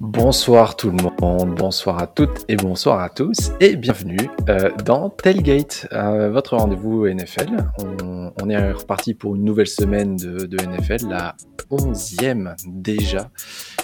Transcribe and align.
Bonsoir 0.00 0.76
tout 0.76 0.90
le 0.90 0.96
monde, 1.02 1.54
bonsoir 1.54 1.98
à 1.98 2.06
toutes 2.06 2.44
et 2.48 2.56
bonsoir 2.56 3.00
à 3.00 3.08
tous 3.08 3.50
et 3.60 3.76
bienvenue 3.76 4.28
euh, 4.48 4.70
dans 4.84 5.10
Tailgate, 5.10 5.88
euh, 5.92 6.30
votre 6.30 6.56
rendez-vous 6.56 7.06
NFL. 7.06 7.56
On, 8.04 8.50
est 8.50 8.72
reparti 8.72 9.14
pour 9.14 9.36
une 9.36 9.44
nouvelle 9.44 9.66
semaine 9.66 10.16
de, 10.16 10.56
NFL, 10.56 11.08
la 11.08 11.34
11e 11.70 12.54
déjà 12.66 13.30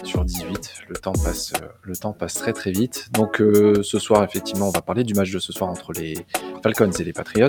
sur 0.05 0.25
18. 0.25 0.73
Le 0.89 0.97
temps 0.97 1.13
passe, 1.13 1.53
euh, 1.61 1.67
le 1.83 1.97
temps 1.97 2.13
passe 2.13 2.35
très 2.35 2.53
très 2.53 2.73
vite. 2.73 3.09
Donc 3.13 3.39
ce 3.39 3.99
soir 3.99 4.25
effectivement 4.25 4.69
on 4.69 4.73
va 4.73 4.83
parler 4.83 5.05
du 5.05 5.15
match 5.15 5.31
de 5.31 5.39
ce 5.39 5.53
soir 5.53 5.71
entre 5.71 5.93
les 5.93 6.15
Falcons 6.63 6.91
et 6.91 7.05
les 7.05 7.13
Patriots. 7.13 7.49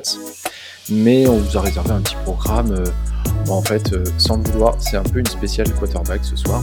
Mais 0.89 1.27
on 1.27 1.38
vous 1.38 1.57
a 1.57 1.61
réservé 1.61 1.91
un 1.91 2.02
petit 2.02 2.16
programme 2.23 2.75
en 3.49 3.61
fait, 3.61 3.94
euh, 3.94 4.03
sans 4.17 4.38
vouloir, 4.38 4.75
c'est 4.80 4.97
un 4.97 5.03
peu 5.03 5.20
une 5.20 5.25
spéciale 5.25 5.71
quarterback 5.73 6.23
ce 6.23 6.35
soir. 6.35 6.61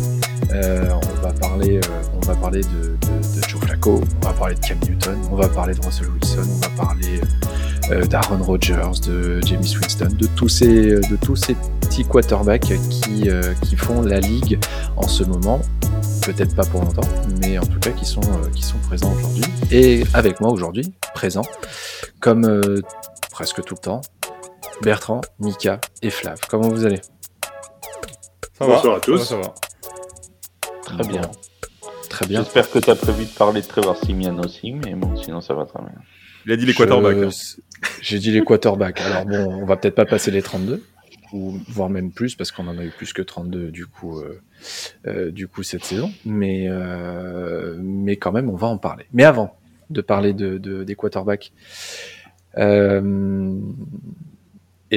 Euh, 0.52 0.88
on 0.90 1.22
va 1.22 1.32
parler, 1.32 1.78
euh, 1.78 2.02
on 2.14 2.26
va 2.26 2.34
parler 2.34 2.60
de, 2.60 2.96
Joe 3.48 3.60
Flacco, 3.62 4.00
on 4.22 4.26
va 4.26 4.32
parler 4.32 4.54
de 4.54 4.60
Cam 4.60 4.78
Newton, 4.80 5.18
on 5.30 5.36
va 5.36 5.48
parler 5.48 5.74
de 5.74 5.80
Russell 5.84 6.08
Wilson, 6.08 6.44
on 6.48 6.58
va 6.58 6.84
parler 6.84 7.20
d'Aaron 8.08 8.42
Rodgers, 8.42 9.00
de 9.06 9.40
James 9.44 9.60
Winston, 9.62 10.08
de 10.12 10.26
tous 10.36 10.48
ces, 10.48 10.94
de 10.94 11.16
tous 11.16 11.36
ces 11.36 11.56
petits 11.80 12.04
quarterbacks 12.04 12.72
qui, 12.90 13.28
qui 13.62 13.76
font 13.76 14.02
la 14.02 14.20
ligue 14.20 14.58
en 14.96 15.08
ce 15.08 15.24
moment. 15.24 15.60
Peut-être 16.24 16.54
pas 16.54 16.64
pour 16.64 16.82
longtemps, 16.82 17.08
mais 17.40 17.58
en 17.58 17.66
tout 17.66 17.80
cas 17.80 17.90
qui 17.90 18.04
sont, 18.04 18.20
qui 18.54 18.62
sont 18.62 18.78
présents 18.78 19.12
aujourd'hui. 19.12 19.44
Et 19.70 20.04
avec 20.14 20.40
moi 20.40 20.50
aujourd'hui, 20.50 20.94
présent, 21.14 21.42
comme 22.20 22.62
presque 23.30 23.62
tout 23.64 23.74
le 23.74 23.80
temps, 23.80 24.00
Bertrand, 24.82 25.20
Mika 25.40 25.80
et 26.00 26.10
Flav. 26.10 26.38
Comment 26.48 26.68
vous 26.68 26.84
allez? 26.86 27.00
Bonsoir 28.58 28.96
à 28.96 29.00
tous. 29.00 29.18
Ça 29.24 29.36
va, 29.36 29.54
Très 30.84 31.04
bien. 31.08 31.22
Très 32.08 32.26
bien. 32.26 32.42
J'espère 32.42 32.70
que 32.70 32.78
tu 32.78 32.90
as 32.90 32.94
prévu 32.94 33.24
de 33.24 33.30
parler 33.30 33.62
de 33.62 33.66
Trevor 33.66 33.96
Simian 33.96 34.38
aussi, 34.38 34.72
mais 34.72 34.94
bon, 34.94 35.16
sinon 35.16 35.40
ça 35.40 35.54
va 35.54 35.64
très 35.64 35.80
bien. 35.80 35.94
Il 36.46 36.52
a 36.52 36.56
dit 36.56 36.66
les 36.66 36.74
quarterbacks. 36.74 37.16
Hein. 37.16 37.30
J'ai 38.00 38.18
dit 38.18 38.30
les 38.30 38.42
quarterbacks. 38.42 39.00
Alors 39.00 39.24
bon, 39.24 39.62
on 39.62 39.64
va 39.64 39.76
peut-être 39.76 39.94
pas 39.94 40.04
passer 40.04 40.30
les 40.30 40.42
32, 40.42 40.82
ou 41.32 41.58
voire 41.68 41.88
même 41.88 42.12
plus, 42.12 42.34
parce 42.34 42.52
qu'on 42.52 42.66
en 42.68 42.78
a 42.78 42.84
eu 42.84 42.90
plus 42.90 43.12
que 43.12 43.22
32 43.22 43.70
du 43.70 43.86
coup, 43.86 44.18
euh, 44.20 44.40
euh, 45.06 45.30
du 45.30 45.48
coup 45.48 45.62
cette 45.62 45.84
saison. 45.84 46.12
Mais, 46.24 46.66
euh, 46.68 47.78
mais 47.80 48.16
quand 48.16 48.32
même, 48.32 48.50
on 48.50 48.56
va 48.56 48.66
en 48.66 48.78
parler. 48.78 49.06
Mais 49.12 49.24
avant 49.24 49.56
de 49.90 50.00
parler 50.00 50.32
de, 50.32 50.58
des 50.84 50.94
quarterbacks, 50.94 51.52
et 52.56 52.60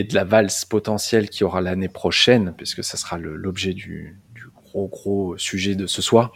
de 0.03 0.13
la 0.13 0.25
valse 0.25 0.65
potentielle 0.65 1.29
qu'il 1.29 1.41
y 1.41 1.43
aura 1.45 1.61
l'année 1.61 1.87
prochaine, 1.87 2.53
puisque 2.57 2.83
ça 2.83 2.97
sera 2.97 3.17
l'objet 3.17 3.73
du, 3.73 4.19
gros 4.55 4.87
gros 4.87 5.37
sujet 5.37 5.75
de 5.75 5.87
ce 5.87 6.01
soir. 6.01 6.33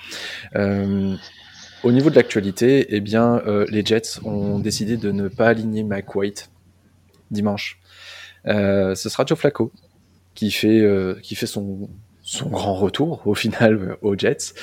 Euh, 1.84 1.88
au 1.88 1.92
niveau 1.92 2.10
de 2.10 2.16
l'actualité, 2.16 2.88
eh 2.90 3.02
bien, 3.02 3.42
euh, 3.46 3.66
les 3.70 3.86
Jets 3.86 4.20
ont 4.24 4.60
décidé 4.60 4.98
de 4.98 5.12
ne 5.12 5.28
pas 5.28 5.48
aligner 5.48 5.84
Mike 5.84 6.16
White 6.16 6.50
dimanche. 7.32 7.80
Euh, 8.48 8.96
ce 8.96 9.10
sera 9.10 9.26
Joe 9.26 9.38
Flacco 9.38 9.72
qui 10.34 10.52
fait, 10.52 10.86
qui 11.22 11.36
fait 11.36 11.46
son, 11.46 11.90
son 12.22 12.50
grand 12.50 12.74
retour 12.74 13.28
au 13.28 13.36
final 13.36 13.98
aux 14.02 14.18
Jets. 14.18 14.54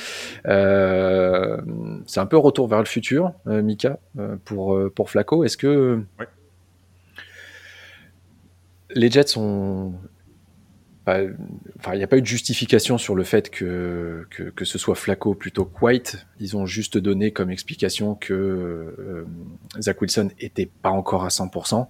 c'est 0.44 2.20
un 2.20 2.26
peu 2.26 2.38
retour 2.38 2.66
vers 2.66 2.78
le 2.78 2.86
futur, 2.86 3.32
Mika, 3.44 3.98
pour, 4.46 4.78
pour 4.94 5.10
Flacco. 5.10 5.44
Est-ce 5.44 5.58
que 5.58 6.02
les 8.94 9.10
Jets 9.10 9.36
ont. 9.36 9.92
Il 11.08 11.36
n'y 11.94 12.02
a 12.02 12.08
pas 12.08 12.16
eu 12.16 12.20
de 12.20 12.26
justification 12.26 12.98
sur 12.98 13.14
le 13.14 13.22
fait 13.22 13.48
que, 13.48 14.26
que, 14.28 14.64
ce 14.64 14.76
soit 14.76 14.96
Flacco 14.96 15.34
plutôt 15.34 15.64
que 15.64 15.84
White. 15.84 16.26
Ils 16.40 16.56
ont 16.56 16.66
juste 16.66 16.98
donné 16.98 17.30
comme 17.30 17.50
explication 17.50 18.16
que 18.16 18.34
euh, 18.34 19.24
Zach 19.80 20.00
Wilson 20.00 20.30
était 20.40 20.66
pas 20.66 20.90
encore 20.90 21.24
à 21.24 21.28
100%. 21.28 21.86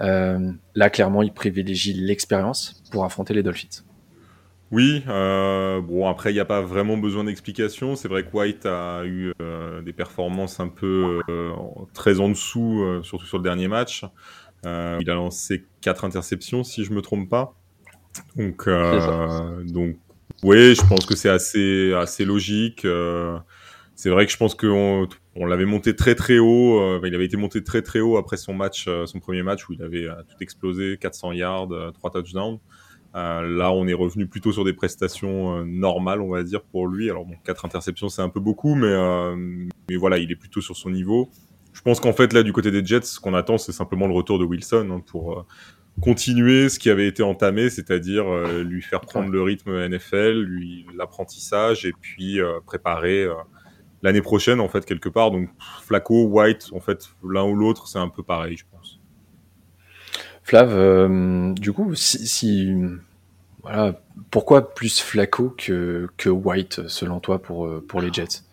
Euh, 0.00 0.50
là, 0.74 0.90
clairement, 0.90 1.22
ils 1.22 1.32
privilégient 1.32 1.94
l'expérience 1.94 2.82
pour 2.90 3.04
affronter 3.04 3.32
les 3.32 3.44
Dolphins. 3.44 3.84
Oui, 4.70 5.02
euh, 5.08 5.80
bon 5.80 6.06
après 6.08 6.30
il 6.30 6.34
n'y 6.34 6.40
a 6.40 6.44
pas 6.44 6.60
vraiment 6.60 6.98
besoin 6.98 7.24
d'explication. 7.24 7.96
C'est 7.96 8.08
vrai 8.08 8.24
que 8.24 8.36
White 8.36 8.66
a 8.66 9.02
eu 9.06 9.32
des 9.84 9.92
performances 9.92 10.58
un 10.58 10.68
peu 10.68 11.20
très 11.94 12.18
en 12.18 12.28
dessous, 12.28 12.84
surtout 13.02 13.24
sur 13.24 13.38
le 13.38 13.44
dernier 13.44 13.68
match. 13.68 14.04
Il 14.64 15.08
a 15.08 15.14
lancé 15.14 15.64
quatre 15.80 16.04
interceptions, 16.04 16.64
si 16.64 16.84
je 16.84 16.92
me 16.92 17.00
trompe 17.00 17.30
pas. 17.30 17.57
Donc, 18.36 18.66
euh, 18.66 19.64
donc, 19.64 19.96
oui, 20.42 20.74
je 20.74 20.86
pense 20.86 21.04
que 21.04 21.16
c'est 21.16 21.28
assez, 21.28 21.92
assez 21.94 22.24
logique. 22.24 22.84
Euh, 22.84 23.36
c'est 23.96 24.10
vrai 24.10 24.24
que 24.26 24.32
je 24.32 24.36
pense 24.36 24.54
qu'on 24.54 25.08
on, 25.34 25.46
l'avait 25.46 25.64
monté 25.64 25.96
très 25.96 26.14
très 26.14 26.38
haut. 26.38 26.80
Euh, 26.80 27.00
il 27.04 27.14
avait 27.14 27.24
été 27.24 27.36
monté 27.36 27.64
très 27.64 27.82
très 27.82 28.00
haut 28.00 28.16
après 28.16 28.36
son 28.36 28.54
match, 28.54 28.86
euh, 28.86 29.06
son 29.06 29.18
premier 29.18 29.42
match 29.42 29.68
où 29.68 29.72
il 29.72 29.82
avait 29.82 30.06
tout 30.06 30.36
explosé, 30.40 30.96
400 31.00 31.32
yards, 31.32 31.92
3 31.94 32.10
touchdowns. 32.10 32.58
là, 33.14 33.72
on 33.72 33.88
est 33.88 33.94
revenu 33.94 34.28
plutôt 34.28 34.52
sur 34.52 34.64
des 34.64 34.72
prestations 34.74 35.64
normales, 35.64 36.20
on 36.20 36.30
va 36.30 36.44
dire, 36.44 36.62
pour 36.62 36.86
lui. 36.86 37.10
Alors, 37.10 37.24
bon, 37.24 37.34
4 37.44 37.64
interceptions, 37.64 38.08
c'est 38.08 38.22
un 38.22 38.28
peu 38.28 38.40
beaucoup, 38.40 38.76
mais, 38.76 38.94
mais 39.90 39.96
voilà, 39.96 40.18
il 40.18 40.30
est 40.30 40.36
plutôt 40.36 40.60
sur 40.60 40.76
son 40.76 40.90
niveau. 40.90 41.30
Je 41.78 41.82
pense 41.84 42.00
qu'en 42.00 42.12
fait, 42.12 42.32
là, 42.32 42.42
du 42.42 42.52
côté 42.52 42.72
des 42.72 42.84
Jets, 42.84 43.02
ce 43.02 43.20
qu'on 43.20 43.34
attend, 43.34 43.56
c'est 43.56 43.70
simplement 43.70 44.08
le 44.08 44.12
retour 44.12 44.40
de 44.40 44.44
Wilson 44.44 44.88
hein, 44.90 45.00
pour 45.06 45.38
euh, 45.38 45.42
continuer 46.00 46.68
ce 46.68 46.78
qui 46.78 46.90
avait 46.90 47.06
été 47.06 47.22
entamé, 47.22 47.70
c'est-à-dire 47.70 48.28
euh, 48.28 48.62
lui 48.62 48.82
faire 48.82 49.00
prendre 49.00 49.30
le 49.30 49.42
rythme 49.42 49.88
NFL, 49.88 50.40
lui 50.42 50.86
l'apprentissage 50.96 51.84
et 51.84 51.92
puis 51.92 52.40
euh, 52.40 52.60
préparer 52.64 53.26
l'année 54.02 54.22
prochaine, 54.22 54.60
en 54.60 54.68
fait, 54.68 54.84
quelque 54.84 55.08
part. 55.08 55.30
Donc, 55.30 55.48
Flacco, 55.82 56.24
White, 56.24 56.70
en 56.72 56.80
fait, 56.80 57.08
l'un 57.24 57.44
ou 57.44 57.54
l'autre, 57.54 57.88
c'est 57.88 57.98
un 57.98 58.08
peu 58.08 58.22
pareil, 58.22 58.56
je 58.56 58.64
pense. 58.70 59.00
Flav, 60.42 61.54
du 61.54 61.72
coup, 61.72 61.94
si, 61.94 62.74
voilà, 63.62 64.00
pourquoi 64.30 64.74
plus 64.74 65.00
Flacco 65.00 65.50
que, 65.50 66.08
que 66.16 66.30
White, 66.30 66.88
selon 66.88 67.20
toi, 67.20 67.42
pour, 67.42 67.68
pour 67.86 68.00
les 68.00 68.12
Jets? 68.12 68.48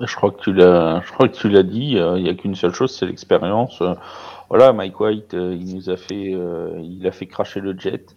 Je 0.00 0.16
crois 0.16 0.30
que 0.30 0.40
tu 0.40 0.52
l'as, 0.52 1.02
je 1.04 1.12
crois 1.12 1.28
que 1.28 1.36
tu 1.36 1.48
l'as 1.48 1.62
dit. 1.62 1.98
Euh, 1.98 2.16
il 2.16 2.24
n'y 2.24 2.30
a 2.30 2.34
qu'une 2.34 2.54
seule 2.54 2.72
chose, 2.72 2.96
c'est 2.96 3.06
l'expérience. 3.06 3.82
Euh, 4.50 4.56
voilà, 4.56 4.72
Mike 4.72 4.98
White, 4.98 5.34
euh, 5.34 5.54
il 5.58 5.74
nous 5.74 5.90
a 5.90 5.96
fait, 5.96 6.32
il 6.82 7.06
a 7.06 7.12
fait 7.12 7.26
cracher 7.26 7.60
le 7.60 7.78
jet. 7.78 8.16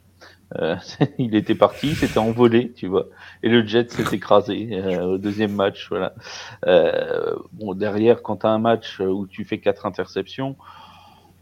il 1.18 1.34
était 1.34 1.56
parti, 1.56 1.96
s'était 1.96 2.20
envolé, 2.20 2.74
tu 2.74 2.86
vois, 2.86 3.08
et 3.42 3.50
le 3.50 3.66
jet 3.66 3.90
s'est 3.90 4.04
écrasé 4.16 4.80
au 5.02 5.18
deuxième 5.18 5.54
match. 5.54 5.90
Voilà. 5.90 6.14
bon, 7.54 7.74
derrière, 7.74 8.22
quand 8.22 8.38
tu 8.38 8.46
as 8.46 8.52
un 8.52 8.60
match 8.60 9.00
où 9.00 9.26
tu 9.26 9.46
fais 9.46 9.60
quatre 9.60 9.88
interceptions, 9.88 10.56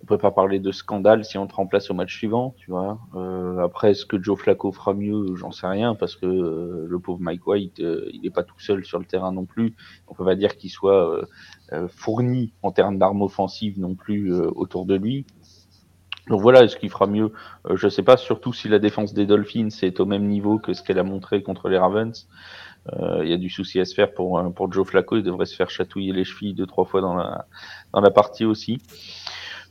on 0.01 0.05
peut 0.05 0.17
pas 0.17 0.31
parler 0.31 0.59
de 0.59 0.71
scandale 0.71 1.23
si 1.25 1.37
on 1.37 1.45
te 1.47 1.53
remplace 1.53 1.91
au 1.91 1.93
match 1.93 2.15
suivant, 2.15 2.55
tu 2.57 2.71
vois. 2.71 2.99
Euh, 3.15 3.59
après, 3.59 3.91
est-ce 3.91 4.05
que 4.05 4.21
Joe 4.21 4.37
Flacco 4.39 4.71
fera 4.71 4.93
mieux? 4.93 5.35
J'en 5.35 5.51
sais 5.51 5.67
rien 5.67 5.93
parce 5.93 6.15
que 6.15 6.25
euh, 6.25 6.87
le 6.89 6.99
pauvre 6.99 7.19
Mike 7.21 7.45
White, 7.45 7.79
euh, 7.79 8.09
il 8.11 8.21
n'est 8.21 8.31
pas 8.31 8.43
tout 8.43 8.59
seul 8.59 8.83
sur 8.83 8.97
le 8.97 9.05
terrain 9.05 9.31
non 9.31 9.45
plus. 9.45 9.75
On 10.07 10.15
peut 10.15 10.25
pas 10.25 10.35
dire 10.35 10.57
qu'il 10.57 10.69
soit 10.69 11.21
fourni 11.87 12.53
en 12.63 12.71
termes 12.71 12.97
d'armes 12.97 13.21
offensives 13.21 13.79
non 13.79 13.95
plus 13.95 14.33
autour 14.33 14.85
de 14.85 14.95
lui. 14.95 15.25
Donc 16.27 16.41
voilà, 16.41 16.63
est-ce 16.63 16.75
qu'il 16.75 16.89
fera 16.89 17.07
mieux? 17.07 17.31
Je 17.73 17.87
sais 17.87 18.03
pas. 18.03 18.17
Surtout 18.17 18.51
si 18.51 18.67
la 18.67 18.79
défense 18.79 19.13
des 19.13 19.25
Dolphins 19.25 19.69
est 19.81 19.99
au 19.99 20.05
même 20.05 20.27
niveau 20.27 20.59
que 20.59 20.73
ce 20.73 20.83
qu'elle 20.83 20.99
a 20.99 21.03
montré 21.03 21.43
contre 21.43 21.69
les 21.69 21.77
Ravens. 21.77 22.27
Il 22.97 23.27
y 23.27 23.33
a 23.33 23.37
du 23.37 23.49
souci 23.49 23.79
à 23.79 23.85
se 23.85 23.93
faire 23.93 24.13
pour 24.13 24.41
pour 24.53 24.71
Joe 24.71 24.85
Flacco. 24.85 25.15
Il 25.15 25.23
devrait 25.23 25.45
se 25.45 25.55
faire 25.55 25.69
chatouiller 25.69 26.11
les 26.11 26.25
chevilles 26.25 26.53
deux 26.53 26.65
trois 26.65 26.85
fois 26.85 26.99
dans 26.99 27.15
la 27.15 27.45
dans 27.93 28.01
la 28.01 28.11
partie 28.11 28.43
aussi. 28.43 28.81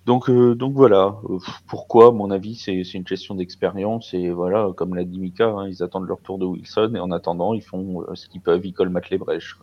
Donc, 0.07 0.31
euh, 0.31 0.55
donc 0.55 0.75
voilà. 0.75 1.17
Euh, 1.29 1.39
pourquoi, 1.67 2.09
à 2.09 2.11
mon 2.11 2.31
avis, 2.31 2.57
c'est 2.57 2.83
une 2.83 3.05
question 3.05 3.35
d'expérience 3.35 4.15
et 4.15 4.31
voilà, 4.31 4.71
comme 4.77 4.95
l'a 4.95 5.05
dit 5.05 5.19
Mika, 5.19 5.47
hein, 5.49 5.69
ils 5.69 5.83
attendent 5.83 6.09
leur 6.09 6.21
tour 6.21 6.39
de 6.39 6.47
Wilson 6.47 6.93
et 6.95 6.99
en 6.99 7.11
attendant, 7.11 7.55
ils 7.55 7.63
font 7.63 8.03
euh, 8.03 8.15
ce 8.15 8.29
qu'ils 8.29 8.41
peuvent, 8.41 8.65
ils 8.65 8.73
colmatent 8.73 9.11
les 9.11 9.19
brèches. 9.19 9.59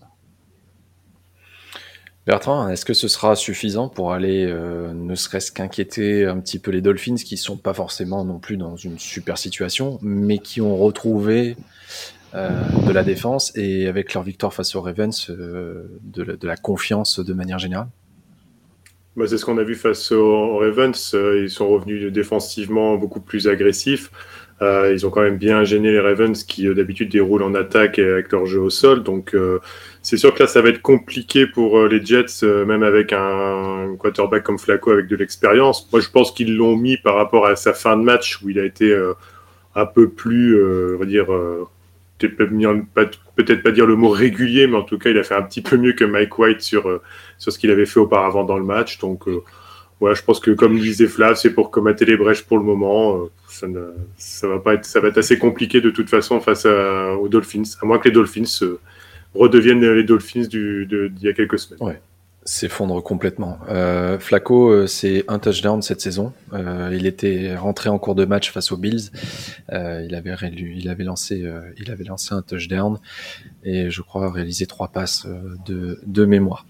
Bertrand, 2.28 2.68
est-ce 2.68 2.84
que 2.84 2.94
ce 2.94 3.07
sera 3.07 3.38
suffisant 3.38 3.88
pour 3.88 4.12
aller, 4.12 4.45
ne 4.45 5.16
serait-ce 5.16 5.50
qu'inquiéter 5.50 6.25
un 6.25 6.42
petit 6.42 6.60
peu 6.60 6.72
les 6.72 6.81
Dolphins, 6.81 7.16
qui 7.16 7.38
sont 7.38 7.56
pas 7.56 7.74
forcément 7.74 8.25
non 8.25 8.38
plus 8.38 8.57
dans 8.57 8.75
une 8.75 9.00
super 9.00 9.38
situation, 9.38 9.98
mais 10.01 10.39
qui 10.39 10.60
ont 10.60 10.75
retrouvé 10.75 11.56
de 12.34 12.92
la 12.92 13.06
défense 13.06 13.56
et 13.56 13.88
avec 13.88 14.13
leur 14.13 14.24
victoire 14.24 14.54
face 14.54 14.75
aux 14.75 14.81
Ravens, 14.81 15.30
de 15.30 16.45
la 16.45 16.57
confiance 16.57 17.22
de 17.22 17.34
manière 17.34 17.60
générale? 17.60 17.88
Bah, 19.17 19.25
c'est 19.27 19.37
ce 19.37 19.45
qu'on 19.45 19.57
a 19.57 19.63
vu 19.63 19.75
face 19.75 20.11
aux 20.11 20.57
Ravens. 20.57 21.11
Euh, 21.15 21.41
ils 21.43 21.49
sont 21.49 21.67
revenus 21.67 22.11
défensivement 22.13 22.95
beaucoup 22.97 23.19
plus 23.19 23.47
agressifs. 23.47 24.11
Euh, 24.61 24.93
ils 24.93 25.05
ont 25.05 25.09
quand 25.09 25.21
même 25.21 25.37
bien 25.37 25.63
gêné 25.63 25.91
les 25.91 25.99
Ravens 25.99 26.43
qui 26.43 26.73
d'habitude 26.73 27.09
déroulent 27.09 27.43
en 27.43 27.53
attaque 27.55 27.99
et 27.99 28.07
avec 28.07 28.31
leur 28.31 28.45
jeu 28.45 28.59
au 28.59 28.69
sol. 28.69 29.03
Donc 29.03 29.35
c'est 30.01 30.17
sûr 30.17 30.33
que 30.33 30.43
là 30.43 30.47
ça 30.47 30.61
va 30.61 30.69
être 30.69 30.81
compliqué 30.81 31.45
pour 31.45 31.85
les 31.87 32.03
Jets, 32.03 32.43
même 32.43 32.81
avec 32.81 33.13
un 33.13 33.95
quarterback 33.99 34.43
comme 34.43 34.57
Flacco 34.57 34.91
avec 34.91 35.07
de 35.07 35.15
l'expérience. 35.15 35.87
Moi 35.91 36.01
je 36.01 36.09
pense 36.09 36.31
qu'ils 36.31 36.55
l'ont 36.55 36.75
mis 36.75 36.97
par 36.97 37.15
rapport 37.15 37.45
à 37.45 37.55
sa 37.55 37.73
fin 37.73 37.97
de 37.97 38.01
match 38.01 38.41
où 38.41 38.49
il 38.49 38.57
a 38.57 38.65
été 38.65 38.95
un 39.75 39.85
peu 39.85 40.09
plus, 40.09 40.59
on 40.95 40.97
va 40.97 41.05
dire 41.05 41.27
peut-être 42.17 43.63
pas 43.63 43.71
dire 43.71 43.85
le 43.85 43.95
mot 43.95 44.09
régulier, 44.09 44.67
mais 44.67 44.77
en 44.77 44.83
tout 44.83 44.97
cas, 44.97 45.09
il 45.09 45.17
a 45.17 45.23
fait 45.23 45.35
un 45.35 45.43
petit 45.43 45.61
peu 45.61 45.77
mieux 45.77 45.93
que 45.93 46.03
Mike 46.03 46.37
White 46.37 46.61
sur, 46.61 46.87
euh, 46.87 47.01
ce 47.37 47.57
qu'il 47.57 47.71
avait 47.71 47.85
fait 47.85 47.99
auparavant 47.99 48.43
dans 48.43 48.57
le 48.57 48.63
match. 48.63 48.99
Donc, 48.99 49.27
euh, 49.27 49.43
je 50.01 50.23
pense 50.23 50.39
que 50.39 50.51
comme 50.51 50.77
disait 50.77 51.07
Flav, 51.07 51.35
c'est 51.35 51.53
pour 51.53 51.71
commater 51.71 52.05
les 52.05 52.17
brèches 52.17 52.43
pour 52.43 52.57
le 52.57 52.63
moment. 52.63 53.29
Euh, 53.63 53.93
ça, 54.17 54.47
va 54.47 54.59
pas 54.59 54.75
être, 54.75 54.85
ça 54.85 54.99
va 54.99 55.09
être 55.09 55.17
assez 55.17 55.37
compliqué 55.37 55.81
de 55.81 55.89
toute 55.89 56.09
façon 56.09 56.39
face 56.39 56.65
aux 56.65 57.27
Dolphins, 57.27 57.63
à 57.81 57.85
moins 57.85 57.97
que 57.97 58.07
les 58.07 58.13
Dolphins 58.13 58.43
redeviennent 59.33 59.81
les 59.81 60.03
Dolphins 60.03 60.47
d'il 60.47 61.11
y 61.21 61.27
a 61.27 61.33
quelques 61.33 61.59
semaines. 61.59 61.97
S'effondre 62.47 63.03
complètement. 63.03 63.59
Euh, 63.67 64.17
Flacco, 64.19 64.69
euh, 64.69 64.88
c'est 64.88 65.25
un 65.27 65.38
touchdown 65.38 65.81
cette 65.81 65.99
saison. 65.99 66.31
Euh, 66.53 66.91
il 66.94 67.05
était 67.05 67.57
rentré 67.57 67.89
en 67.89 67.99
cours 67.99 68.15
de 68.15 68.23
match 68.23 68.51
face 68.51 68.71
aux 68.71 68.77
Bills. 68.77 69.11
Euh, 69.73 70.01
il 70.07 70.15
avait 70.15 70.33
il 70.53 70.89
avait 70.89 71.03
lancé, 71.03 71.45
il 71.77 71.91
avait 71.91 72.05
lancé 72.05 72.33
un 72.33 72.41
touchdown 72.41 72.99
et 73.63 73.91
je 73.91 74.01
crois 74.01 74.31
réalisé 74.31 74.65
trois 74.65 74.88
passes 74.88 75.27
de, 75.65 75.99
de 76.05 76.25
mémoire. 76.25 76.65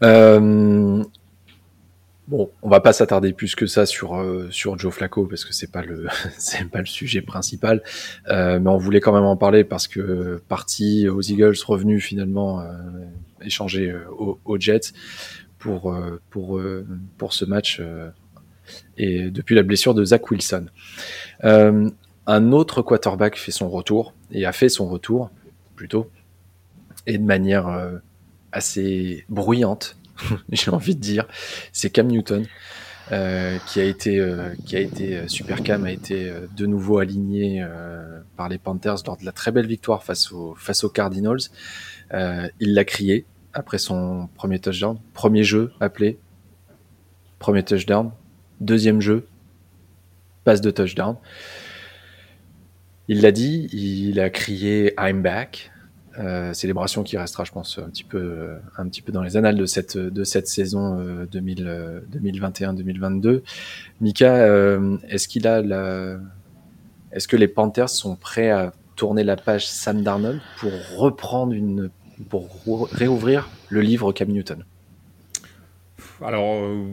Bon, 0.00 1.04
on 2.60 2.68
va 2.68 2.80
pas 2.80 2.92
s'attarder 2.92 3.32
plus 3.32 3.54
que 3.54 3.66
ça 3.66 3.86
sur 3.86 4.22
sur 4.50 4.78
Joe 4.78 4.92
Flacco 4.92 5.24
parce 5.24 5.46
que 5.46 5.54
c'est 5.54 5.72
pas 5.72 5.82
le 5.82 6.08
c'est 6.38 6.70
pas 6.70 6.80
le 6.80 6.86
sujet 6.86 7.20
principal, 7.20 7.82
mais 8.28 8.66
on 8.66 8.78
voulait 8.78 9.00
quand 9.00 9.12
même 9.12 9.24
en 9.24 9.36
parler 9.36 9.64
parce 9.64 9.88
que 9.88 10.40
parti 10.48 11.06
aux 11.08 11.22
Eagles, 11.22 11.56
revenu 11.66 12.00
finalement 12.00 12.62
échangé 13.42 13.90
euh, 13.90 14.04
aux, 14.44 14.58
Jets 14.58 14.92
pour, 15.58 15.92
euh, 15.92 16.20
euh, 16.36 16.86
pour 17.16 17.32
ce 17.32 17.44
match 17.44 17.82
et 18.96 19.30
depuis 19.30 19.54
la 19.54 19.62
blessure 19.62 19.94
de 19.94 20.04
Zach 20.04 20.30
Wilson. 20.30 20.66
un 21.42 22.52
autre 22.52 22.82
quarterback 22.82 23.36
fait 23.36 23.52
son 23.52 23.68
retour 23.68 24.14
et 24.30 24.44
a 24.44 24.52
fait 24.52 24.68
son 24.68 24.88
retour 24.88 25.30
plutôt 25.74 26.10
et 27.06 27.16
de 27.16 27.24
manière 27.24 28.00
assez 28.52 29.24
bruyante, 29.28 29.96
j'ai 30.52 30.70
envie 30.70 30.94
de 30.94 31.00
dire, 31.00 31.26
c'est 31.72 31.90
Cam 31.90 32.06
Newton. 32.08 32.46
qui 33.08 33.80
a 33.80 33.84
été 33.84 34.22
qui 34.66 34.76
a 34.76 34.80
été 34.80 35.26
super 35.28 35.62
Cam 35.62 35.86
a 35.86 35.90
été 35.90 36.30
de 36.54 36.66
nouveau 36.66 36.98
aligné 36.98 37.66
par 38.36 38.50
les 38.50 38.58
Panthers 38.58 38.98
lors 39.06 39.16
de 39.16 39.24
la 39.24 39.32
très 39.32 39.50
belle 39.50 39.66
victoire 39.66 40.04
face 40.04 40.30
aux 40.30 40.90
Cardinals. 40.90 41.40
Euh, 42.14 42.48
il 42.60 42.74
l'a 42.74 42.84
crié 42.84 43.26
après 43.52 43.78
son 43.78 44.28
premier 44.34 44.58
touchdown. 44.58 44.98
Premier 45.14 45.44
jeu 45.44 45.72
appelé. 45.80 46.18
Premier 47.38 47.62
touchdown. 47.62 48.10
Deuxième 48.60 49.00
jeu. 49.00 49.26
Passe 50.44 50.60
de 50.60 50.70
touchdown. 50.70 51.16
Il 53.08 53.22
l'a 53.22 53.32
dit, 53.32 53.68
il 53.72 54.20
a 54.20 54.30
crié 54.30 54.94
I'm 54.98 55.22
back. 55.22 55.70
Euh, 56.18 56.52
célébration 56.52 57.04
qui 57.04 57.16
restera, 57.16 57.44
je 57.44 57.52
pense, 57.52 57.78
un 57.78 57.88
petit 57.90 58.02
peu, 58.02 58.56
un 58.76 58.88
petit 58.88 59.02
peu 59.02 59.12
dans 59.12 59.22
les 59.22 59.36
annales 59.36 59.56
de 59.56 59.66
cette, 59.66 59.96
de 59.96 60.24
cette 60.24 60.48
saison 60.48 61.00
2021-2022. 61.26 63.26
Euh, 63.26 63.40
Mika, 64.00 64.78
est-ce 65.08 65.28
qu'il 65.28 65.46
a 65.46 65.62
la... 65.62 66.18
est-ce 67.12 67.28
que 67.28 67.36
les 67.36 67.46
Panthers 67.46 67.88
sont 67.88 68.16
prêts 68.16 68.50
à 68.50 68.72
tourner 68.98 69.22
la 69.22 69.36
page 69.36 69.68
Sam 69.68 70.02
Darnold 70.02 70.40
pour 70.58 70.72
reprendre 70.96 71.52
une 71.52 71.88
pour 72.28 72.88
réouvrir 72.92 73.48
le 73.68 73.80
livre 73.80 74.12
Cam 74.12 74.28
Newton 74.28 74.64
Alors, 76.22 76.64
euh, 76.64 76.84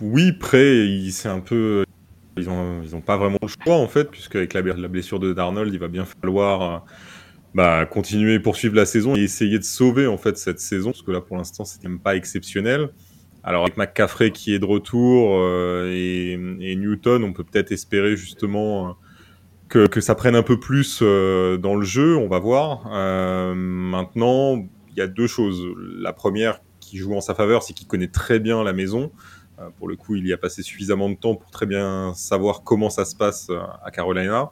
oui, 0.00 0.32
prêt, 0.32 0.88
c'est 1.10 1.28
un 1.28 1.40
peu. 1.40 1.84
Ils 2.36 2.46
n'ont 2.46 3.02
pas 3.04 3.16
vraiment 3.16 3.38
le 3.42 3.48
choix, 3.48 3.76
en 3.76 3.88
fait, 3.88 4.10
puisque 4.10 4.36
avec 4.36 4.54
la, 4.54 4.62
blessure 4.62 5.20
de 5.20 5.32
Darnold, 5.32 5.72
il 5.72 5.78
va 5.78 5.88
bien 5.88 6.04
falloir. 6.04 6.62
Euh, 6.62 6.78
bah, 7.54 7.84
continuer, 7.84 8.40
poursuivre 8.40 8.74
la 8.74 8.86
saison 8.86 9.14
et 9.14 9.20
essayer 9.20 9.58
de 9.58 9.64
sauver 9.64 10.06
en 10.06 10.16
fait 10.16 10.38
cette 10.38 10.58
saison, 10.58 10.90
parce 10.92 11.02
que 11.02 11.10
là 11.10 11.20
pour 11.20 11.36
l'instant 11.36 11.66
c'est 11.66 11.82
même 11.84 11.98
pas 11.98 12.16
exceptionnel. 12.16 12.88
Alors 13.42 13.62
avec 13.64 13.76
McCaffrey 13.76 14.30
qui 14.30 14.54
est 14.54 14.58
de 14.58 14.64
retour 14.64 15.36
euh, 15.38 15.92
et, 15.92 16.76
Newton, 16.76 17.24
on 17.24 17.32
peut 17.34 17.44
peut-être 17.44 17.70
espérer 17.70 18.16
justement 18.16 18.96
que, 19.72 20.00
ça 20.00 20.14
prenne 20.14 20.36
un 20.36 20.42
peu 20.42 20.60
plus 20.60 21.00
euh, 21.02 21.56
dans 21.56 21.76
le 21.76 21.84
jeu, 21.84 22.16
on 22.16 22.28
va 22.28 22.38
voir. 22.38 22.90
Euh, 22.92 23.54
maintenant, 23.54 24.56
il 24.90 24.96
y 24.96 25.00
a 25.00 25.06
deux 25.06 25.26
choses. 25.26 25.64
La 25.78 26.12
première 26.12 26.60
qui 26.80 26.98
joue 26.98 27.14
en 27.14 27.20
sa 27.20 27.34
faveur, 27.34 27.62
c'est 27.62 27.72
qu'il 27.72 27.86
connaît 27.86 28.08
très 28.08 28.38
bien 28.38 28.62
la 28.62 28.72
maison. 28.72 29.12
Euh, 29.58 29.70
pour 29.78 29.88
le 29.88 29.96
coup, 29.96 30.14
il 30.16 30.26
y 30.26 30.32
a 30.32 30.36
passé 30.36 30.62
suffisamment 30.62 31.08
de 31.08 31.14
temps 31.14 31.36
pour 31.36 31.50
très 31.50 31.66
bien 31.66 32.12
savoir 32.14 32.62
comment 32.64 32.90
ça 32.90 33.04
se 33.04 33.16
passe 33.16 33.50
à 33.82 33.90
Carolina. 33.90 34.50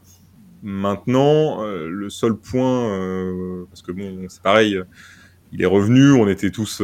Maintenant, 0.63 1.65
le 1.65 2.11
seul 2.11 2.37
point, 2.37 3.65
parce 3.71 3.81
que 3.81 3.93
bon, 3.93 4.27
c'est 4.29 4.43
pareil, 4.43 4.79
il 5.53 5.63
est 5.63 5.67
revenu, 5.67 6.13
on 6.13 6.29
était 6.29 6.51
tous 6.51 6.83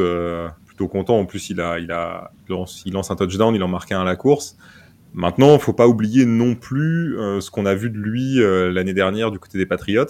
plutôt 0.65 0.87
contents. 0.87 1.19
En 1.19 1.25
plus, 1.25 1.51
il 1.51 1.61
a, 1.61 1.77
il 1.77 1.91
a, 1.91 2.31
il 2.49 2.93
lance 2.93 3.11
un 3.11 3.15
touchdown, 3.15 3.53
il 3.53 3.61
en 3.61 3.67
marquait 3.67 3.93
un 3.93 4.01
à 4.01 4.05
la 4.05 4.15
course. 4.15 4.57
Maintenant, 5.17 5.57
faut 5.57 5.73
pas 5.73 5.87
oublier 5.87 6.27
non 6.27 6.53
plus 6.53 7.17
euh, 7.17 7.41
ce 7.41 7.49
qu'on 7.49 7.65
a 7.65 7.73
vu 7.73 7.89
de 7.89 7.97
lui 7.97 8.39
euh, 8.39 8.71
l'année 8.71 8.93
dernière 8.93 9.31
du 9.31 9.39
côté 9.39 9.57
des 9.57 9.65
Patriots. 9.65 10.05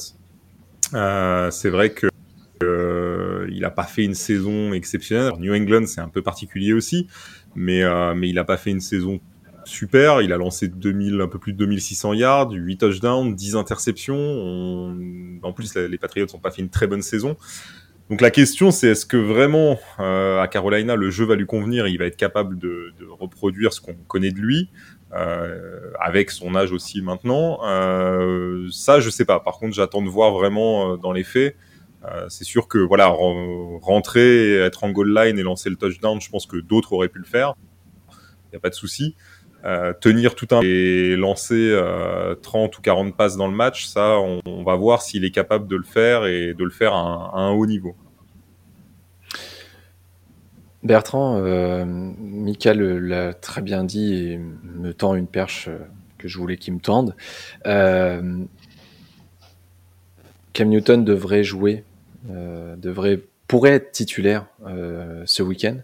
Euh, 0.94 1.50
c'est 1.50 1.69
vrai 1.69 1.92
que 1.92 2.07
il 3.50 3.62
n'a 3.62 3.69
pas 3.69 3.86
fait 3.86 4.04
une 4.04 4.15
saison 4.15 4.74
exceptionnelle. 4.74 5.31
New 5.39 5.56
England, 5.56 5.86
c'est 5.86 6.01
un 6.01 6.09
peu 6.09 6.21
particulier 6.21 6.74
aussi, 6.74 7.07
mais 7.56 7.83
mais 8.15 8.27
il 8.30 8.36
n'a 8.36 8.44
pas 8.44 8.57
fait 8.57 8.71
une 8.71 8.81
saison 8.81 9.19
super. 9.63 10.21
Il 10.21 10.33
a 10.33 10.38
lancé 10.38 10.68
2000, 10.68 11.21
un 11.21 11.27
peu 11.27 11.39
plus 11.39 11.53
de 11.53 11.57
2600 11.60 12.13
yards, 12.13 12.51
8 12.51 12.77
touchdowns, 12.77 13.33
10 13.33 13.56
interceptions. 13.56 14.98
En 15.42 15.53
plus, 15.53 15.75
les 15.75 15.98
Patriots 15.98 16.27
n'ont 16.33 16.39
pas 16.39 16.51
fait 16.51 16.62
une 16.62 16.69
très 16.69 16.88
bonne 16.88 17.01
saison. 17.01 17.38
Donc 18.10 18.21
la 18.21 18.31
question, 18.31 18.71
c'est 18.71 18.89
est-ce 18.89 19.06
que 19.06 19.18
vraiment 19.18 19.80
à 19.98 20.48
Carolina 20.51 20.95
le 20.95 21.10
jeu 21.10 21.25
va 21.25 21.36
lui 21.36 21.45
convenir, 21.45 21.86
et 21.86 21.92
il 21.92 21.98
va 21.98 22.06
être 22.06 22.18
capable 22.18 22.60
de 22.60 22.92
reproduire 23.19 23.71
ce 23.71 23.81
qu'on 23.81 23.95
connaît 24.07 24.31
de 24.31 24.39
lui, 24.39 24.69
euh, 25.13 25.92
avec 26.00 26.31
son 26.31 26.56
âge 26.56 26.71
aussi 26.71 27.01
maintenant. 27.01 27.59
Euh, 27.65 28.68
ça, 28.71 29.00
je 29.00 29.09
sais 29.09 29.25
pas. 29.25 29.39
Par 29.39 29.57
contre, 29.57 29.74
j'attends 29.74 30.01
de 30.01 30.09
voir 30.09 30.31
vraiment 30.31 30.94
euh, 30.94 30.98
dans 30.98 31.12
les 31.12 31.24
faits. 31.24 31.56
Euh, 32.06 32.25
c'est 32.30 32.44
sûr 32.44 32.68
que 32.68 32.77
voilà, 32.77 33.07
rentrer, 33.07 34.56
être 34.56 34.84
en 34.84 34.91
goal 34.91 35.13
line 35.13 35.39
et 35.39 35.43
lancer 35.43 35.70
le 35.70 35.75
touchdown, 35.75 36.22
je 36.22 36.29
pense 36.29 36.46
que 36.46 36.58
d'autres 36.58 36.93
auraient 36.93 37.10
pu 37.10 37.20
le 37.20 37.25
faire. 37.25 37.55
Il 38.46 38.50
n'y 38.51 38.58
a 38.58 38.60
pas 38.60 38.70
de 38.70 38.75
souci. 38.75 39.15
Euh, 39.65 39.91
tenir 40.00 40.36
tout 40.36 40.48
un 40.51 40.62
et 40.62 41.15
lancer 41.15 41.75
30 42.43 42.77
ou 42.77 42.81
40 42.81 43.17
passes 43.17 43.36
dans 43.36 43.48
le 43.48 43.55
match, 43.55 43.88
ça, 43.88 44.20
on, 44.20 44.41
on 44.46 44.63
va 44.63 44.75
voir 44.75 45.01
s'il 45.01 45.25
est 45.25 45.31
capable 45.31 45.67
de 45.67 45.75
le 45.75 45.84
faire 45.84 46.25
et 46.25 46.53
de 46.53 46.63
le 46.63 46.70
faire 46.70 46.93
à 46.93 47.00
un, 47.00 47.25
à 47.34 47.39
un 47.39 47.51
haut 47.51 47.65
niveau. 47.65 47.96
Bertrand, 50.88 51.38
euh, 51.38 51.86
l'a 53.00 53.34
très 53.34 53.62
bien 53.62 53.84
dit 53.84 54.15
et 54.15 54.39
me 54.63 54.94
tend 54.94 55.13
une 55.15 55.27
perche 55.27 55.67
euh, 55.67 55.77
que 56.17 56.27
je 56.27 56.38
voulais 56.38 56.58
qu'il 56.58 56.74
me 56.74 56.79
tende. 56.79 57.15
Euh, 57.67 58.44
Cam 60.53 60.70
Newton 60.70 61.03
devrait 61.03 61.44
jouer, 61.44 61.84
euh, 62.32 62.75
devrait, 62.77 63.22
pourrait 63.48 63.74
être 63.74 63.91
titulaire 63.91 64.48
ce 65.25 65.44
week-end. 65.44 65.77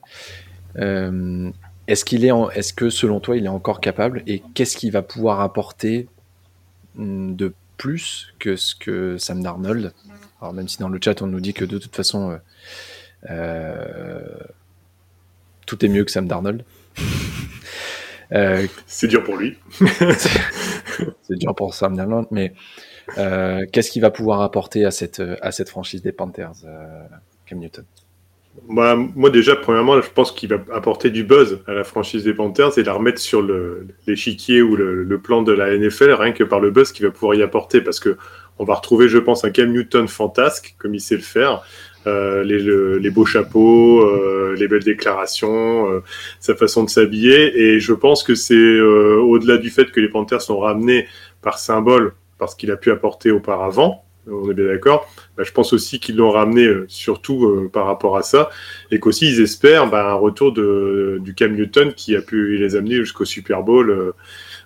Est-ce 0.76 2.06
est, 2.26 2.58
est-ce 2.58 2.74
que 2.74 2.90
selon 2.90 3.20
toi 3.20 3.38
il 3.38 3.46
est 3.46 3.50
encore 3.50 3.82
capable 3.82 4.24
et 4.26 4.42
qu'est-ce 4.56 4.78
qu'il 4.78 4.92
va 4.92 5.02
pouvoir 5.02 5.42
apporter 5.42 6.08
hmm, 6.96 7.36
de 7.36 7.54
plus 7.78 8.34
que 8.40 8.56
ce 8.56 8.74
que 8.74 9.18
Sam 9.18 9.44
Darnold? 9.44 9.94
Alors 10.42 10.54
même 10.54 10.68
si 10.68 10.80
dans 10.80 10.90
le 10.90 11.00
chat 11.04 11.22
on 11.22 11.28
nous 11.28 11.42
dit 11.42 11.54
que 11.54 11.66
de 11.66 11.78
toute 11.78 11.96
façon 11.96 12.40
tout 15.74 15.86
est 15.86 15.90
mieux 15.90 16.04
que 16.04 16.12
Sam 16.12 16.28
Darnold. 16.28 16.64
Euh, 18.32 18.66
c'est 18.88 19.08
dur 19.08 19.24
pour 19.24 19.38
lui. 19.38 19.58
c'est 21.22 21.36
dur 21.36 21.54
pour 21.54 21.76
Sam 21.76 21.96
Darnold, 21.96 22.26
mais 22.32 22.54
euh, 23.20 23.64
qu'est-ce 23.72 23.92
qu'il 23.92 24.02
va 24.02 24.10
pouvoir 24.10 24.42
apporter 24.42 24.86
à 24.86 24.92
cette, 24.92 25.22
à 25.42 25.52
cette 25.52 25.70
franchise 25.70 26.02
des 26.02 26.14
Panthers, 26.14 26.54
euh, 26.66 27.04
Cam 27.46 27.60
Newton? 27.60 27.86
Bah, 28.70 28.96
Moi 28.96 29.30
déjà, 29.30 29.56
premièrement, 29.56 30.02
je 30.02 30.10
pense 30.10 30.32
qu'il 30.32 30.50
va 30.50 30.56
apporter 30.74 31.12
du 31.12 31.24
buzz 31.24 31.60
à 31.68 31.74
la 31.74 31.84
franchise 31.84 32.24
des 32.24 32.34
Panthers 32.34 32.76
et 32.80 32.84
la 32.84 32.94
remettre 32.94 33.20
sur 33.20 33.46
l'échiquier 34.08 34.64
ou 34.64 34.76
le, 34.76 35.04
le, 35.04 35.20
plan 35.20 35.44
de 35.44 35.52
la 35.52 35.78
NFL, 35.78 36.14
rien 36.14 36.32
que 36.32 36.44
par 36.44 36.60
le 36.60 36.72
buzz 36.72 36.92
qu'il 36.92 37.06
va 37.06 37.12
pouvoir 37.12 37.36
y 37.36 37.44
apporter, 37.44 37.82
parce 37.82 38.00
que 38.00 38.18
on 38.58 38.64
va 38.64 38.74
retrouver, 38.74 39.10
je 39.10 39.20
pense, 39.20 39.46
un 39.46 39.52
Cam 39.52 39.72
Newton 39.72 40.08
fantasque, 40.08 40.74
comme 40.80 40.96
il 40.96 41.02
sait 41.02 41.18
le 41.18 41.22
faire, 41.22 41.64
euh, 42.08 42.44
les, 42.44 43.00
les, 43.00 43.10
beaux 43.10 43.26
chapeaux, 43.26 44.02
euh, 44.02 44.56
les 44.58 44.68
belles 44.68 44.84
déclarations, 44.84 45.92
euh, 45.92 46.04
sa 46.40 46.56
façon 46.56 46.84
de 46.84 46.90
s'habiller. 46.90 47.58
Et 47.60 47.80
je 47.80 47.94
pense 47.94 48.24
que 48.24 48.36
c'est 48.36 48.80
au-delà 48.80 49.58
du 49.58 49.70
fait 49.70 49.92
que 49.92 50.00
les 50.00 50.10
Panthers 50.10 50.42
sont 50.42 50.60
ramenés 50.60 51.08
par 51.42 51.60
symbole, 51.60 52.14
parce 52.38 52.56
qu'il 52.56 52.72
a 52.72 52.78
pu 52.78 52.92
apporter 52.92 53.32
auparavant, 53.32 54.04
on 54.28 54.50
est 54.50 54.54
bien 54.54 54.68
d'accord. 54.68 55.10
Bah, 55.38 55.44
je 55.44 55.52
pense 55.52 55.74
aussi 55.74 56.00
qu'ils 56.00 56.16
l'ont 56.16 56.32
ramené 56.32 56.66
euh, 56.66 56.86
surtout 56.88 57.46
euh, 57.46 57.70
par 57.72 57.86
rapport 57.86 58.18
à 58.18 58.24
ça, 58.24 58.50
et 58.92 59.00
qu'aussi 59.00 59.28
ils 59.28 59.42
espèrent 59.42 59.90
bah, 59.90 60.12
un 60.12 60.16
retour 60.16 60.54
de, 60.54 61.20
du 61.22 61.34
Cam 61.34 61.54
Newton 61.54 61.94
qui 61.94 62.16
a 62.16 62.22
pu 62.22 62.58
les 62.58 62.76
amener 62.76 62.96
jusqu'au 62.96 63.26
Super 63.26 63.64
Bowl 63.64 64.14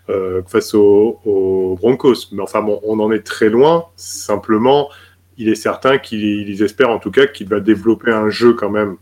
euh, 0.09 0.41
face 0.47 0.73
aux, 0.73 1.77
Broncos. 1.79 2.29
Mais 2.31 2.41
enfin 2.41 2.61
bon, 2.61 2.79
on 2.83 2.99
en 2.99 3.11
est 3.11 3.25
très 3.25 3.49
loin. 3.49 3.85
Simplement, 3.95 4.89
il 5.37 5.49
est 5.49 5.55
certain 5.55 5.97
qu'ils 5.97 6.61
espèrent 6.63 6.89
en 6.89 6.99
tout 6.99 7.11
cas 7.11 7.27
qu'il 7.27 7.47
va 7.47 7.59
développer 7.59 8.11
un 8.11 8.29
jeu 8.29 8.53
quand 8.53 8.69
même 8.69 8.97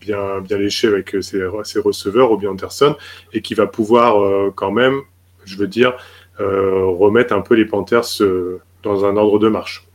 bien, 0.00 0.40
bien 0.40 0.58
léché 0.58 0.86
avec 0.86 1.16
ses, 1.22 1.48
ses 1.64 1.78
receveurs, 1.80 2.28
Robbie 2.28 2.46
Anderson, 2.46 2.94
et 3.32 3.40
qui 3.40 3.54
va 3.54 3.66
pouvoir 3.66 4.52
quand 4.54 4.70
même, 4.70 5.00
je 5.44 5.56
veux 5.56 5.66
dire, 5.66 5.96
remettre 6.38 7.34
un 7.34 7.40
peu 7.40 7.54
les 7.54 7.64
Panthers 7.64 8.20
dans 8.82 9.04
un 9.04 9.16
ordre 9.16 9.38
de 9.38 9.48
marche. 9.48 9.86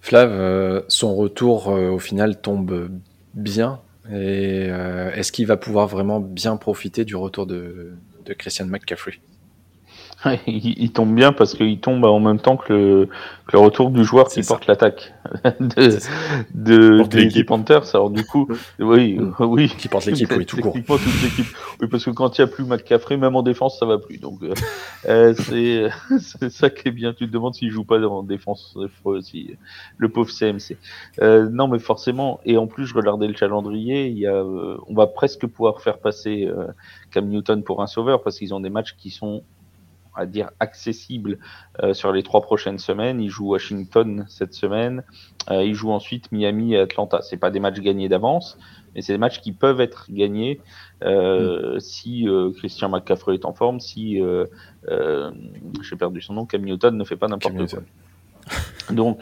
Flav, 0.00 0.30
euh, 0.32 0.80
son 0.88 1.14
retour 1.14 1.68
euh, 1.68 1.90
au 1.90 1.98
final 1.98 2.40
tombe 2.40 2.88
bien. 3.34 3.80
Et 4.10 4.66
euh, 4.68 5.12
est-ce 5.12 5.30
qu'il 5.30 5.46
va 5.46 5.56
pouvoir 5.56 5.86
vraiment 5.86 6.20
bien 6.20 6.56
profiter 6.56 7.04
du 7.04 7.14
retour 7.14 7.46
de 7.46 7.94
Christian 8.38 8.66
McCaffrey? 8.66 9.20
il, 10.46 10.92
tombe 10.92 11.14
bien 11.14 11.32
parce 11.32 11.54
qu'il 11.54 11.80
tombe 11.80 12.04
en 12.04 12.20
même 12.20 12.38
temps 12.38 12.56
que 12.56 12.72
le, 12.72 13.08
le 13.52 13.58
retour 13.58 13.90
du 13.90 14.04
joueur 14.04 14.28
qui 14.28 14.42
porte 14.42 14.66
l'attaque 14.66 15.14
de, 15.60 15.98
de, 16.54 17.02
des 17.28 17.44
Panthers. 17.44 17.94
Alors 17.94 18.10
du 18.10 18.24
coup, 18.24 18.48
oui, 18.78 19.18
oui, 19.38 19.68
qui 19.68 19.88
porte 19.88 20.06
l'équipe, 20.06 20.30
oui, 20.36 20.46
tout 20.46 20.58
court. 20.58 20.74
toute 20.74 21.22
l'équipe. 21.22 21.46
Oui, 21.80 21.88
parce 21.88 22.04
que 22.04 22.10
quand 22.10 22.36
il 22.36 22.42
n'y 22.42 22.44
a 22.44 22.52
plus 22.52 22.64
McCaffrey, 22.64 23.16
même 23.16 23.36
en 23.36 23.42
défense, 23.42 23.78
ça 23.78 23.86
va 23.86 23.98
plus. 23.98 24.18
Donc 24.18 24.42
euh, 24.42 24.54
euh 25.08 25.34
c'est 26.18 26.50
ça 26.50 26.70
qui 26.70 26.88
est 26.88 26.92
bien. 26.92 27.12
Tu 27.12 27.26
te 27.26 27.32
demandes 27.32 27.54
s'il 27.54 27.70
joue 27.70 27.84
pas 27.84 28.00
en 28.00 28.22
défense 28.22 28.76
aussi, 29.04 29.56
le 29.96 30.08
pauvre 30.08 30.30
CMC. 30.30 30.76
Euh, 31.22 31.48
non, 31.50 31.68
mais 31.68 31.78
forcément. 31.78 32.40
Et 32.44 32.56
en 32.56 32.66
plus, 32.66 32.86
je 32.86 32.94
regardais 32.94 33.26
le 33.26 33.34
calendrier. 33.34 34.08
Il 34.08 34.18
y 34.18 34.26
a, 34.26 34.34
euh, 34.34 34.76
on 34.86 34.94
va 34.94 35.06
presque 35.06 35.46
pouvoir 35.46 35.80
faire 35.80 35.98
passer 35.98 36.46
euh, 36.46 36.66
Cam 37.10 37.26
Newton 37.28 37.62
pour 37.62 37.82
un 37.82 37.86
sauveur 37.86 38.22
parce 38.22 38.38
qu'ils 38.38 38.54
ont 38.54 38.60
des 38.60 38.70
matchs 38.70 38.94
qui 38.96 39.10
sont 39.10 39.42
à 40.20 40.26
dire 40.26 40.50
accessible 40.60 41.38
euh, 41.82 41.94
sur 41.94 42.12
les 42.12 42.22
trois 42.22 42.42
prochaines 42.42 42.78
semaines. 42.78 43.20
Il 43.20 43.30
joue 43.30 43.48
Washington 43.48 44.26
cette 44.28 44.52
semaine. 44.52 45.02
Euh, 45.50 45.64
il 45.64 45.74
joue 45.74 45.90
ensuite 45.90 46.30
Miami 46.30 46.74
et 46.74 46.78
Atlanta. 46.78 47.22
C'est 47.22 47.38
pas 47.38 47.50
des 47.50 47.58
matchs 47.58 47.80
gagnés 47.80 48.08
d'avance, 48.08 48.58
mais 48.94 49.02
c'est 49.02 49.14
des 49.14 49.18
matchs 49.18 49.40
qui 49.40 49.52
peuvent 49.52 49.80
être 49.80 50.06
gagnés 50.10 50.60
euh, 51.02 51.76
mm. 51.76 51.80
si 51.80 52.28
Christian 52.56 52.90
McCaffrey 52.90 53.34
est 53.34 53.44
en 53.44 53.54
forme, 53.54 53.80
si 53.80 54.20
j'ai 54.86 55.96
perdu 55.96 56.20
son 56.20 56.34
nom, 56.34 56.46
Cam 56.46 56.62
Newton 56.62 56.96
ne 56.96 57.04
fait 57.04 57.16
pas 57.16 57.28
n'importe 57.28 57.70
quoi. 57.70 57.82
Donc, 58.90 59.20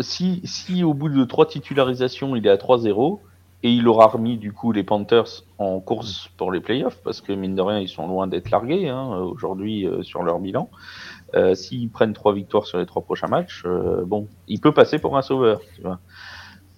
si, 0.00 0.40
si 0.44 0.82
au 0.82 0.94
bout 0.94 1.08
de 1.08 1.24
trois 1.24 1.46
titularisations, 1.46 2.34
il 2.34 2.46
est 2.46 2.50
à 2.50 2.56
3-0, 2.56 3.20
et 3.64 3.70
il 3.70 3.88
aura 3.88 4.08
remis 4.08 4.36
du 4.36 4.52
coup 4.52 4.72
les 4.72 4.84
Panthers 4.84 5.42
en 5.56 5.80
course 5.80 6.28
pour 6.36 6.52
les 6.52 6.60
playoffs, 6.60 7.00
parce 7.02 7.22
que 7.22 7.32
mine 7.32 7.54
de 7.54 7.62
rien, 7.62 7.80
ils 7.80 7.88
sont 7.88 8.06
loin 8.06 8.26
d'être 8.26 8.50
largués 8.50 8.90
hein, 8.90 9.16
aujourd'hui 9.16 9.86
euh, 9.86 10.02
sur 10.02 10.22
leur 10.22 10.38
bilan. 10.38 10.68
Euh, 11.34 11.54
S'ils 11.54 11.88
prennent 11.88 12.12
trois 12.12 12.34
victoires 12.34 12.66
sur 12.66 12.78
les 12.78 12.84
trois 12.84 13.00
prochains 13.00 13.26
matchs, 13.26 13.62
euh, 13.64 14.04
bon, 14.04 14.28
il 14.48 14.60
peut 14.60 14.72
passer 14.72 14.98
pour 14.98 15.16
un 15.16 15.22
sauveur. 15.22 15.62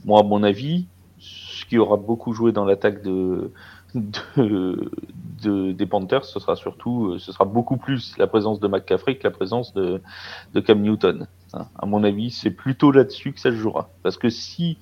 Moi, 0.05 0.21
à 0.21 0.23
mon 0.23 0.45
avis, 0.45 0.87
ce 1.19 1.65
qui 1.65 1.77
aura 1.77 1.97
beaucoup 1.97 2.33
joué 2.33 2.53
dans 2.53 2.65
l'attaque 2.65 3.03
de, 3.03 3.51
de, 3.97 4.89
de, 5.43 5.73
des 5.73 5.87
Panthers, 5.87 6.25
ce 6.25 6.39
sera 6.39 6.55
surtout, 6.55 7.19
ce 7.19 7.33
sera 7.33 7.45
beaucoup 7.45 7.79
plus 7.79 8.17
la 8.17 8.29
présence 8.29 8.61
de 8.61 8.69
McCaffrey 8.69 9.17
que 9.17 9.25
la 9.25 9.33
présence 9.33 9.75
de, 9.75 10.01
de 10.55 10.61
Cam 10.61 10.81
Newton. 10.81 11.27
Hein. 11.53 11.67
À 11.77 11.85
mon 11.85 12.05
avis, 12.05 12.31
c'est 12.31 12.53
plutôt 12.53 12.93
là-dessus 12.93 13.33
que 13.33 13.41
ça 13.41 13.51
se 13.51 13.57
jouera. 13.57 13.89
Parce 14.05 14.17
que 14.17 14.29
si, 14.29 14.79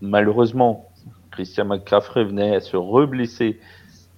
malheureusement, 0.00 0.89
Christian 1.30 1.64
McCaffrey 1.66 2.24
venait 2.24 2.56
à 2.56 2.60
se 2.60 2.76
reblesser, 2.76 3.58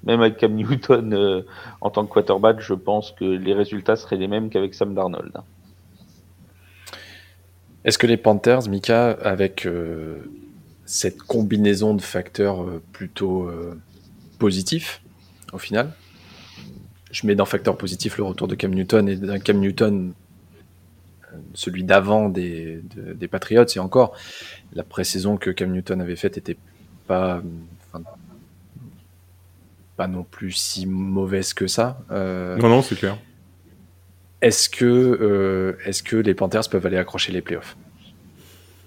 même 0.05 0.21
avec 0.21 0.39
Cam 0.39 0.55
Newton 0.55 1.13
euh, 1.15 1.43
en 1.81 1.91
tant 1.91 2.07
que 2.07 2.13
quarterback, 2.13 2.61
je 2.61 2.75
pense 2.75 3.13
que 3.13 3.25
les 3.25 3.55
résultats 3.55 3.97
seraient 3.97 4.17
les 4.17 4.29
mêmes 4.29 4.51
qu'avec 4.51 4.75
Sam 4.75 4.95
Darnold. 4.95 5.33
Est-ce 7.85 7.99
que 7.99 8.07
les 8.07 8.17
Panthers, 8.17 8.69
Mika, 8.69 9.11
avec 9.11 9.67
euh, 9.67 10.19
cette 10.85 11.23
combinaison 11.23 11.95
de 11.95 12.03
facteurs 12.03 12.63
euh, 12.63 12.83
plutôt 12.93 13.51
positifs, 14.39 15.03
au 15.53 15.59
final, 15.59 15.93
je 17.11 17.27
mets 17.27 17.35
dans 17.35 17.45
facteur 17.45 17.77
positif 17.77 18.17
le 18.17 18.25
retour 18.25 18.49
de 18.49 18.55
Cam 18.55 18.73
Newton 18.73 19.09
et 19.09 19.17
d'un 19.17 19.39
Cam 19.39 19.59
Newton, 19.59 20.15
celui 21.55 21.85
d'avant 21.85 22.29
des, 22.29 22.81
des 23.15 23.29
Patriots, 23.29 23.67
et 23.67 23.79
encore, 23.79 24.17
la 24.75 24.83
pré-saison 24.83 25.37
que 25.37 25.51
Cam 25.51 25.71
Newton 25.71 26.01
avait 26.01 26.17
faite 26.17 26.39
était 26.39 26.57
pas, 27.07 27.43
pas 29.97 30.07
non 30.07 30.25
plus 30.25 30.53
si 30.53 30.87
mauvaise 30.87 31.55
que 31.55 31.67
ça. 31.67 31.99
Euh, 32.11 32.57
non, 32.57 32.69
non, 32.69 32.83
c'est 32.83 32.97
clair. 32.97 33.19
Est-ce 34.41 34.69
que, 34.69 34.85
euh, 34.85 35.77
est-ce 35.85 36.03
que 36.03 36.17
les 36.17 36.35
Panthers 36.35 36.69
peuvent 36.69 36.85
aller 36.87 36.97
accrocher 36.97 37.33
les 37.33 37.43
playoffs? 37.43 37.77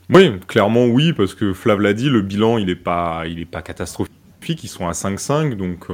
Oui, 0.10 0.39
clairement 0.48 0.86
oui, 0.86 1.13
parce 1.13 1.34
que 1.34 1.53
Flav 1.53 1.79
l'a 1.79 1.93
dit, 1.93 2.10
le 2.10 2.22
bilan 2.22 2.57
il 2.57 2.69
est 2.69 2.75
pas, 2.75 3.24
il 3.27 3.39
est 3.39 3.45
pas 3.45 3.62
catastrophique. 3.62 4.13
Ils 4.63 4.67
sont 4.67 4.88
à 4.88 4.91
5-5, 4.91 5.55
donc 5.55 5.88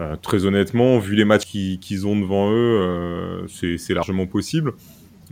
euh, 0.00 0.16
très 0.22 0.46
honnêtement, 0.46 0.98
vu 0.98 1.14
les 1.14 1.26
matchs 1.26 1.44
qu'ils 1.44 2.06
ont 2.06 2.18
devant 2.18 2.50
eux, 2.50 3.44
c'est 3.48 3.92
largement 3.92 4.26
possible. 4.26 4.72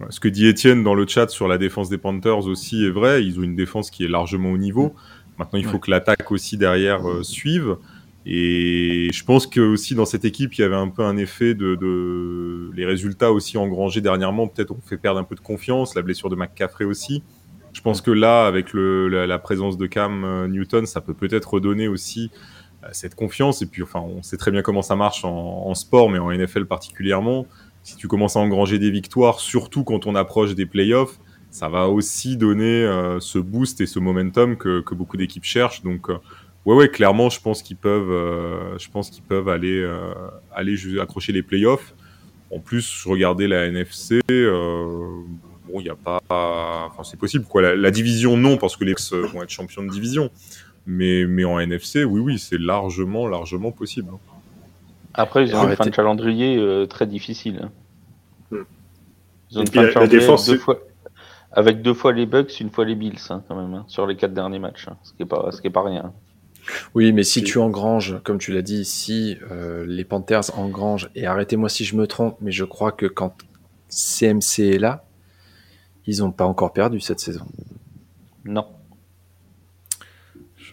Ce 0.08 0.20
que 0.20 0.28
dit 0.28 0.46
Étienne 0.46 0.82
dans 0.82 0.94
le 0.94 1.06
chat 1.06 1.28
sur 1.28 1.46
la 1.46 1.58
défense 1.58 1.90
des 1.90 1.98
Panthers 1.98 2.46
aussi 2.46 2.84
est 2.84 2.90
vrai. 2.90 3.24
Ils 3.24 3.38
ont 3.38 3.42
une 3.42 3.56
défense 3.56 3.90
qui 3.90 4.04
est 4.04 4.08
largement 4.08 4.50
au 4.50 4.58
niveau. 4.58 4.94
Maintenant, 5.40 5.58
il 5.58 5.64
faut 5.64 5.78
que 5.78 5.90
l'attaque 5.90 6.30
aussi 6.32 6.58
derrière 6.58 7.08
euh, 7.08 7.22
suive. 7.22 7.78
Et 8.26 9.08
je 9.10 9.24
pense 9.24 9.46
que 9.46 9.60
aussi 9.60 9.94
dans 9.94 10.04
cette 10.04 10.26
équipe, 10.26 10.52
il 10.52 10.60
y 10.60 10.64
avait 10.64 10.76
un 10.76 10.88
peu 10.88 11.02
un 11.02 11.16
effet 11.16 11.54
de, 11.54 12.70
les 12.74 12.84
résultats 12.84 13.32
aussi 13.32 13.56
engrangés 13.56 14.02
dernièrement. 14.02 14.48
Peut-être 14.48 14.72
on 14.72 14.80
fait 14.82 14.98
perdre 14.98 15.18
un 15.18 15.24
peu 15.24 15.34
de 15.34 15.40
confiance. 15.40 15.94
La 15.94 16.02
blessure 16.02 16.28
de 16.28 16.36
McCaffrey 16.36 16.84
aussi. 16.84 17.22
Je 17.72 17.80
pense 17.80 18.02
que 18.02 18.10
là, 18.10 18.46
avec 18.46 18.74
la, 18.74 19.38
présence 19.38 19.78
de 19.78 19.86
Cam 19.86 20.24
euh, 20.24 20.46
Newton, 20.46 20.84
ça 20.84 21.00
peut 21.00 21.14
peut-être 21.14 21.54
redonner 21.54 21.88
aussi 21.88 22.30
euh, 22.84 22.88
cette 22.92 23.14
confiance. 23.14 23.62
Et 23.62 23.66
puis, 23.66 23.82
enfin, 23.82 24.00
on 24.00 24.22
sait 24.22 24.36
très 24.36 24.50
bien 24.50 24.60
comment 24.60 24.82
ça 24.82 24.94
marche 24.94 25.24
en, 25.24 25.74
sport, 25.74 26.10
mais 26.10 26.18
en 26.18 26.30
NFL 26.30 26.66
particulièrement. 26.66 27.46
Si 27.82 27.96
tu 27.96 28.08
commences 28.08 28.36
à 28.36 28.40
engranger 28.40 28.78
des 28.78 28.90
victoires, 28.90 29.40
surtout 29.40 29.84
quand 29.84 30.06
on 30.06 30.14
approche 30.14 30.54
des 30.54 30.66
playoffs, 30.66 31.18
ça 31.50 31.68
va 31.68 31.88
aussi 31.88 32.36
donner 32.36 32.84
euh, 32.84 33.18
ce 33.20 33.38
boost 33.38 33.80
et 33.80 33.86
ce 33.86 33.98
momentum 33.98 34.56
que, 34.56 34.80
que 34.80 34.94
beaucoup 34.94 35.16
d'équipes 35.16 35.44
cherchent. 35.44 35.82
Donc, 35.82 36.08
euh, 36.08 36.18
ouais, 36.64 36.76
ouais, 36.76 36.88
clairement, 36.88 37.28
je 37.28 37.40
pense 37.40 37.62
qu'ils 37.62 37.76
peuvent, 37.76 38.10
euh, 38.10 38.78
je 38.78 38.88
pense 38.88 39.10
qu'ils 39.10 39.24
peuvent 39.24 39.48
aller, 39.48 39.86
aller 40.54 40.76
accrocher 41.00 41.32
les 41.32 41.42
playoffs. 41.42 41.94
En 42.52 42.60
plus, 42.60 43.02
je 43.02 43.08
regardais 43.08 43.48
la 43.48 43.66
NFC. 43.66 44.20
bon, 44.28 45.80
il 45.80 45.82
n'y 45.82 45.88
a 45.88 45.96
pas, 45.96 46.20
enfin, 46.28 47.04
c'est 47.04 47.18
possible 47.18 47.44
quoi. 47.44 47.74
La, 47.74 47.90
division, 47.90 48.36
non, 48.36 48.56
parce 48.56 48.76
que 48.76 48.84
les 48.84 48.94
vont 49.32 49.42
être 49.42 49.50
champions 49.50 49.82
de 49.82 49.90
division. 49.90 50.30
Mais, 50.86 51.26
mais 51.26 51.44
en 51.44 51.60
NFC, 51.60 52.04
oui, 52.04 52.20
oui, 52.20 52.38
c'est 52.38 52.58
largement, 52.58 53.28
largement 53.28 53.70
possible. 53.70 54.10
Après, 55.14 55.44
ils 55.44 55.54
ont 55.54 55.68
une 55.68 55.76
fin 55.76 55.84
de 55.84 55.90
calendrier 55.90 56.86
très 56.88 57.06
difficile. 57.06 57.60
Hein. 57.62 57.70
Hmm. 58.50 58.64
Ils 59.50 59.58
ont 59.58 59.60
une 59.62 59.66
fin 59.66 59.82
de 59.82 59.88
calendrier 59.88 60.20
deux 60.20 60.58
fois 60.58 60.80
avec 61.52 61.82
deux 61.82 61.94
fois 61.94 62.12
les 62.12 62.26
Bucks, 62.26 62.60
une 62.60 62.70
fois 62.70 62.84
les 62.84 62.94
Bills, 62.94 63.18
hein, 63.30 63.42
quand 63.48 63.56
même, 63.56 63.74
hein, 63.74 63.84
sur 63.88 64.06
les 64.06 64.16
quatre 64.16 64.32
derniers 64.32 64.58
matchs, 64.58 64.86
hein, 64.88 64.96
ce 65.02 65.12
qui 65.12 65.22
est 65.22 65.26
pas, 65.26 65.50
ce 65.50 65.60
qui 65.60 65.66
est 65.66 65.70
pas 65.70 65.82
rien. 65.82 66.12
Oui, 66.94 67.12
mais 67.12 67.24
si 67.24 67.42
tu 67.42 67.58
engranges, 67.58 68.20
comme 68.22 68.38
tu 68.38 68.52
l'as 68.52 68.62
dit, 68.62 68.84
si 68.84 69.38
euh, 69.50 69.84
les 69.86 70.04
Panthers 70.04 70.56
engrangent, 70.56 71.10
et 71.14 71.26
arrêtez-moi 71.26 71.68
si 71.68 71.84
je 71.84 71.96
me 71.96 72.06
trompe, 72.06 72.36
mais 72.40 72.52
je 72.52 72.64
crois 72.64 72.92
que 72.92 73.06
quand 73.06 73.34
CMC 73.88 74.60
est 74.60 74.78
là, 74.78 75.04
ils 76.06 76.18
n'ont 76.20 76.32
pas 76.32 76.44
encore 76.44 76.72
perdu 76.72 77.00
cette 77.00 77.20
saison. 77.20 77.46
Non. 78.44 78.66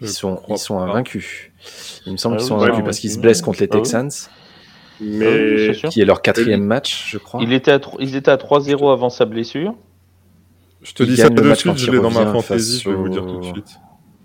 ils 0.02 0.10
sont, 0.10 0.42
ils 0.50 0.58
sont 0.58 0.80
invaincus. 0.80 1.52
Il 2.06 2.14
me 2.14 2.18
semble 2.18 2.36
ah 2.36 2.38
qu'ils 2.38 2.48
sont 2.48 2.60
invaincus 2.60 2.84
parce 2.84 3.00
qu'ils 3.00 3.12
se 3.12 3.20
blessent 3.20 3.42
contre 3.42 3.60
les 3.62 3.70
ah 3.72 3.76
Texans. 3.76 4.10
Mais... 5.00 5.72
Ah 5.84 5.88
qui 5.90 6.02
est 6.02 6.06
leur 6.06 6.22
quatrième 6.22 6.64
match, 6.64 7.10
je 7.12 7.18
crois. 7.18 7.42
Il 7.44 7.54
était 7.54 7.72
à, 7.72 7.80
ils 8.00 8.16
étaient 8.16 8.32
à 8.32 8.38
3-0 8.38 8.92
avant 8.92 9.10
sa 9.10 9.26
blessure. 9.26 9.76
Je 10.88 10.94
te 10.94 11.04
dis 11.04 11.18
ça 11.18 11.30
de 11.30 11.54
suite, 11.54 11.78
je 11.78 11.92
l'ai 11.92 12.00
dans 12.00 12.12
ma 12.12 12.26
fantaisie, 12.32 12.82
je 12.84 12.90
vais 12.90 12.96
vous 12.96 13.10
dire 13.10 13.26
tout 13.26 13.40
de 13.40 13.46
suite. 13.46 13.80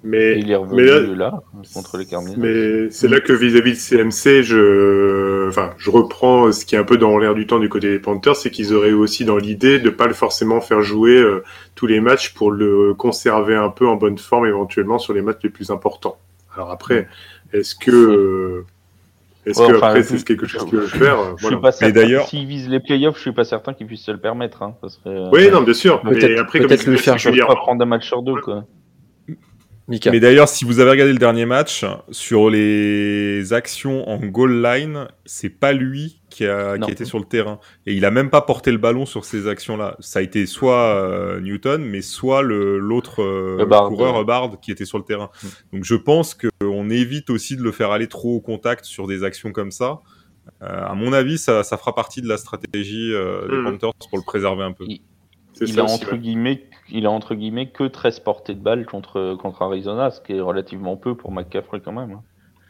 Mais, 0.04 0.38
il 0.38 0.50
est 0.50 0.57
revenu 0.57 1.14
là, 1.14 1.42
contre 1.75 1.97
les 1.97 2.07
Cardinals. 2.07 2.37
Mais 2.37 2.90
c'est 2.90 3.07
là 3.07 3.21
que 3.21 3.33
vis-à-vis 3.33 3.73
de 3.73 3.76
CMC, 3.76 4.42
je, 4.42 5.49
enfin, 5.49 5.75
je 5.78 5.90
reprends 5.90 6.50
ce 6.50 6.64
qui 6.64 6.75
est 6.75 6.78
un 6.78 6.85
peu 6.85 6.97
dans 6.97 7.19
l'air 7.19 7.35
du 7.35 7.47
temps 7.47 7.61
du 7.61 7.69
côté 7.69 7.90
des 7.90 8.00
Panthers, 8.00 8.35
c'est 8.35 8.50
qu'ils 8.50 8.75
auraient 8.75 8.92
aussi 8.92 9.25
dans 9.25 9.37
l'idée 9.37 9.78
de 9.78 9.90
pas 9.90 10.09
le 10.09 10.14
forcément 10.14 10.61
faire 10.61 10.83
jouer 10.83 11.16
euh, 11.16 11.45
tous 11.76 11.87
les 11.87 12.00
matchs 12.00 12.35
pour 12.35 12.50
le 12.50 12.95
conserver 12.95 13.54
un 13.54 13.69
peu 13.69 13.87
en 13.87 13.95
bonne 13.95 14.19
forme 14.19 14.47
éventuellement 14.47 14.99
sur 14.99 15.14
les 15.14 15.23
matchs 15.23 15.40
les 15.45 15.50
plus 15.50 15.71
importants. 15.71 16.16
Alors 16.54 16.71
après, 16.73 17.09
est-ce 17.52 17.76
que, 17.76 17.90
euh, 17.90 18.66
Est-ce 19.45 19.61
Ouais, 19.61 19.69
que 19.73 19.77
enfin, 19.77 19.89
après 19.89 20.03
je- 20.03 20.09
c'est 20.17 20.25
quelque 20.25 20.47
chose 20.47 20.65
qu'il 20.67 20.79
veut 20.79 20.87
faire 20.87 21.17
Je 21.37 21.43
voilà. 21.43 21.57
suis 21.57 21.57
pas 21.61 21.73
certain. 21.73 21.93
d'ailleurs- 21.95 22.27
S'ils 22.29 22.47
visent 22.47 22.69
les 22.69 22.79
playoffs, 22.81 23.17
je 23.17 23.23
suis 23.23 23.33
pas 23.33 23.45
certain 23.45 23.75
qu'ils 23.75 23.87
puissent 23.89 24.05
se 24.05 24.13
le 24.13 24.21
permettre. 24.21 24.63
Hein. 24.63 24.77
Euh, 25.07 25.29
Oui, 25.33 25.51
non, 25.51 25.63
bien 25.63 25.75
sûr. 25.75 26.01
Mais 26.05 26.13
Peut-être- 26.13 26.41
après, 26.41 26.61
peut-être 26.61 26.81
se 26.83 26.97
faire 26.97 27.15
peuvent 27.15 27.25
régulièrement- 27.25 27.55
pas 27.55 27.61
prendre 27.61 27.83
un 27.83 27.87
match 27.87 28.07
sur 28.07 28.23
deux, 28.23 28.41
quoi. 28.41 28.65
Mika. 29.89 30.13
Mais 30.13 30.21
d'ailleurs, 30.21 30.49
si 30.49 30.65
vous 30.65 30.79
avez 30.79 30.91
regardé 30.93 31.13
le 31.13 31.19
dernier 31.19 31.45
match, 31.45 31.85
sur 32.13 32.49
les 32.51 33.53
actions 33.53 34.09
en 34.09 34.19
goal 34.19 34.63
line, 34.63 35.09
c'est 35.27 35.49
pas 35.51 35.73
lui 35.73 36.21
qui 36.31 36.47
a 36.47 36.79
Non. 36.79 36.87
qui 36.87 36.93
était 36.93 37.05
sur 37.05 37.19
le 37.19 37.25
terrain. 37.25 37.59
Et 37.85 37.93
il 37.93 38.05
a 38.05 38.13
même 38.13 38.31
pas 38.31 38.41
porté 38.43 38.71
le 38.71 38.79
ballon 38.79 39.07
sur 39.07 39.25
ces 39.25 39.49
actions-là. 39.49 39.97
Ça 39.99 40.21
a 40.21 40.23
été 40.23 40.47
soit 40.47 40.77
euh, 40.95 41.41
Newton, 41.41 41.85
mais 41.85 42.01
soit 42.01 42.43
le 42.43 42.79
l'autre 42.79 43.23
euh, 43.23 43.59
Hubbard. 43.61 43.89
coureur 43.89 44.21
Hubbard 44.21 44.61
qui 44.63 44.71
était 44.71 44.85
sur 44.85 44.99
le 44.99 45.05
terrain. 45.05 45.31
Donc 45.73 45.85
je 45.85 45.97
pense 45.97 46.35
qu'on 46.83 46.91
évite 46.91 47.31
aussi 47.31 47.57
de 47.57 47.62
le 47.62 47.73
faire 47.73 47.91
aller 47.91 48.09
trop 48.09 48.35
au 48.37 48.41
contact 48.41 48.85
sur 48.85 49.07
des 49.07 49.25
actions 49.25 49.53
comme 49.53 49.71
ça. 49.71 50.01
Euh, 50.62 50.67
à 50.87 50.95
mon 50.95 51.12
avis, 51.12 51.39
ça, 51.39 51.62
ça 51.62 51.77
fera 51.77 51.95
partie 51.95 52.21
de 52.21 52.29
la 52.29 52.37
stratégie 52.37 53.12
euh, 53.12 53.47
des 53.49 53.57
Mhm. 53.57 53.65
Panthers 53.79 54.09
pour 54.11 54.19
le 54.19 54.25
préserver 54.25 54.65
un 54.65 54.73
peu. 54.73 54.85
C'est 55.55 55.67
Il 55.69 55.75
ça 55.75 55.81
a, 55.83 55.85
aussi, 55.85 55.95
entre 55.95 56.17
guillemets, 56.17 56.65
il 56.91 57.07
a 57.07 57.11
entre 57.11 57.35
guillemets 57.35 57.71
que 57.71 57.85
13 57.85 58.21
portées 58.21 58.55
de 58.55 58.61
balles 58.61 58.87
contre, 58.87 59.37
contre 59.41 59.62
Arizona, 59.62 60.11
ce 60.11 60.21
qui 60.21 60.33
est 60.33 60.41
relativement 60.41 60.97
peu 60.97 61.15
pour 61.17 61.31
McCaffrey 61.31 61.81
quand 61.85 61.93
même. 61.93 62.12
hein. 62.12 62.23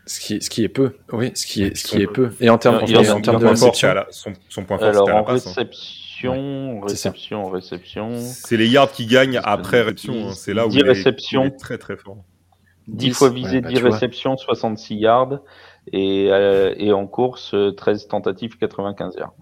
Ce 0.04 0.18
qui, 0.18 0.42
ce 0.42 0.50
qui 0.50 0.64
est 0.64 0.68
peu, 0.68 0.96
oui, 1.12 1.30
ce 1.36 1.46
qui 1.46 1.62
est, 1.62 1.76
ce 1.76 1.84
qui 1.84 2.02
est 2.02 2.08
peu. 2.08 2.30
Et 2.40 2.50
en 2.50 2.58
termes, 2.58 2.80
et 2.88 2.96
en 2.96 3.00
de 3.00 3.06
Son 3.06 3.20
point 3.22 3.38
fort, 3.38 3.48
réception, 3.50 3.94
la- 3.94 4.06
son, 4.10 4.32
son 4.48 4.64
point 4.64 4.78
fort, 4.78 4.88
Alors 4.88 5.06
c'était 5.06 5.10
à 5.12 5.14
la 5.14 5.20
en 5.20 5.24
passe. 5.24 5.46
hein. 5.46 5.50
réception, 5.56 6.80
réception, 6.80 7.48
réception, 7.50 8.10
C'est 8.16 8.56
les 8.56 8.68
yards 8.68 8.90
qui 8.90 9.06
gagnent 9.06 9.40
après 9.44 9.80
réception. 9.82 10.30
hein. 10.30 10.32
C'est 10.34 10.54
là 10.54 10.66
où 10.66 10.70
10 10.70 10.78
il 10.78 10.84
est, 10.86 10.88
réceptions. 10.88 11.44
il 11.44 11.46
est 11.48 11.56
très 11.56 11.78
très 11.78 11.96
fort. 11.96 12.16
10 12.88 13.12
fois 13.12 13.30
visé, 13.30 13.56
ouais, 13.56 13.60
bah, 13.62 13.68
10 13.68 13.74
tu 13.76 13.80
vois. 13.82 13.90
réceptions, 13.92 14.36
66 14.36 14.96
yards, 14.96 15.40
et, 15.92 16.28
euh, 16.30 16.74
et 16.76 16.92
en 16.92 17.06
course, 17.06 17.54
euh, 17.54 17.70
13 17.72 18.08
tentatives, 18.08 18.56
95 18.58 19.14
yards. 19.18 19.34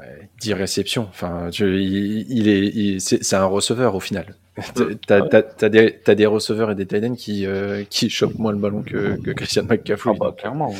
Ouais, 0.00 0.28
10 0.40 0.52
réceptions. 0.54 1.06
Enfin, 1.10 1.48
je- 1.52 1.66
il, 1.66 2.26
il 2.30 2.48
est, 2.48 2.66
il- 2.68 3.00
c'est 3.00 3.22
c'est 3.24 3.36
un 3.36 3.46
receveur 3.46 3.94
au 3.96 4.00
final. 4.00 4.34
T'as 5.06 5.22
t'as- 5.22 5.42
t'as 5.42 5.68
des, 5.68 6.00
t'as 6.04 6.14
des 6.14 6.26
receveurs 6.26 6.70
et 6.72 6.74
des 6.74 6.86
tight 6.86 7.04
ends 7.04 7.14
qui, 7.14 7.46
euh, 7.46 7.84
qui 7.88 8.10
chopent 8.10 8.38
moins 8.38 8.50
le 8.52 8.58
ballon 8.58 8.82
que, 8.82 9.16
que 9.20 9.30
Christian 9.30 9.64
McCaffrey. 9.64 10.12
Ah 10.14 10.18
bah 10.18 10.34
clairement. 10.36 10.74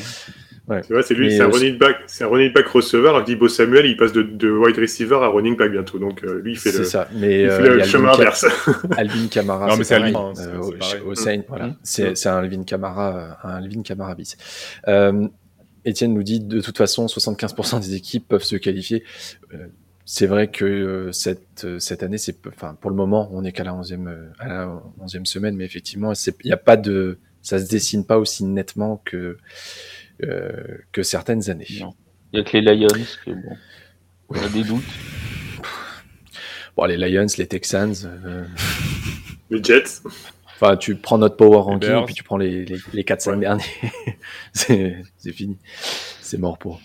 Ouais. 0.69 0.83
Tu 0.83 0.93
vois, 0.93 1.03
c'est 1.03 1.15
lui, 1.15 1.31
c'est 1.31 1.41
un 1.43 1.49
running 1.51 1.79
back, 1.79 1.97
c'est 2.07 2.25
un 2.25 2.29
running 2.29 2.53
back 2.53 2.67
receveur. 2.69 3.15
Alors 3.15 3.25
que 3.27 3.31
Debo 3.33 3.49
Samuel, 3.49 3.87
il 3.87 3.97
passe 3.97 4.13
de, 4.13 4.23
de 4.23 4.51
wide 4.51 4.77
receiver 4.79 5.17
à 5.17 5.29
running 5.29 5.57
back 5.57 5.71
bientôt. 5.73 5.99
Donc 5.99 6.23
euh, 6.25 6.41
lui, 6.41 6.53
il 6.53 6.59
fait 6.59 6.71
C'est 6.71 6.79
le, 6.79 6.85
ça. 6.85 7.09
Mais 7.15 7.43
il 7.43 7.49
euh, 7.49 7.57
fait 7.57 7.69
le 7.69 7.83
chemin 7.85 8.09
Alvin, 8.11 8.21
inverse. 8.21 8.47
Alvin 8.97 9.29
Kamara. 9.29 9.69
Non, 9.69 9.77
mais 9.77 9.85
c'est 9.85 9.95
Alvin, 9.95 10.19
hein, 10.19 10.33
c'est- 10.35 10.97
euh, 10.97 11.15
Saint, 11.15 11.43
voilà. 11.49 11.67
Mm. 11.69 11.77
C'est 11.83 12.17
c'est 12.17 12.29
un 12.29 12.37
Alvin 12.39 12.63
Kamara, 12.65 13.39
un 13.43 13.55
Alvin 13.57 13.83
Kamara 13.83 14.15
bis. 14.15 14.37
Euh, 14.89 15.27
Étienne 15.85 16.13
nous 16.13 16.23
dit 16.23 16.41
de 16.41 16.61
toute 16.61 16.77
façon, 16.77 17.07
75% 17.07 17.81
des 17.81 17.95
équipes 17.95 18.27
peuvent 18.29 18.43
se 18.43 18.57
qualifier. 18.57 19.05
Euh, 19.55 19.67
c'est 20.05 20.27
vrai 20.27 20.49
que 20.49 20.65
euh, 20.65 21.13
cette, 21.13 21.67
cette 21.79 22.03
année, 22.03 22.19
c'est, 22.19 22.41
peu- 22.41 22.51
enfin, 22.55 22.77
pour 22.81 22.91
le 22.91 22.97
moment, 22.97 23.29
on 23.33 23.43
n'est 23.43 23.53
qu'à 23.53 23.63
la 23.65 23.73
11e, 23.73 24.09
euh, 24.09 24.27
à 24.39 24.49
la 24.49 24.83
11e 25.03 25.25
semaine, 25.27 25.55
mais 25.57 25.65
effectivement, 25.65 26.15
c'est- 26.15 26.35
il 26.45 26.47
n'y 26.49 26.53
a 26.53 26.57
pas 26.59 26.77
de, 26.77 27.19
ça 27.43 27.59
se 27.59 27.69
dessine 27.69 28.05
pas 28.07 28.19
aussi 28.19 28.45
nettement 28.45 29.01
que, 29.05 29.37
que 30.93 31.03
certaines 31.03 31.49
années. 31.51 31.67
Non. 31.81 31.95
Il 32.33 32.39
y 32.39 32.43
a 32.43 32.45
que 32.45 32.57
les 32.59 32.77
Lions, 32.77 32.89
que 33.25 33.31
bon, 33.31 33.57
on 34.29 34.35
a 34.35 34.49
des 34.49 34.65
doutes. 34.65 34.85
Bon, 36.77 36.85
les 36.85 36.97
Lions, 36.97 37.27
les 37.39 37.47
Texans, 37.47 37.95
euh, 38.05 38.45
Les 39.51 39.63
Jets. 39.63 40.03
Enfin, 40.61 40.77
tu 40.77 40.97
prends 40.97 41.19
notre 41.19 41.37
power 41.37 41.59
ranking 41.59 42.03
et 42.03 42.05
puis 42.05 42.15
tu 42.15 42.23
prends 42.25 42.37
les, 42.37 42.65
les, 42.65 42.79
les 42.93 43.03
4-5 43.05 43.31
Ouais. 43.31 43.37
derniers. 43.39 43.65
c'est 44.53 44.97
c'est 45.17 45.33
fini. 45.33 45.57
C'est 46.21 46.39
mort 46.39 46.59
pour. 46.59 46.81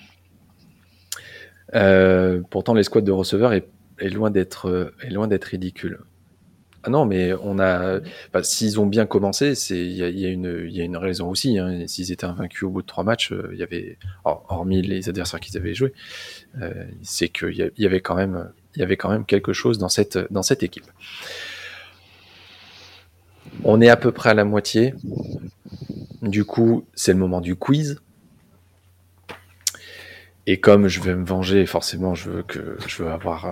Euh, 1.76 2.42
pourtant, 2.52 2.74
les 2.74 2.84
squads 2.84 3.02
de 3.02 3.12
receveurs 3.12 3.54
est, 3.54 3.68
est 4.00 4.10
loin 4.10 4.30
d'être 4.32 4.70
euh, 4.70 4.96
est 5.02 5.10
loin 5.10 5.28
d'être 5.28 5.46
ridicule. 5.46 6.00
Ah 6.86 6.90
non, 6.90 7.06
mais 7.06 7.32
on 7.42 7.60
a. 7.60 8.00
enfin, 8.28 8.44
S'ils 8.44 8.80
ont 8.80 8.86
bien 8.86 9.06
commencé, 9.06 9.56
c'est 9.56 9.78
il 9.78 9.94
y 9.94 10.04
a, 10.04 10.10
il 10.10 10.20
y 10.20 10.26
a 10.26 10.30
une 10.30 10.66
il 10.68 10.76
y 10.76 10.82
a 10.82 10.84
une 10.84 10.98
raison 10.98 11.30
aussi. 11.30 11.58
Hein. 11.58 11.88
S'ils 11.88 12.12
étaient 12.12 12.26
invaincus 12.26 12.64
au 12.64 12.70
bout 12.70 12.82
de 12.82 12.88
trois 12.88 13.06
matchs, 13.06 13.32
euh, 13.32 13.50
il 13.54 13.60
y 13.60 13.64
avait 13.64 13.98
hor- 14.26 14.46
hormis 14.50 14.82
les 14.82 15.08
adversaires 15.08 15.40
qu'ils 15.40 15.58
avaient 15.58 15.74
joués, 15.74 15.94
euh, 16.62 16.86
c'est 17.02 17.30
qu'il 17.30 17.72
y, 17.78 17.86
avait 17.86 18.02
quand 18.02 18.16
même 18.16 18.52
il 18.76 18.80
y 18.80 18.84
avait 18.84 18.98
quand 18.98 19.10
même 19.10 19.26
quelque 19.26 19.54
chose 19.54 19.78
dans 19.78 19.88
cette 19.90 20.20
dans 20.32 20.44
cette 20.44 20.62
équipe. 20.62 20.86
On 23.64 23.80
est 23.82 23.90
à 23.90 23.96
peu 23.96 24.12
près 24.12 24.32
à 24.32 24.34
la 24.34 24.44
moitié. 24.46 24.94
Du 26.22 26.44
coup, 26.46 26.86
c'est 26.96 27.14
le 27.14 27.20
moment 27.20 27.40
du 27.42 27.56
quiz. 27.56 28.02
Et 30.48 30.60
comme 30.60 30.88
je 30.90 31.00
vais 31.02 31.16
me 31.16 31.26
venger, 31.26 31.66
forcément, 31.66 32.16
je 32.16 32.30
veux 32.30 32.44
que 32.44 32.78
je 32.88 33.04
veux 33.04 33.10
avoir, 33.10 33.46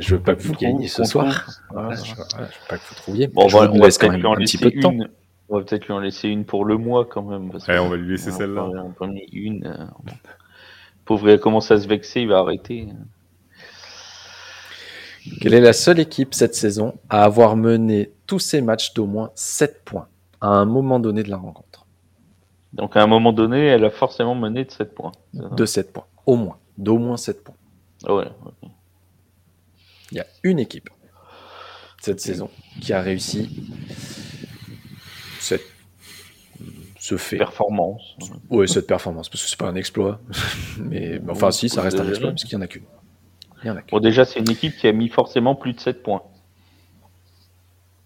je 0.00 0.14
veux 0.14 0.20
pas 0.22 0.34
que 0.34 0.42
vous 0.42 0.54
gagniez 0.54 0.88
ce 0.88 1.04
soir. 1.04 1.46
Voilà, 1.70 1.94
je, 1.94 2.14
voilà, 2.14 2.26
je 2.50 2.58
veux 2.58 2.68
pas 2.68 2.78
que 2.78 2.88
vous 2.88 2.94
trouviez. 2.96 3.26
Bon, 3.28 3.48
je 3.48 3.56
on 3.56 3.60
va, 3.60 3.70
on 3.70 3.78
va 3.78 3.84
laisse 3.86 3.98
quand 3.98 4.08
peut-être 4.08 4.12
même 4.12 4.20
lui 4.20 4.26
en 4.26 4.32
un 4.32 4.36
petit 4.36 4.56
laisser 4.56 4.70
peu 4.70 4.76
de 4.76 4.80
temps. 4.82 4.92
une. 4.92 5.08
On 5.50 5.58
va 5.58 5.64
peut-être 5.64 5.86
lui 5.86 5.92
en 5.92 5.98
laisser 6.00 6.28
une 6.28 6.44
pour 6.44 6.64
le 6.64 6.78
mois 6.78 7.04
quand 7.04 7.22
même. 7.22 7.50
parce 7.50 7.66
Ouais, 7.68 7.74
que- 7.74 7.80
on 7.80 7.88
va 7.90 7.96
lui 7.96 8.10
laisser 8.10 8.30
celle-là. 8.30 8.64
On 8.64 8.90
peut 8.92 9.04
en 9.04 9.14
une. 9.32 9.66
euh, 9.66 9.84
Pauvre, 11.04 11.28
il 11.28 11.38
commence 11.38 11.70
à 11.70 11.78
se 11.78 11.86
vexer, 11.86 12.22
il 12.22 12.28
va 12.28 12.38
arrêter. 12.38 12.88
Quelle 15.40 15.54
est 15.54 15.60
la 15.60 15.72
seule 15.72 16.00
équipe 16.00 16.34
cette 16.34 16.54
saison 16.54 16.94
à 17.08 17.24
avoir 17.24 17.56
mené 17.56 18.10
tous 18.26 18.38
ses 18.38 18.60
matchs 18.60 18.92
d'au 18.94 19.06
moins 19.06 19.30
7 19.34 19.82
points 19.84 20.06
à 20.40 20.48
un 20.48 20.64
moment 20.66 20.98
donné 21.00 21.22
de 21.22 21.30
la 21.30 21.36
rencontre? 21.38 21.86
Donc 22.72 22.96
à 22.96 23.02
un 23.02 23.06
moment 23.06 23.32
donné, 23.32 23.66
elle 23.66 23.84
a 23.84 23.90
forcément 23.90 24.34
mené 24.34 24.64
de 24.64 24.70
7 24.70 24.94
points. 24.94 25.12
De 25.32 25.64
7 25.64 25.92
points, 25.92 26.06
au 26.26 26.36
moins, 26.36 26.56
d'au 26.76 26.98
moins 26.98 27.16
7 27.16 27.42
points. 27.44 27.54
Ah 28.06 28.14
ouais. 28.14 28.26
Il 30.14 30.18
y 30.18 30.20
a 30.20 30.26
une 30.44 30.60
équipe 30.60 30.88
cette 32.00 32.20
saison 32.20 32.50
qui 32.80 32.92
a 32.92 33.00
réussi 33.00 33.48
cette, 35.40 35.64
ce 37.00 37.16
fait. 37.16 37.36
Performance. 37.36 38.16
Oui, 38.48 38.68
cette 38.68 38.86
performance, 38.86 39.28
parce 39.28 39.42
que 39.42 39.48
c'est 39.48 39.58
pas 39.58 39.68
un 39.68 39.74
exploit. 39.74 40.20
mais 40.78 41.18
mais 41.22 41.32
enfin, 41.32 41.50
si, 41.50 41.68
ça 41.68 41.82
reste 41.82 41.98
un 41.98 42.08
exploit, 42.08 42.30
parce 42.30 42.44
qu'il 42.44 42.52
y 42.52 42.56
en 42.56 42.60
a 42.60 42.68
qu'une. 42.68 42.84
Il 43.62 43.66
y 43.66 43.70
en 43.70 43.76
a 43.76 43.82
qu'une. 43.82 43.98
Bon, 43.98 44.00
déjà, 44.00 44.24
c'est 44.24 44.38
une 44.38 44.50
équipe 44.50 44.76
qui 44.76 44.86
a 44.86 44.92
mis 44.92 45.08
forcément 45.08 45.56
plus 45.56 45.72
de 45.72 45.80
7 45.80 46.02
points. 46.02 46.22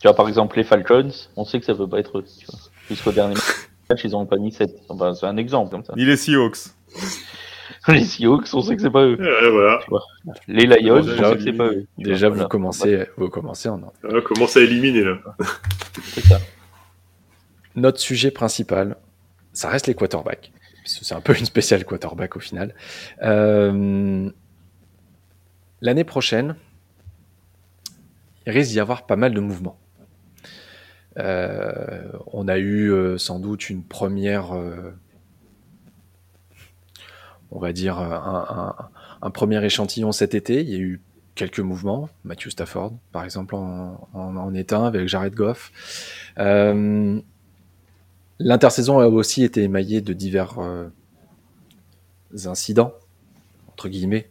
Tu 0.01 0.07
vois, 0.07 0.15
par 0.15 0.29
exemple, 0.29 0.57
les 0.57 0.65
Falcons, 0.65 1.11
on 1.37 1.45
sait 1.45 1.61
que 1.61 1.67
ça 1.67 1.75
peut 1.75 1.89
pas 1.89 1.99
être 1.99 2.21
eux. 2.21 2.25
Jusqu'au 2.89 3.13
dernier 3.13 3.35
match, 3.91 4.05
ils 4.05 4.13
n'ont 4.13 4.25
pas 4.25 4.39
mis 4.39 4.53
7. 4.53 4.71
Enfin, 4.89 5.13
c'est 5.13 5.27
un 5.27 5.37
exemple 5.37 5.71
comme 5.71 5.85
ça. 5.85 5.93
Ni 5.97 6.07
les 6.07 6.17
Seahawks. 6.17 6.71
Les 7.89 8.05
Seahawks, 8.05 8.49
on 8.53 8.63
sait 8.63 8.77
que 8.77 8.83
c'est 8.83 8.91
pas 8.91 9.05
eux. 9.05 9.17
Euh, 9.21 9.51
voilà. 9.51 9.81
Les 10.47 10.67
Lions, 10.67 11.01
Déjà, 11.01 11.29
on 11.29 11.33
sait 11.33 11.37
que 11.39 11.43
c'est 11.45 11.53
pas 11.53 11.67
eux. 11.69 11.87
Déjà, 11.99 12.29
vois, 12.29 12.29
vous 12.29 12.35
voilà. 12.37 12.49
commencez, 12.49 13.07
vous 13.17 13.29
commencez 13.29 13.69
en 13.69 13.83
On 14.05 14.09
va 14.09 14.21
commencer 14.21 14.61
à 14.61 14.63
éliminer 14.63 15.05
là. 15.05 15.19
C'est 16.03 16.25
ça. 16.25 16.39
Notre 17.77 18.01
sujet 18.01 18.31
principal, 18.31 18.97
ça 19.53 19.69
reste 19.69 19.87
les 19.87 19.95
quarterbacks. 19.95 20.53
C'est 20.85 21.15
un 21.15 21.21
peu 21.21 21.37
une 21.39 21.45
spéciale 21.45 21.85
quarterback 21.85 22.37
au 22.37 22.41
final. 22.41 22.75
Euh, 23.23 24.31
L'année 25.81 26.05
prochaine, 26.05 26.57
il 28.47 28.53
risque 28.53 28.73
d'y 28.73 28.81
avoir 28.81 29.07
pas 29.07 29.17
mal 29.17 29.33
de 29.33 29.41
mouvements. 29.41 29.79
Euh, 31.19 32.11
on 32.27 32.49
a 32.49 32.59
eu 32.59 32.91
euh, 32.91 33.19
sans 33.19 33.39
doute 33.39 33.71
une 33.71 33.85
première, 33.85 34.57
euh, 34.57 34.93
on 37.51 37.59
va 37.59 37.73
dire, 37.73 37.99
euh, 37.99 38.71
un, 39.23 39.31
premier 39.31 39.65
échantillon 39.65 40.13
cet 40.13 40.35
été. 40.35 40.61
Il 40.61 40.69
y 40.69 40.75
a 40.75 40.79
eu 40.79 41.01
quelques 41.35 41.61
mouvements. 41.61 42.09
Matthew 42.25 42.51
Stafford, 42.51 42.93
par 43.13 43.25
exemple, 43.25 43.55
en, 43.55 44.09
en, 44.13 44.55
avec 44.55 45.09
Jared 45.09 45.35
Goff. 45.35 45.73
Euh, 46.39 47.21
L'intersaison 48.41 49.01
a 49.01 49.07
aussi 49.09 49.43
été 49.43 49.65
émaillée 49.65 50.01
de 50.01 50.13
divers 50.13 50.61
euh, 50.61 50.89
incidents, 52.45 52.93
entre 53.73 53.89
guillemets. 53.89 54.29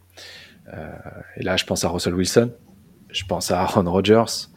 Euh, 0.72 0.88
et 1.36 1.42
là, 1.42 1.58
je 1.58 1.64
pense 1.66 1.84
à 1.84 1.90
Russell 1.90 2.14
Wilson, 2.14 2.50
je 3.10 3.24
pense 3.26 3.50
à 3.50 3.60
Aaron 3.60 3.90
Rodgers, 3.90 4.48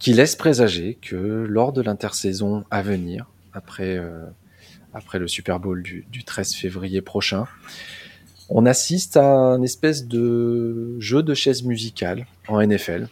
qui 0.00 0.12
laissent 0.12 0.34
présager 0.36 0.98
que 1.00 1.14
lors 1.48 1.72
de 1.72 1.82
l'intersaison 1.82 2.64
à 2.72 2.82
venir, 2.82 3.26
après, 3.52 4.00
après 4.94 5.18
le 5.18 5.28
Super 5.28 5.60
Bowl 5.60 5.82
du, 5.82 6.06
du 6.10 6.24
13 6.24 6.54
février 6.54 7.00
prochain, 7.00 7.46
on 8.48 8.64
assiste 8.66 9.16
à 9.16 9.24
un 9.26 9.62
espèce 9.62 10.06
de 10.06 10.98
jeu 11.00 11.22
de 11.22 11.34
chaise 11.34 11.62
musicale 11.64 12.26
en 12.48 12.60
NFL, 12.66 13.08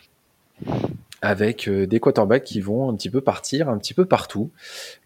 avec 1.20 1.68
euh, 1.68 1.86
des 1.86 2.00
quarterbacks 2.00 2.44
qui 2.44 2.60
vont 2.60 2.88
un 2.90 2.94
petit 2.96 3.10
peu 3.10 3.20
partir 3.20 3.68
un 3.68 3.78
petit 3.78 3.94
peu 3.94 4.04
partout, 4.06 4.50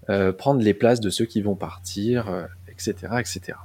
euh, 0.08 0.32
prendre 0.32 0.60
les 0.60 0.74
places 0.74 1.00
de 1.00 1.10
ceux 1.10 1.24
qui 1.24 1.42
vont 1.42 1.56
partir, 1.56 2.28
euh, 2.28 2.44
etc., 2.68 2.94
etc. 3.18 3.58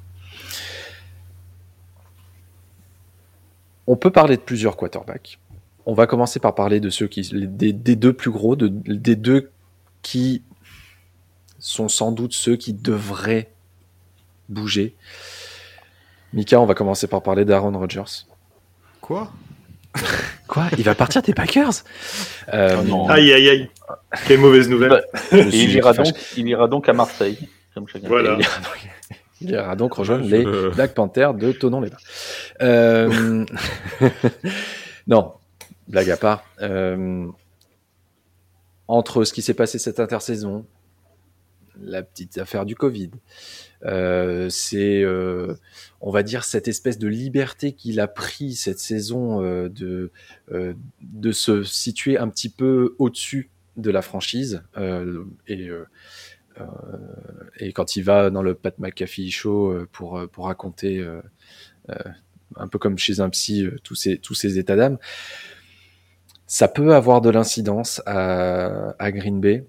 On 3.87 3.95
peut 3.95 4.11
parler 4.11 4.35
de 4.37 4.41
plusieurs 4.41 4.77
quarterbacks. 4.77 5.39
On 5.85 5.93
va 5.93 6.07
commencer 6.07 6.39
par 6.39 6.55
parler 6.55 6.79
de 6.79 6.89
ceux 6.89 7.07
qui, 7.07 7.29
des, 7.31 7.73
deux 7.73 8.13
plus 8.13 8.31
gros, 8.31 8.55
de- 8.55 8.67
des 8.67 9.15
deux 9.15 9.51
qui 10.01 10.41
sont 11.65 11.89
sans 11.89 12.11
doute 12.11 12.33
ceux 12.33 12.55
qui 12.55 12.73
devraient 12.73 13.51
bouger. 14.49 14.95
Mika, 16.33 16.59
on 16.59 16.65
va 16.65 16.75
commencer 16.75 17.07
par 17.07 17.23
parler 17.23 17.43
d'Aaron 17.43 17.77
Rodgers. 17.77 18.27
Quoi? 19.01 19.31
Quoi? 20.47 20.67
Il 20.77 20.83
va 20.83 20.93
partir 20.93 21.23
des 21.23 21.33
Packers? 21.33 21.83
Euh, 22.53 22.83
non. 22.83 23.09
Aïe, 23.09 23.33
aïe, 23.33 23.49
aïe. 23.49 23.69
Quelle 24.27 24.41
mauvaise 24.41 24.69
nouvelle. 24.69 24.89
Bah, 24.91 25.01
il, 25.31 25.71
ira 25.71 25.93
donc, 25.93 26.13
il 26.37 26.47
ira 26.47 26.67
donc 26.67 26.87
à 26.87 26.93
Marseille. 26.93 27.49
Comme 27.73 27.87
chacun 27.87 28.07
voilà. 28.07 28.37
Il 29.41 29.49
ira 29.49 29.75
donc 29.75 29.93
rejoindre 29.93 30.25
les 30.25 30.45
Black 30.71 30.93
Panthers 30.93 31.33
de 31.33 31.51
Tonon-les-Bains. 31.51 31.97
Euh... 32.61 33.45
non, 35.07 35.33
blague 35.89 36.09
à 36.09 36.15
part. 36.15 36.45
Euh... 36.61 37.27
Entre 38.87 39.25
ce 39.25 39.33
qui 39.33 39.41
s'est 39.41 39.53
passé 39.53 39.77
cette 39.77 39.99
intersaison, 39.99 40.65
la 41.85 42.03
petite 42.03 42.37
affaire 42.37 42.65
du 42.65 42.75
Covid, 42.75 43.11
euh, 43.85 44.49
c'est, 44.49 45.01
euh, 45.03 45.55
on 46.01 46.11
va 46.11 46.23
dire, 46.23 46.43
cette 46.43 46.67
espèce 46.67 46.97
de 46.97 47.07
liberté 47.07 47.73
qu'il 47.73 47.99
a 47.99 48.07
pris 48.07 48.55
cette 48.55 48.79
saison 48.79 49.43
euh, 49.43 49.69
de, 49.69 50.11
de 51.01 51.31
se 51.31 51.63
situer 51.63 52.17
un 52.17 52.29
petit 52.29 52.49
peu 52.49 52.95
au-dessus 52.99 53.49
de 53.77 53.91
la 53.91 54.01
franchise. 54.01 54.63
Et, 55.47 55.69
et 57.59 57.73
quand 57.73 57.95
il 57.97 58.03
va 58.03 58.29
dans 58.29 58.41
le 58.41 58.55
Pat 58.55 58.77
McAfee 58.79 59.29
Show 59.29 59.85
pour, 59.91 60.21
pour 60.31 60.45
raconter, 60.45 61.05
un 62.55 62.67
peu 62.67 62.79
comme 62.79 62.97
chez 62.97 63.19
un 63.19 63.29
psy, 63.29 63.67
tous 63.83 63.95
ces, 63.95 64.17
tous 64.17 64.45
états 64.45 64.77
d'âme, 64.77 64.97
ça 66.47 66.69
peut 66.69 66.95
avoir 66.95 67.19
de 67.19 67.29
l'incidence 67.29 68.01
à 68.05 69.11
Green 69.11 69.41
Bay 69.41 69.65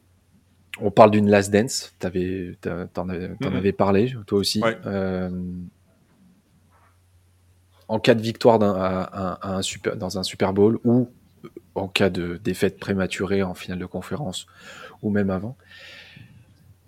on 0.81 0.91
parle 0.91 1.11
d'une 1.11 1.29
last 1.31 1.53
dance. 1.53 1.95
T'en, 1.99 2.09
avais, 2.09 2.57
mm-hmm. 2.63 3.57
avais 3.57 3.73
parlé, 3.73 4.15
toi 4.27 4.39
aussi. 4.39 4.63
Euh, 4.87 5.31
en 7.89 8.01
cas 8.01 8.15
de 8.15 8.23
victoire 8.23 8.61
un 8.63 9.63
super, 9.63 9.97
dans 9.97 10.19
un 10.19 10.23
Super 10.23 10.53
Bowl 10.53 10.79
ou 10.85 11.09
en 11.75 11.89
cas 11.89 12.11
de 12.11 12.41
défaite 12.43 12.79
prématurée 12.79 13.43
en 13.43 13.55
finale 13.55 13.79
de 13.79 13.87
conférence 13.87 14.47
ou 15.03 15.11
même 15.11 15.31
avant, 15.31 15.57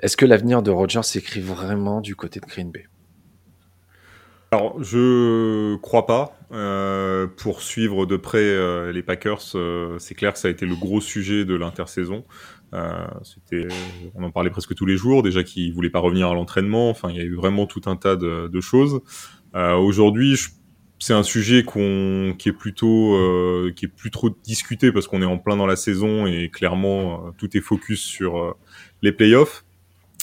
est-ce 0.00 0.16
que 0.16 0.26
l'avenir 0.26 0.62
de 0.62 0.70
Rogers 0.70 1.04
s'écrit 1.04 1.40
vraiment 1.40 2.00
du 2.00 2.16
côté 2.16 2.40
de 2.40 2.46
Green 2.46 2.70
Bay? 2.70 2.86
Alors, 4.50 4.82
je 4.82 5.76
crois 5.76 6.06
pas. 6.06 6.34
Euh, 6.50 7.26
pour 7.26 7.60
suivre 7.60 8.06
de 8.06 8.16
près 8.16 8.38
euh, 8.38 8.90
les 8.90 9.02
Packers, 9.02 9.54
euh, 9.54 9.98
c'est 9.98 10.14
clair 10.14 10.32
que 10.32 10.38
ça 10.38 10.48
a 10.48 10.50
été 10.50 10.64
le 10.64 10.74
gros 10.74 11.02
sujet 11.02 11.44
de 11.44 11.54
l'intersaison. 11.54 12.24
Euh, 12.74 13.06
c'était, 13.22 13.66
on 14.14 14.22
en 14.24 14.30
parlait 14.30 14.50
presque 14.50 14.74
tous 14.74 14.86
les 14.86 14.96
jours. 14.96 15.22
Déjà 15.22 15.42
qu'ils 15.42 15.72
voulaient 15.72 15.90
pas 15.90 16.00
revenir 16.00 16.28
à 16.28 16.34
l'entraînement. 16.34 16.90
Enfin, 16.90 17.10
il 17.10 17.16
y 17.16 17.20
a 17.20 17.24
eu 17.24 17.34
vraiment 17.34 17.66
tout 17.66 17.82
un 17.86 17.96
tas 17.96 18.16
de, 18.16 18.48
de 18.48 18.60
choses. 18.60 19.00
Euh, 19.54 19.74
aujourd'hui, 19.76 20.36
c'est 20.98 21.14
un 21.14 21.22
sujet 21.22 21.62
qu'on, 21.62 22.34
qui 22.38 22.48
est 22.48 22.52
plutôt, 22.52 23.14
euh, 23.14 23.72
qui 23.74 23.86
est 23.86 23.88
plus 23.88 24.10
trop 24.10 24.30
discuté 24.44 24.92
parce 24.92 25.06
qu'on 25.06 25.22
est 25.22 25.26
en 25.26 25.38
plein 25.38 25.56
dans 25.56 25.66
la 25.66 25.76
saison 25.76 26.26
et 26.26 26.50
clairement 26.50 27.32
tout 27.38 27.56
est 27.56 27.60
focus 27.60 28.00
sur 28.00 28.56
les 29.02 29.12
playoffs. 29.12 29.64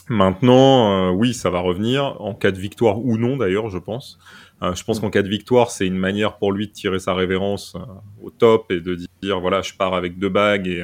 Maintenant, 0.07 1.11
oui, 1.11 1.33
ça 1.33 1.49
va 1.49 1.59
revenir 1.61 2.21
en 2.21 2.35
cas 2.35 2.51
de 2.51 2.59
victoire 2.59 3.03
ou 3.03 3.17
non 3.17 3.37
d'ailleurs, 3.37 3.69
je 3.69 3.79
pense. 3.79 4.19
je 4.61 4.83
pense 4.83 4.99
qu'en 4.99 5.09
cas 5.09 5.23
de 5.23 5.29
victoire, 5.29 5.71
c'est 5.71 5.87
une 5.87 5.97
manière 5.97 6.37
pour 6.37 6.51
lui 6.51 6.67
de 6.67 6.73
tirer 6.73 6.99
sa 6.99 7.15
révérence 7.15 7.75
au 8.21 8.29
top 8.29 8.69
et 8.71 8.81
de 8.81 8.95
dire 9.23 9.39
voilà, 9.39 9.63
je 9.63 9.73
pars 9.73 9.95
avec 9.95 10.19
deux 10.19 10.29
bagues 10.29 10.67
et 10.67 10.83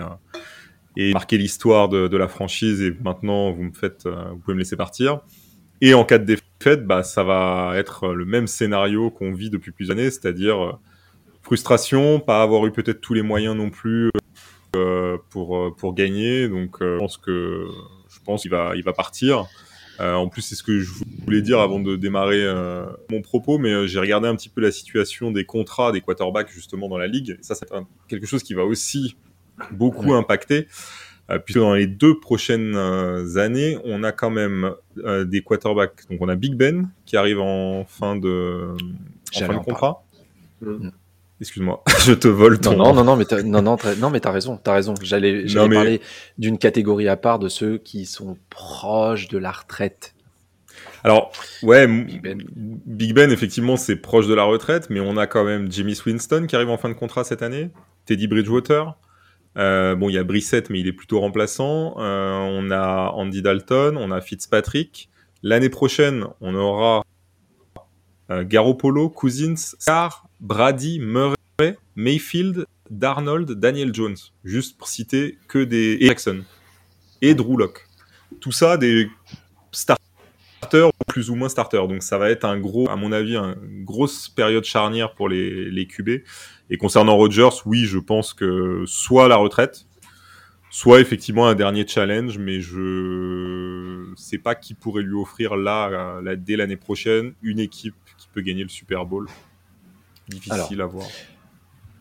et 0.98 1.14
marquer 1.14 1.38
l'histoire 1.38 1.90
de, 1.90 2.18
la 2.18 2.28
franchise 2.28 2.82
et 2.82 2.96
maintenant 3.04 3.52
vous 3.52 3.64
me 3.64 3.72
faites, 3.72 4.06
euh, 4.06 4.30
vous 4.32 4.40
pouvez 4.40 4.56
me 4.56 4.60
laisser 4.60 4.76
partir. 4.76 5.22
Et 5.82 5.96
en 5.96 6.06
cas 6.06 6.20
de 6.20 6.26
défaite, 6.26 6.86
bah, 6.86 7.02
ça 7.02 7.24
va 7.24 7.74
être 7.76 8.10
le 8.14 8.24
même 8.24 8.46
scénario 8.46 9.10
qu'on 9.10 9.34
vit 9.34 9.50
depuis 9.50 9.72
plusieurs 9.72 9.98
années, 9.98 10.12
c'est-à-dire 10.12 10.64
euh, 10.64 10.72
frustration, 11.42 12.20
pas 12.20 12.44
avoir 12.44 12.66
eu 12.68 12.72
peut-être 12.72 13.02
tous 13.02 13.16
les 13.16 13.24
moyens 13.24 13.56
non 13.56 13.72
plus 13.72 14.12
euh, 14.76 15.18
pour 15.32 15.58
euh, 15.58 15.76
pour 15.76 15.96
gagner. 15.96 16.48
Donc 16.48 16.78
je 16.80 16.98
pense 17.00 17.18
que 17.18 17.66
je 18.10 18.20
pense 18.24 18.44
qu'il 18.44 18.52
va 18.52 18.74
il 18.76 18.84
va 18.84 18.94
partir. 18.94 19.48
en 20.00 20.30
plus, 20.30 20.42
c'est 20.42 20.56
ce 20.56 20.64
que 20.64 20.80
je 20.80 20.92
voulais 21.26 21.42
dire 21.42 21.60
avant 21.60 21.80
de 21.80 21.96
démarrer 21.96 22.44
mon 23.12 23.22
propos, 23.22 23.58
mais 23.58 23.88
j'ai 23.88 24.00
regardé 24.00 24.28
un 24.28 24.36
petit 24.36 24.50
peu 24.50 24.62
la 24.62 24.72
situation 24.72 25.32
des 25.32 25.46
contrats 25.46 25.92
des 25.92 26.02
quarterbacks 26.02 26.50
justement 26.50 26.90
dans 26.90 26.98
la 26.98 27.08
ligue. 27.08 27.38
Et 27.40 27.44
ça, 27.44 27.56
c'est 27.56 27.68
quelque 28.08 28.28
chose 28.28 28.44
qui 28.44 28.54
va 28.54 28.66
aussi 28.66 29.16
beaucoup 29.72 30.14
impacté. 30.14 30.68
Euh, 31.32 31.40
puisque 31.40 31.60
dans 31.60 31.76
les 31.76 31.88
deux 31.88 32.20
prochaines 32.20 32.76
euh, 32.76 33.38
années, 33.38 33.78
on 33.86 34.04
a 34.04 34.12
quand 34.12 34.30
même 34.30 34.72
euh, 34.98 35.24
des 35.24 35.42
quarterbacks. 35.42 36.10
Donc 36.10 36.20
on 36.22 36.28
a 36.28 36.36
Big 36.36 36.56
Ben 36.56 36.90
qui 37.06 37.16
arrive 37.16 37.40
en 37.40 37.86
fin 37.86 38.16
de, 38.16 38.76
en 39.36 39.40
fin 39.40 39.54
de 39.54 39.64
contrat. 39.64 40.04
Mm. 40.62 40.90
Excuse-moi, 41.40 41.84
je 42.06 42.14
te 42.14 42.28
vole 42.28 42.60
ton. 42.60 42.76
Non, 42.76 42.94
non, 42.94 43.04
non, 43.04 43.16
mais 43.16 43.26
t'as, 43.26 43.42
non, 43.42 43.62
non, 43.62 43.78
non, 43.98 44.10
mais 44.10 44.20
t'as 44.20 44.32
raison, 44.32 44.60
t'as 44.62 44.74
raison. 44.74 44.94
J'allais, 45.02 45.48
j'allais 45.48 45.74
parler 45.74 46.02
d'une 46.38 46.58
catégorie 46.58 47.08
à 47.08 47.18
part 47.18 47.40
de 47.40 47.50
ceux 47.50 47.78
qui 47.78 48.06
sont 48.06 48.38
proches 48.50 49.28
de 49.28 49.38
la 49.38 49.52
retraite. 49.52 50.14
Alors, 51.04 51.32
ouais, 51.64 51.88
Big 51.88 52.22
Ben. 52.22 52.44
Big 52.56 53.14
ben, 53.14 53.32
effectivement, 53.32 53.76
c'est 53.76 53.96
proche 53.96 54.28
de 54.28 54.36
la 54.36 54.44
retraite, 54.44 54.90
mais 54.90 55.00
on 55.00 55.18
a 55.18 55.26
quand 55.26 55.44
même 55.44 55.72
Jimmy 55.72 55.98
Winston 56.06 56.46
qui 56.48 56.56
arrive 56.56 56.70
en 56.70 56.78
fin 56.78 56.90
de 56.90 56.94
contrat 56.94 57.24
cette 57.24 57.42
année, 57.42 57.72
Teddy 58.06 58.28
Bridgewater, 58.28 58.96
euh, 59.58 59.96
bon, 59.96 60.10
il 60.10 60.14
y 60.14 60.18
a 60.18 60.24
Brissett, 60.24 60.70
mais 60.70 60.80
il 60.80 60.88
est 60.88 60.94
plutôt 60.94 61.20
remplaçant. 61.20 61.96
Euh, 62.00 62.38
on 62.40 62.72
a 62.72 63.12
Andy 63.14 63.42
Dalton, 63.42 63.98
on 63.98 64.12
a 64.12 64.22
Fitzpatrick. 64.22 65.10
L'année 65.44 65.70
prochaine, 65.70 66.26
on 66.40 66.56
aura 66.56 67.04
euh, 68.30 68.44
Garoppolo, 68.44 69.10
Cousins, 69.10 69.76
Carr, 69.86 70.28
Brady, 70.40 71.00
Murray, 71.00 71.78
Mayfield, 71.96 72.66
Darnold, 72.90 73.52
Daniel 73.52 73.94
Jones. 73.94 74.18
Juste 74.44 74.78
pour 74.78 74.88
citer 74.88 75.38
que 75.48 75.64
des... 75.64 75.98
Et 76.00 76.08
Jackson. 76.08 76.44
Et 77.22 77.34
Drew 77.34 77.58
Locke. 77.58 77.88
Tout 78.40 78.52
ça, 78.52 78.78
des 78.78 79.10
starters 79.72 79.98
plus 81.08 81.30
ou 81.30 81.36
moins 81.36 81.50
starters. 81.50 81.88
Donc 81.88 82.04
ça 82.04 82.18
va 82.18 82.30
être 82.30 82.46
un 82.46 82.60
gros, 82.60 82.90
à 82.90 82.96
mon 82.96 83.12
avis, 83.12 83.36
une 83.36 83.84
grosse 83.84 84.30
période 84.30 84.64
charnière 84.64 85.14
pour 85.14 85.28
les, 85.28 85.70
les 85.70 85.88
QB. 85.88 86.22
Et 86.72 86.78
concernant 86.78 87.18
Rogers, 87.18 87.62
oui, 87.66 87.86
je 87.86 88.00
pense 88.00 88.34
que 88.34 88.84
soit 88.88 89.28
la 89.28 89.36
retraite, 89.36 89.86
soit 90.72 91.02
effectivement 91.02 91.48
un 91.48 91.54
dernier 91.54 91.86
challenge, 91.86 92.38
mais 92.38 92.62
je 92.62 94.10
sais 94.16 94.38
pas 94.38 94.56
qui 94.56 94.74
pourrait 94.74 95.04
lui 95.04 95.16
offrir 95.16 95.58
là, 95.58 96.22
là 96.22 96.36
dès 96.38 96.56
l'année 96.56 96.78
prochaine, 96.78 97.34
une 97.44 97.60
équipe 97.60 97.94
qui 98.18 98.30
peut 98.34 98.42
gagner 98.42 98.64
le 98.64 98.70
Super 98.70 99.06
Bowl. 99.06 99.28
Difficile 100.30 100.82
à 100.82 100.86
voir. 100.86 101.06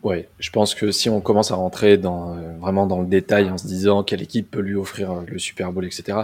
Ouais, 0.03 0.29
je 0.39 0.49
pense 0.49 0.73
que 0.73 0.89
si 0.91 1.09
on 1.09 1.21
commence 1.21 1.51
à 1.51 1.55
rentrer 1.55 1.97
dans, 1.97 2.35
euh, 2.35 2.57
vraiment 2.59 2.87
dans 2.87 3.01
le 3.01 3.07
détail 3.07 3.51
en 3.51 3.57
se 3.59 3.67
disant 3.67 4.03
quelle 4.03 4.23
équipe 4.23 4.49
peut 4.49 4.61
lui 4.61 4.73
offrir 4.73 5.11
euh, 5.11 5.21
le 5.27 5.37
Super 5.37 5.71
Bowl, 5.71 5.85
etc., 5.85 6.17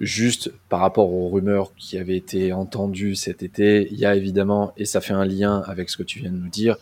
juste 0.00 0.52
par 0.68 0.80
rapport 0.80 1.12
aux 1.12 1.28
rumeurs 1.28 1.72
qui 1.76 1.96
avaient 1.96 2.16
été 2.16 2.52
entendues 2.52 3.14
cet 3.14 3.44
été, 3.44 3.86
il 3.92 3.98
y 3.98 4.04
a 4.04 4.16
évidemment, 4.16 4.72
et 4.76 4.84
ça 4.84 5.00
fait 5.00 5.12
un 5.12 5.24
lien 5.24 5.62
avec 5.66 5.90
ce 5.90 5.96
que 5.96 6.02
tu 6.02 6.18
viens 6.18 6.32
de 6.32 6.38
nous 6.38 6.48
dire, 6.48 6.76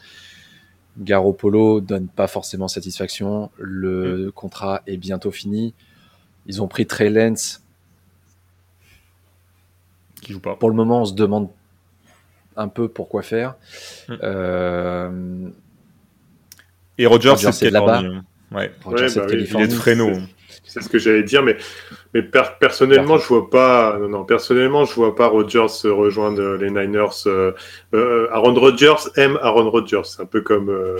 Garoppolo 0.98 1.80
donne 1.80 2.08
pas 2.08 2.26
forcément 2.26 2.68
satisfaction. 2.68 3.50
Le 3.58 4.26
mm. 4.26 4.32
contrat 4.32 4.82
est 4.86 4.96
bientôt 4.96 5.30
fini. 5.30 5.74
Ils 6.46 6.62
ont 6.62 6.68
pris 6.68 6.86
Trey 6.86 7.10
Lance. 7.10 7.62
Qui 10.22 10.32
joue 10.32 10.40
pas. 10.40 10.56
Pour 10.56 10.70
le 10.70 10.76
moment, 10.76 11.02
on 11.02 11.04
se 11.04 11.14
demande 11.14 11.48
un 12.56 12.68
peu 12.68 12.88
pourquoi 12.88 13.22
faire. 13.22 13.54
Mm. 14.08 14.14
Euh... 14.22 15.48
Et 16.98 17.06
Rogers, 17.06 17.36
c'est 17.52 17.70
là-bas. 17.70 18.02
Ouais. 18.50 18.72
Rogers, 18.84 19.04
ouais, 19.04 19.14
bah 19.14 19.26
oui, 19.30 19.48
il 19.48 19.60
est 19.60 19.68
de 19.68 19.72
Fresno. 19.72 20.10
C'est 20.68 20.82
ce 20.82 20.88
que 20.90 20.98
j'allais 20.98 21.22
dire, 21.22 21.42
mais, 21.42 21.56
mais 22.12 22.22
personnellement, 22.22 23.16
je 23.16 23.26
vois 23.26 23.48
pas. 23.48 23.96
Non, 23.98 24.08
non, 24.08 24.24
personnellement, 24.24 24.84
je 24.84 24.94
vois 24.94 25.16
pas 25.16 25.26
Rodgers 25.26 25.66
rejoindre 25.84 26.56
les 26.56 26.70
Niners. 26.70 27.26
Euh, 27.26 27.52
euh, 27.94 28.28
Aaron 28.30 28.54
Rodgers 28.54 29.08
aime 29.16 29.38
Aaron 29.42 29.70
Rodgers, 29.70 30.02
un 30.18 30.26
peu 30.26 30.42
comme 30.42 30.68
euh, 30.68 30.98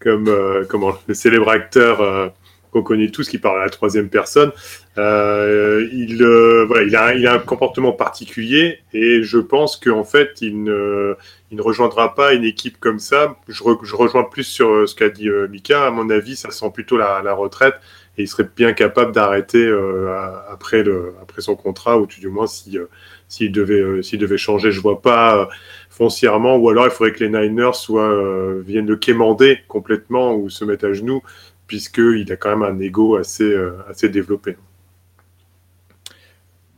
comme 0.00 0.28
euh, 0.28 0.64
comment 0.68 0.96
le 1.08 1.14
célèbre 1.14 1.48
acteur 1.48 2.00
euh, 2.00 2.28
qu'on 2.70 2.82
connaît 2.82 3.10
tous 3.10 3.28
qui 3.28 3.38
parle 3.38 3.60
à 3.60 3.64
la 3.64 3.70
troisième 3.70 4.08
personne. 4.08 4.52
il 4.96 6.24
voilà, 6.68 6.82
il 6.84 6.96
a 6.96 7.14
il 7.14 7.26
a 7.26 7.34
un 7.34 7.38
comportement 7.40 7.92
particulier 7.92 8.78
et 8.94 9.24
je 9.24 9.38
pense 9.38 9.76
qu'en 9.76 10.04
fait, 10.04 10.38
il 10.40 10.62
ne 10.62 11.16
il 11.50 11.56
ne 11.56 11.62
rejoindra 11.62 12.14
pas 12.14 12.34
une 12.34 12.44
équipe 12.44 12.78
comme 12.78 13.00
ça. 13.00 13.36
Je, 13.48 13.62
je 13.82 13.96
rejoins 13.96 14.24
plus 14.24 14.44
sur 14.44 14.88
ce 14.88 14.94
qu'a 14.94 15.08
dit 15.08 15.28
Mika. 15.50 15.86
À 15.86 15.90
mon 15.90 16.08
avis, 16.08 16.36
ça 16.36 16.52
sent 16.52 16.70
plutôt 16.72 16.96
la, 16.96 17.20
la 17.22 17.34
retraite 17.34 17.74
et 18.18 18.22
il 18.22 18.28
serait 18.28 18.48
bien 18.54 18.72
capable 18.72 19.12
d'arrêter 19.12 19.64
euh, 19.64 20.14
après 20.48 20.82
le 20.82 21.14
après 21.22 21.40
son 21.40 21.56
contrat 21.56 21.98
ou 21.98 22.06
tout 22.06 22.20
du 22.20 22.28
moins 22.28 22.46
si 22.46 22.78
euh, 22.78 22.86
s'il 23.28 23.52
devait 23.52 23.80
euh, 23.80 24.02
s'il 24.02 24.18
devait 24.18 24.36
changer 24.36 24.70
je 24.70 24.80
vois 24.80 25.00
pas 25.00 25.48
foncièrement 25.88 26.56
ou 26.56 26.68
alors 26.68 26.84
il 26.84 26.90
faudrait 26.90 27.12
que 27.12 27.24
les 27.24 27.30
Niners 27.30 27.74
soient 27.74 28.14
viennent 28.60 28.86
le 28.86 28.96
quémander 28.96 29.60
complètement 29.68 30.34
ou 30.34 30.50
se 30.50 30.64
mettre 30.64 30.86
à 30.86 30.92
genoux 30.92 31.22
puisqu'il 31.66 32.30
a 32.32 32.36
quand 32.36 32.50
même 32.56 32.62
un 32.62 32.78
ego 32.80 33.16
assez 33.16 33.56
assez 33.88 34.08
développé. 34.08 34.56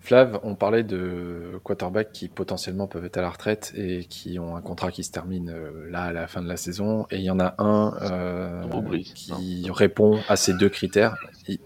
Flav, 0.04 0.38
on 0.42 0.54
parlait 0.54 0.82
de 0.82 1.58
quarterbacks 1.64 2.12
qui 2.12 2.28
potentiellement 2.28 2.86
peuvent 2.86 3.06
être 3.06 3.16
à 3.16 3.22
la 3.22 3.30
retraite 3.30 3.72
et 3.74 4.04
qui 4.04 4.38
ont 4.38 4.54
un 4.54 4.60
contrat 4.60 4.92
qui 4.92 5.02
se 5.02 5.10
termine 5.10 5.48
euh, 5.48 5.90
là 5.90 6.02
à 6.02 6.12
la 6.12 6.26
fin 6.26 6.42
de 6.42 6.46
la 6.46 6.58
saison. 6.58 7.06
Et 7.10 7.16
il 7.16 7.24
y 7.24 7.30
en 7.30 7.40
a 7.40 7.54
un 7.56 7.94
euh, 8.02 8.98
qui 9.14 9.66
répond 9.70 10.20
à 10.28 10.36
ces 10.36 10.52
deux 10.52 10.68
critères. 10.68 11.16
Il, 11.48 11.58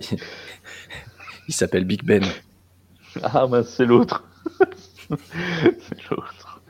s'appelle 1.52 1.84
Big 1.84 2.04
Ben. 2.04 2.22
Ah 3.24 3.48
ben 3.48 3.64
c'est 3.64 3.86
l'autre. 3.86 4.22
c'est 5.08 6.08
l'autre. 6.08 6.60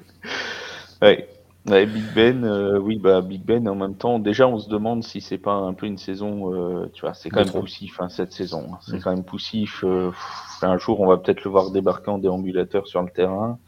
Ouais. 1.02 1.28
Big 1.66 2.14
Ben, 2.14 2.44
euh, 2.44 2.78
oui, 2.78 2.96
bah 2.96 3.20
Big 3.20 3.44
Ben. 3.44 3.68
En 3.68 3.74
même 3.74 3.94
temps, 3.94 4.18
déjà, 4.18 4.48
on 4.48 4.58
se 4.58 4.70
demande 4.70 5.04
si 5.04 5.20
c'est 5.20 5.36
pas 5.36 5.52
un 5.52 5.74
peu 5.74 5.84
une 5.84 5.98
saison. 5.98 6.54
Euh, 6.54 6.90
tu 6.94 7.02
vois, 7.02 7.12
c'est 7.12 7.28
quand 7.28 7.44
même 7.44 7.52
poussif 7.52 8.00
hein, 8.00 8.08
cette 8.08 8.32
saison. 8.32 8.70
Hein. 8.72 8.78
C'est 8.80 8.96
mm. 8.96 9.00
quand 9.02 9.10
même 9.10 9.24
poussif. 9.24 9.84
Euh, 10.62 10.66
un 10.66 10.78
jour, 10.78 11.00
on 11.00 11.06
va 11.06 11.16
peut-être 11.16 11.44
le 11.44 11.50
voir 11.50 11.70
débarquer 11.70 12.10
en 12.10 12.18
déambulateur 12.18 12.86
sur 12.86 13.02
le 13.02 13.10
terrain. 13.10 13.58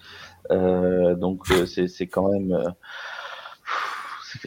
donc, 0.51 1.47
c'est 1.67 2.07
quand 2.07 2.31
même. 2.31 2.75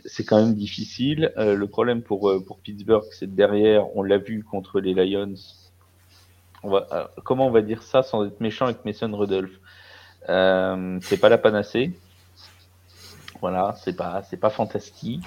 c'est 0.06 0.24
quand 0.24 0.38
même 0.38 0.54
difficile. 0.54 1.32
le 1.38 1.66
problème 1.66 2.02
pour, 2.02 2.34
pour 2.46 2.60
Pittsburgh, 2.60 3.06
c'est 3.12 3.34
derrière, 3.34 3.96
on 3.96 4.04
l'a 4.04 4.18
vu 4.18 4.44
contre 4.44 4.80
les 4.80 4.94
Lions. 4.94 5.36
On 6.64 6.70
va, 6.70 7.12
comment 7.26 7.48
on 7.48 7.52
va 7.52 7.62
dire 7.62 7.84
ça 7.84 8.04
sans 8.04 8.26
être 8.26 8.40
méchant 8.40 8.66
avec 8.66 8.86
Mason 8.86 9.16
Rudolph? 9.16 9.60
C'est 10.28 11.20
pas 11.20 11.30
la 11.30 11.38
panacée. 11.38 11.94
Voilà, 13.44 13.76
c'est 13.84 13.92
pas, 13.92 14.24
c'est 14.24 14.38
pas 14.38 14.50
fantastique. 14.50 15.26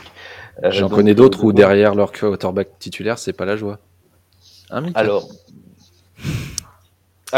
Euh, 0.64 0.70
J'en 0.70 0.88
connais 0.88 1.14
d'autres 1.14 1.44
où 1.44 1.52
derrière 1.52 1.94
leur 1.94 2.12
quarterback 2.12 2.79
titulaire, 2.79 3.18
c'est 3.18 3.35
pas 3.35 3.44
la 3.44 3.57
joie. 3.57 3.79
Hein, 4.70 4.87
Alors. 4.94 5.29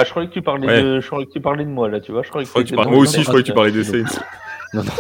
Ah, 0.01 0.05
je 0.05 0.11
croyais 0.11 0.29
que 0.29 0.35
tu 0.35 0.43
parlais 0.43 0.69
de, 0.83 1.01
je 1.01 1.07
croyais 1.07 1.27
que 1.27 1.33
tu 1.33 1.41
parlais 1.41 1.65
de 1.65 1.71
moi 1.71 1.89
là, 1.89 2.01
tu 2.01 2.13
vois. 2.13 2.23
Je 2.23 2.29
croyais 2.29 2.47
que 2.47 2.75
Moi 2.77 2.99
aussi, 2.99 3.21
je 3.23 3.27
croyais 3.27 3.43
que 3.43 3.49
tu 3.49 3.53
parlais 3.55 3.73
des 3.73 3.83
Saints. 3.83 4.05
Non, 4.75 4.85
non. 4.85 4.93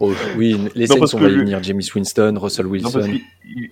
Oh, 0.00 0.12
oui, 0.36 0.58
les 0.74 0.86
Saints, 0.86 1.14
on 1.14 1.18
va 1.18 1.28
y 1.28 1.36
venir. 1.36 1.62
James 1.62 1.80
Winston, 1.94 2.34
Russell 2.38 2.66
Wilson. 2.66 3.18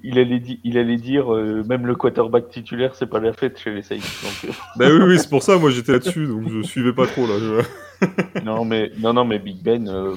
il, 0.02 0.18
allait 0.18 0.42
il, 0.62 0.78
allait 0.78 0.96
dire, 0.96 1.34
euh, 1.34 1.62
même 1.64 1.86
le 1.86 1.94
quarterback 1.94 2.48
titulaire, 2.48 2.94
c'est 2.94 3.06
pas 3.06 3.20
la 3.20 3.32
fête 3.32 3.58
chez 3.58 3.72
les 3.72 3.82
Saints. 3.82 3.96
Donc, 3.96 4.44
euh. 4.44 4.48
bah 4.76 4.86
oui, 4.90 5.02
oui, 5.06 5.18
c'est 5.18 5.28
pour 5.28 5.42
ça, 5.42 5.58
moi 5.58 5.70
j'étais 5.70 5.92
là-dessus, 5.92 6.26
donc 6.26 6.48
je 6.48 6.62
suivais 6.62 6.92
pas 6.92 7.06
trop 7.06 7.26
là. 7.26 7.34
non, 8.44 8.64
mais, 8.64 8.90
non, 8.98 9.12
non, 9.12 9.24
mais 9.24 9.38
Big 9.38 9.62
Ben, 9.62 9.88
euh, 9.88 10.14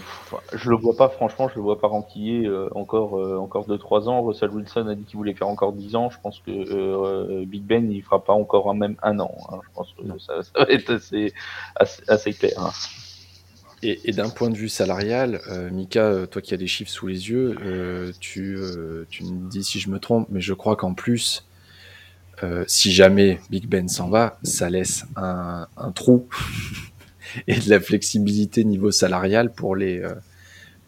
je 0.53 0.69
le 0.69 0.77
vois 0.77 0.95
pas, 0.95 1.09
franchement, 1.09 1.49
je 1.49 1.55
le 1.55 1.61
vois 1.61 1.79
pas 1.79 1.87
renquiller 1.87 2.49
encore, 2.73 3.13
encore 3.41 3.67
2-3 3.67 4.07
ans. 4.07 4.23
Russell 4.23 4.51
Wilson 4.51 4.87
a 4.87 4.95
dit 4.95 5.03
qu'il 5.03 5.17
voulait 5.17 5.33
faire 5.33 5.47
encore 5.47 5.73
10 5.73 5.95
ans. 5.95 6.09
Je 6.09 6.17
pense 6.21 6.41
que 6.45 7.43
Big 7.45 7.63
Ben, 7.63 7.91
il 7.91 8.01
fera 8.01 8.23
pas 8.23 8.33
encore 8.33 8.73
même 8.75 8.95
un 9.03 9.19
an. 9.19 9.31
Hein. 9.51 9.59
Je 9.63 9.75
pense 9.75 9.93
que 9.93 10.19
ça, 10.19 10.43
ça, 10.43 10.65
va 10.65 10.71
être 10.71 10.91
assez, 10.91 11.33
assez, 12.07 12.33
clair. 12.33 12.53
Hein. 12.57 12.71
Et, 13.83 14.11
d'un 14.11 14.29
point 14.29 14.49
de 14.49 14.57
vue 14.57 14.69
salarial, 14.69 15.39
euh, 15.49 15.69
Mika, 15.69 16.01
euh, 16.01 16.25
toi 16.25 16.41
qui 16.41 16.53
as 16.53 16.57
des 16.57 16.65
chiffres 16.65 16.89
sous 16.89 17.05
les 17.05 17.29
yeux, 17.29 17.55
euh, 17.61 18.11
tu, 18.19 18.57
tu, 19.09 19.23
me 19.23 19.49
dis 19.49 19.63
si 19.63 19.79
je 19.79 19.89
me 19.89 19.99
trompe, 19.99 20.27
mais 20.31 20.41
je 20.41 20.53
crois 20.53 20.75
qu'en 20.75 20.93
plus, 20.93 21.47
si 22.67 22.91
jamais 22.91 23.39
Big 23.49 23.67
Ben 23.67 23.87
s'en 23.87 24.09
va, 24.09 24.39
ça 24.43 24.69
laisse 24.69 25.05
un, 25.15 25.67
trou 25.93 26.27
et 27.47 27.59
de 27.59 27.69
la 27.69 27.79
flexibilité 27.79 28.63
niveau 28.63 28.91
salarial 28.91 29.51
pour 29.53 29.75
les, 29.75 30.03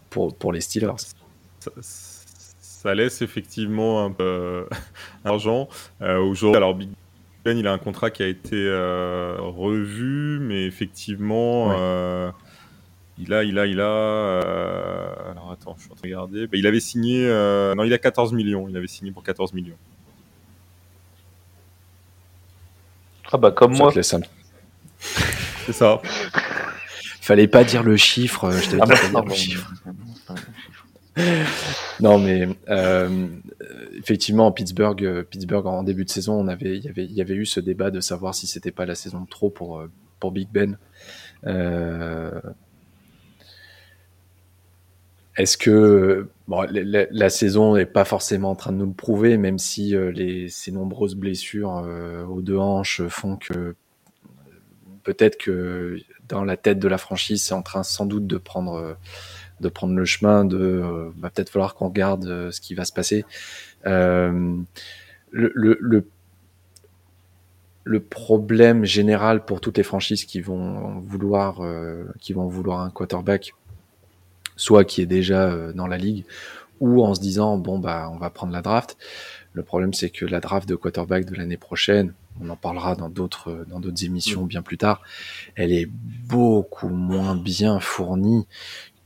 pour, 0.09 0.35
pour 0.35 0.51
les 0.51 0.61
Steelers. 0.61 0.93
Ça, 1.81 2.95
laisse 2.95 3.21
effectivement 3.21 4.05
un 4.05 4.11
peu 4.11 4.65
d'argent. 5.25 5.69
Aujourd'hui, 6.01 6.57
alors 6.57 6.73
Big 6.73 6.89
Ben, 7.45 7.55
il 7.55 7.67
a 7.67 7.71
un 7.71 7.77
contrat 7.77 8.09
qui 8.09 8.23
a 8.23 8.27
été 8.27 8.67
revu, 9.37 10.39
mais 10.39 10.65
effectivement. 10.65 12.33
Il 13.19 13.33
a, 13.33 13.43
il 13.43 13.59
a, 13.59 13.65
il 13.65 13.79
a. 13.81 13.83
Euh, 13.83 15.31
alors 15.31 15.51
attends, 15.51 15.75
je 15.77 15.83
suis 15.83 15.91
en 15.91 15.95
train 15.95 16.07
de 16.07 16.13
regarder. 16.13 16.47
Bah, 16.47 16.57
il 16.57 16.65
avait 16.65 16.79
signé. 16.79 17.27
Euh, 17.27 17.75
non, 17.75 17.83
il 17.83 17.93
a 17.93 17.97
14 17.97 18.33
millions. 18.33 18.67
Il 18.69 18.77
avait 18.77 18.87
signé 18.87 19.11
pour 19.11 19.23
14 19.23 19.53
millions. 19.53 19.77
Ah 23.31 23.37
bah 23.37 23.51
comme 23.51 23.75
moi. 23.75 23.91
C'est 23.93 25.73
ça. 25.73 26.01
Fallait 27.21 27.47
pas 27.47 27.63
dire 27.63 27.83
le 27.83 27.97
chiffre. 27.97 28.45
Euh, 28.45 28.59
je 28.59 28.69
t'avais 28.69 28.81
ah 28.81 28.87
pas 28.87 28.95
dire 28.95 29.25
le 29.25 29.33
chiffre. 29.33 29.73
non 31.99 32.17
mais 32.17 32.47
effectivement 33.97 34.51
Pittsburgh, 34.53 35.23
Pittsburgh 35.23 35.67
en 35.67 35.83
début 35.83 36.05
de 36.05 36.09
saison, 36.09 36.39
on 36.39 36.47
avait, 36.47 36.77
il 36.77 36.85
y 36.85 36.87
avait, 36.87 37.03
il 37.03 37.11
y 37.11 37.21
avait 37.21 37.33
eu 37.33 37.45
ce 37.45 37.59
débat 37.59 37.91
de 37.91 37.99
savoir 37.99 38.33
si 38.33 38.47
c'était 38.47 38.71
pas 38.71 38.85
la 38.85 38.95
saison 38.95 39.21
de 39.21 39.27
trop 39.27 39.49
pour 39.49 39.83
pour 40.19 40.31
Big 40.31 40.47
Ben. 40.49 40.77
Euh, 41.45 42.31
est-ce 45.39 45.57
que 45.57 46.27
bon, 46.49 46.67
la, 46.69 47.29
saison 47.29 47.77
n'est 47.77 47.85
pas 47.85 48.03
forcément 48.03 48.51
en 48.51 48.55
train 48.55 48.73
de 48.73 48.77
nous 48.77 48.87
le 48.87 48.93
prouver, 48.93 49.37
même 49.37 49.57
si 49.57 49.95
euh, 49.95 50.11
les, 50.11 50.49
ces 50.49 50.69
nombreuses 50.69 51.15
blessures 51.15 51.77
euh, 51.77 52.25
aux 52.25 52.41
deux 52.41 52.57
hanches 52.57 53.07
font 53.07 53.37
que 53.37 53.53
euh, 53.57 53.75
peut-être 55.03 55.37
que 55.37 55.97
dans 56.27 56.43
la 56.43 56.57
tête 56.57 56.77
de 56.77 56.89
la 56.89 56.97
franchise, 56.97 57.41
c'est 57.41 57.53
en 57.53 57.61
train 57.61 57.83
sans 57.83 58.05
doute 58.05 58.27
de 58.27 58.37
prendre, 58.37 58.97
de 59.61 59.69
prendre 59.69 59.95
le 59.95 60.03
chemin, 60.03 60.43
de 60.43 61.09
va 61.17 61.29
peut-être 61.29 61.51
falloir 61.51 61.73
qu'on 61.73 61.87
regarde 61.87 62.51
ce 62.51 62.59
qui 62.59 62.75
va 62.75 62.83
se 62.83 62.91
passer. 62.91 63.23
le, 63.85 64.65
le, 65.31 66.05
le, 67.85 67.99
problème 68.01 68.83
général 68.83 69.45
pour 69.45 69.61
toutes 69.61 69.77
les 69.77 69.83
franchises 69.83 70.25
qui 70.25 70.41
vont 70.41 70.99
vouloir, 70.99 71.61
qui 72.19 72.33
vont 72.33 72.47
vouloir 72.47 72.81
un 72.81 72.91
quarterback, 72.91 73.53
soit 74.59 74.83
qui 74.83 75.01
est 75.01 75.05
déjà 75.05 75.49
euh, 75.49 75.71
dans 75.71 75.87
la 75.87 75.97
ligue, 75.97 76.25
ou 76.81 77.03
en 77.03 77.15
se 77.15 77.21
disant 77.21 77.57
bon 77.57 77.79
bah 77.79 78.11
on 78.13 78.17
va 78.17 78.29
prendre 78.29 78.51
la 78.51 78.61
draft. 78.61 78.97
Le 79.53 79.63
problème 79.63 79.93
c'est 79.93 80.09
que 80.09 80.25
la 80.25 80.41
draft 80.41 80.67
de 80.67 80.75
quarterback 80.75 81.25
de 81.25 81.33
l'année 81.33 81.57
prochaine, 81.57 82.13
on 82.41 82.49
en 82.49 82.57
parlera 82.57 82.95
dans 82.95 83.09
d'autres 83.09 83.65
dans 83.69 83.79
d'autres 83.79 84.03
émissions 84.03 84.43
bien 84.43 84.61
plus 84.61 84.77
tard, 84.77 85.01
elle 85.55 85.71
est 85.71 85.87
beaucoup 85.89 86.89
moins 86.89 87.35
bien 87.35 87.79
fournie 87.79 88.45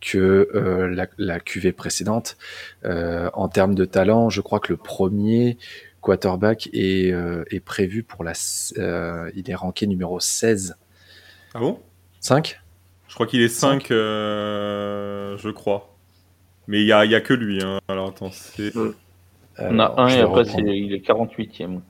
que 0.02 0.50
euh, 0.54 0.90
la, 0.90 1.08
la 1.18 1.40
QV 1.40 1.72
précédente. 1.72 2.36
Euh, 2.84 3.30
en 3.34 3.48
termes 3.48 3.76
de 3.76 3.86
talent, 3.86 4.30
je 4.30 4.42
crois 4.42 4.60
que 4.60 4.74
le 4.74 4.78
premier 4.78 5.58
quarterback 6.02 6.68
est, 6.74 7.14
est 7.52 7.60
prévu 7.62 8.04
pour 8.04 8.26
la... 8.26 8.34
il 9.34 9.50
est 9.50 9.56
ranké 9.56 9.88
numéro 9.88 10.20
16. 10.20 10.76
Ah 11.54 11.60
bon? 11.60 11.80
5 12.20 12.63
je 13.14 13.16
crois 13.16 13.28
qu'il 13.28 13.44
est 13.44 13.48
5, 13.48 13.92
euh, 13.92 15.38
je 15.38 15.50
crois. 15.50 15.96
Mais 16.68 16.82
il 16.82 16.86
n'y 16.86 16.92
a, 16.92 16.98
a, 16.98 17.22
que 17.22 17.36
lui. 17.36 17.62
Hein. 17.64 17.80
Alors 17.88 18.10
attends, 18.10 18.32
c'est. 18.32 18.74
On 19.60 19.78
a 19.78 20.02
un 20.02 20.08
et 20.08 20.22
après 20.22 20.46
il 20.58 20.92
est 20.92 21.08
48ème. 21.08 21.82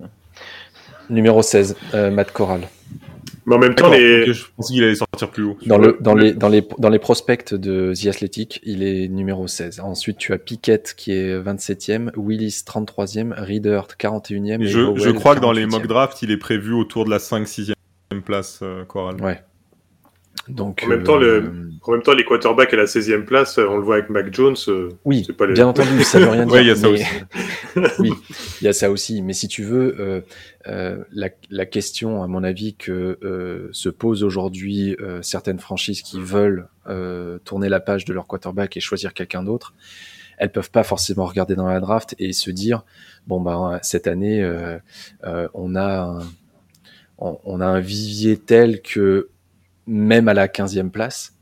Numéro 1.09 1.41
16, 1.41 1.77
euh, 1.93 2.11
Matt 2.11 2.33
Corral. 2.33 2.67
Mais 3.45 3.55
en 3.55 3.59
même 3.59 3.73
temps, 3.73 3.89
les... 3.89 4.33
je 4.33 4.43
pensais 4.57 4.73
qu'il 4.73 4.83
allait 4.83 4.95
sortir 4.95 5.29
plus 5.29 5.43
haut. 5.43 5.57
Dans, 5.65 5.77
le, 5.77 5.97
dans, 6.01 6.13
les, 6.13 6.33
dans, 6.33 6.49
les, 6.49 6.67
dans 6.77 6.89
les 6.89 6.99
prospects 6.99 7.53
de 7.53 7.93
The 7.95 8.07
Athletic, 8.07 8.59
il 8.63 8.83
est 8.83 9.07
numéro 9.07 9.47
16. 9.47 9.79
Ensuite, 9.79 10.17
tu 10.17 10.33
as 10.33 10.37
Pickett 10.37 10.93
qui 10.93 11.13
est 11.13 11.39
27e, 11.39 12.11
Willis 12.17 12.63
33e, 12.67 13.33
Reader 13.37 13.83
41e. 13.97 14.61
Et 14.61 14.67
je, 14.67 14.93
je, 14.97 15.09
crois 15.11 15.35
que 15.35 15.39
dans 15.39 15.53
les 15.53 15.67
mock 15.67 15.87
drafts, 15.87 16.21
il 16.21 16.31
est 16.31 16.37
prévu 16.37 16.73
autour 16.73 17.05
de 17.05 17.11
la 17.11 17.19
5-6e 17.19 17.75
place, 18.25 18.59
euh, 18.61 18.83
Corral. 18.83 19.21
Ouais. 19.21 19.41
Donc, 20.49 20.83
en, 20.85 20.89
même 20.89 21.03
temps, 21.03 21.17
le, 21.17 21.27
euh, 21.27 21.71
en 21.85 21.91
même 21.91 22.01
temps, 22.01 22.13
les 22.13 22.23
quarterbacks 22.23 22.73
à 22.73 22.77
la 22.77 22.85
16e 22.85 23.25
place, 23.25 23.57
on 23.57 23.77
le 23.77 23.83
voit 23.83 23.95
avec 23.95 24.09
Mac 24.09 24.33
Jones. 24.33 24.55
Euh, 24.69 24.89
oui, 25.03 25.27
pas 25.37 25.47
bien 25.47 25.67
entendu, 25.67 26.03
ça 26.03 26.19
veut 26.19 26.29
rien 26.29 26.45
dire. 26.45 26.53
oui, 26.53 26.61
il 26.61 26.67
y 26.67 26.69
a 26.71 26.75
ça 26.75 26.89
aussi. 26.89 27.05
oui, 27.99 28.11
il 28.61 28.65
y 28.65 28.67
a 28.67 28.73
ça 28.73 28.89
aussi. 28.89 29.21
Mais 29.21 29.33
si 29.33 29.47
tu 29.47 29.63
veux, 29.63 29.95
euh, 29.99 30.21
euh, 30.67 31.03
la, 31.11 31.29
la, 31.49 31.65
question, 31.65 32.23
à 32.23 32.27
mon 32.27 32.43
avis, 32.43 32.75
que 32.75 33.17
euh, 33.23 33.67
se 33.71 33.89
pose 33.89 34.23
aujourd'hui 34.23 34.95
certaines 35.21 35.59
franchises 35.59 36.01
qui 36.01 36.19
veulent 36.19 36.67
tourner 37.43 37.69
la 37.69 37.79
page 37.79 38.05
de 38.05 38.13
leur 38.13 38.27
quarterback 38.27 38.77
et 38.77 38.79
choisir 38.79 39.13
quelqu'un 39.13 39.43
d'autre, 39.43 39.73
elles 40.37 40.51
peuvent 40.51 40.71
pas 40.71 40.83
forcément 40.83 41.25
regarder 41.25 41.55
dans 41.55 41.67
la 41.67 41.79
draft 41.79 42.15
et 42.17 42.33
se 42.33 42.49
dire 42.49 42.83
bon 43.27 43.39
ben 43.39 43.79
cette 43.81 44.07
année 44.07 44.43
on 45.53 45.75
a 45.75 45.99
un, 46.01 46.19
on, 47.17 47.39
on 47.45 47.61
a 47.61 47.65
un 47.65 47.79
vivier 47.79 48.37
tel 48.37 48.81
que 48.81 49.29
même 49.87 50.27
à 50.27 50.33
la 50.33 50.47
15e 50.47 50.89
place, 50.89 51.33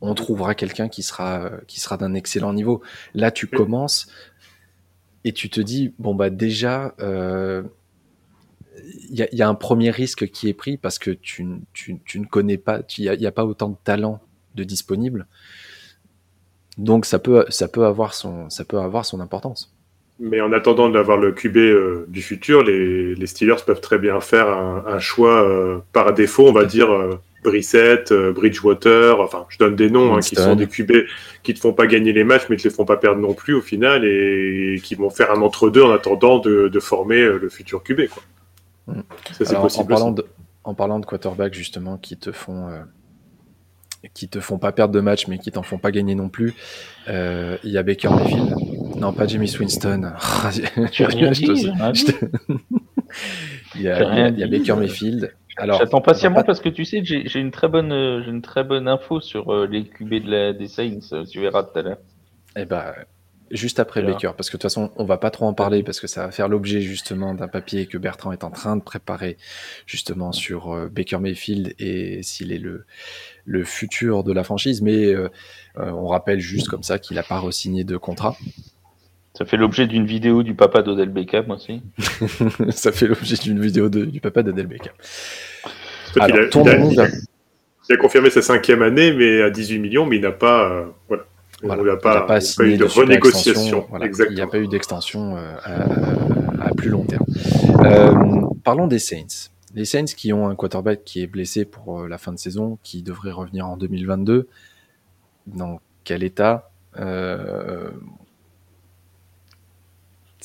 on 0.00 0.14
trouvera 0.14 0.54
quelqu'un 0.54 0.88
qui 0.88 1.02
sera, 1.02 1.50
qui 1.66 1.80
sera 1.80 1.96
d'un 1.96 2.14
excellent 2.14 2.52
niveau. 2.52 2.82
Là, 3.14 3.30
tu 3.30 3.46
commences 3.46 4.08
et 5.24 5.32
tu 5.32 5.48
te 5.48 5.60
dis, 5.60 5.94
bon, 5.98 6.14
bah 6.14 6.30
déjà, 6.30 6.94
il 6.98 7.04
euh, 7.04 7.62
y, 9.10 9.26
y, 9.32 9.42
a, 9.42 9.48
un 9.48 9.54
premier 9.54 9.90
risque 9.90 10.28
qui 10.28 10.48
est 10.48 10.54
pris 10.54 10.76
parce 10.76 10.98
que 10.98 11.10
tu, 11.10 11.46
tu, 11.72 11.98
tu 12.04 12.20
ne 12.20 12.26
connais 12.26 12.58
pas, 12.58 12.80
il 12.98 13.10
n'y 13.18 13.26
a, 13.26 13.28
a, 13.28 13.32
pas 13.32 13.46
autant 13.46 13.70
de 13.70 13.76
talent 13.82 14.20
de 14.54 14.64
disponible. 14.64 15.26
Donc 16.76 17.06
ça 17.06 17.18
peut, 17.18 17.46
ça 17.48 17.68
peut, 17.68 17.86
avoir, 17.86 18.14
son, 18.14 18.50
ça 18.50 18.64
peut 18.64 18.78
avoir 18.78 19.06
son 19.06 19.20
importance. 19.20 19.74
Mais 20.20 20.40
en 20.40 20.52
attendant 20.52 20.90
d'avoir 20.90 21.16
le 21.16 21.32
QB 21.32 21.56
euh, 21.56 22.04
du 22.08 22.22
futur, 22.22 22.62
les, 22.62 23.14
les, 23.14 23.26
Steelers 23.26 23.64
peuvent 23.66 23.80
très 23.80 23.98
bien 23.98 24.20
faire 24.20 24.48
un, 24.48 24.84
un 24.86 24.98
choix 24.98 25.42
euh, 25.42 25.78
par 25.92 26.12
défaut, 26.12 26.48
on 26.48 26.52
va 26.52 26.66
dire, 26.66 26.90
Brissett, 27.44 28.12
Bridgewater, 28.12 29.20
enfin, 29.20 29.46
je 29.48 29.58
donne 29.58 29.76
des 29.76 29.90
noms 29.90 30.16
hein, 30.16 30.20
qui 30.20 30.34
sont 30.34 30.56
des 30.56 30.66
QB 30.66 30.92
qui 31.42 31.54
te 31.54 31.60
font 31.60 31.72
pas 31.72 31.86
gagner 31.86 32.12
les 32.12 32.24
matchs, 32.24 32.44
mais 32.48 32.56
qui 32.56 32.64
te 32.64 32.68
les 32.68 32.74
font 32.74 32.84
pas 32.84 32.96
perdre 32.96 33.20
non 33.20 33.34
plus 33.34 33.54
au 33.54 33.60
final, 33.60 34.04
et 34.04 34.80
qui 34.82 34.94
vont 34.94 35.10
faire 35.10 35.30
un 35.30 35.42
entre-deux 35.42 35.82
en 35.82 35.92
attendant 35.92 36.38
de, 36.38 36.80
former 36.80 37.22
le 37.22 37.48
futur 37.48 37.82
QB. 37.82 38.08
Quoi. 38.08 38.22
Mm. 38.88 39.00
Ça, 39.32 39.50
Alors, 39.50 39.62
possible 39.62 39.92
en, 39.92 39.96
parlant 39.96 40.10
de, 40.12 40.26
en 40.64 40.74
parlant 40.74 40.98
de 40.98 41.06
quarterback, 41.06 41.54
justement, 41.54 41.98
qui 41.98 42.16
te 42.16 42.32
font 42.32 42.70
qui 44.12 44.28
te 44.28 44.38
font 44.38 44.58
pas 44.58 44.70
perdre 44.72 44.92
de 44.92 45.00
match, 45.00 45.28
mais 45.28 45.38
qui 45.38 45.50
t'en 45.50 45.62
font 45.62 45.78
pas 45.78 45.90
gagner 45.90 46.14
non 46.14 46.28
plus. 46.28 46.54
Il 47.06 47.58
y 47.64 47.78
a 47.78 47.82
Baker 47.82 48.10
Mayfield. 48.10 48.54
Non, 48.96 49.12
pas 49.12 49.26
Jimmy 49.26 49.48
Swinston. 49.48 50.12
Tu 50.92 51.04
rien 51.04 51.30
dit, 51.30 51.44
il, 53.74 53.82
y 53.82 53.88
a, 53.88 54.46
Baker 54.46 54.74
Mayfield. 54.76 55.34
Alors, 55.56 55.78
J'attends 55.78 56.00
patiemment 56.00 56.42
parce 56.42 56.60
que 56.60 56.68
tu 56.68 56.84
sais, 56.84 57.04
j'ai 57.04 57.38
une 57.38 57.50
très 57.50 57.68
bonne, 57.68 58.22
j'ai 58.24 58.30
une 58.30 58.42
très 58.42 58.64
bonne 58.64 58.88
info 58.88 59.20
sur 59.20 59.52
euh, 59.52 59.66
les 59.66 59.84
QB 59.84 60.24
de 60.24 60.30
la, 60.30 60.52
des 60.52 60.68
Saints. 60.68 61.24
Tu 61.30 61.40
verras 61.40 61.62
tout 61.62 61.78
à 61.78 61.82
l'heure. 61.82 61.98
Eh 62.56 62.64
ben, 62.64 62.92
juste 63.50 63.78
après 63.78 64.02
Baker, 64.02 64.32
parce 64.36 64.48
que 64.48 64.56
de 64.56 64.62
toute 64.62 64.70
façon, 64.70 64.90
on 64.96 65.04
va 65.04 65.16
pas 65.16 65.30
trop 65.30 65.46
en 65.46 65.54
parler 65.54 65.82
parce 65.82 66.00
que 66.00 66.06
ça 66.06 66.26
va 66.26 66.32
faire 66.32 66.48
l'objet 66.48 66.80
justement 66.80 67.34
d'un 67.34 67.48
papier 67.48 67.86
que 67.86 67.98
Bertrand 67.98 68.32
est 68.32 68.44
en 68.44 68.50
train 68.50 68.76
de 68.76 68.82
préparer 68.82 69.36
justement 69.86 70.32
sur 70.32 70.74
euh, 70.74 70.88
Baker 70.88 71.18
Mayfield 71.18 71.74
et 71.78 72.22
s'il 72.22 72.52
est 72.52 72.58
le, 72.58 72.84
le 73.44 73.64
futur 73.64 74.24
de 74.24 74.32
la 74.32 74.42
franchise. 74.42 74.82
Mais 74.82 75.06
euh, 75.14 75.28
on 75.76 76.06
rappelle 76.08 76.40
juste 76.40 76.68
comme 76.68 76.82
ça 76.82 76.98
qu'il 76.98 77.18
a 77.18 77.22
pas 77.22 77.38
re-signé 77.38 77.84
de 77.84 77.96
contrat. 77.96 78.36
Ça 79.36 79.44
fait 79.44 79.56
l'objet 79.56 79.88
d'une 79.88 80.06
vidéo 80.06 80.44
du 80.44 80.54
papa 80.54 80.82
d'Odell 80.82 81.08
Beckham 81.08 81.50
aussi. 81.50 81.82
ça 82.70 82.92
fait 82.92 83.08
l'objet 83.08 83.34
d'une 83.36 83.60
vidéo 83.60 83.88
du 83.88 84.20
papa 84.20 84.44
d'Odell 84.44 84.68
Beckham. 84.68 84.92
Alors, 86.20 86.28
il, 86.28 87.00
a, 87.00 87.08
il, 87.88 87.94
a, 87.94 87.96
confirmé 87.96 88.30
sa 88.30 88.42
cinquième 88.42 88.82
année, 88.82 89.12
mais 89.12 89.42
à 89.42 89.50
18 89.50 89.80
millions, 89.80 90.06
mais 90.06 90.16
il 90.16 90.22
n'a 90.22 90.30
pas, 90.30 90.70
euh, 90.70 90.84
voilà. 91.08 91.24
il 91.64 91.68
n'a 91.68 91.96
pas, 91.96 92.20
pas, 92.22 92.38
eu 92.60 92.76
de, 92.76 92.84
renégociation. 92.84 93.88
il 94.30 94.34
n'y 94.36 94.40
a 94.40 94.46
pas 94.46 94.58
eu 94.58 94.68
d'extension 94.68 95.36
euh, 95.36 95.56
à, 96.60 96.72
plus 96.76 96.90
long 96.90 97.04
terme. 97.04 97.26
Euh, 97.80 98.14
parlons 98.62 98.86
des 98.86 99.00
Saints. 99.00 99.50
Les 99.74 99.84
Saints 99.84 100.04
qui 100.04 100.32
ont 100.32 100.48
un 100.48 100.54
quarterback 100.54 101.02
qui 101.04 101.20
est 101.20 101.26
blessé 101.26 101.64
pour 101.64 102.06
la 102.06 102.18
fin 102.18 102.30
de 102.30 102.38
saison, 102.38 102.78
qui 102.84 103.02
devrait 103.02 103.32
revenir 103.32 103.66
en 103.66 103.76
2022. 103.76 104.46
Dans 105.48 105.80
quel 106.04 106.22
état 106.22 106.70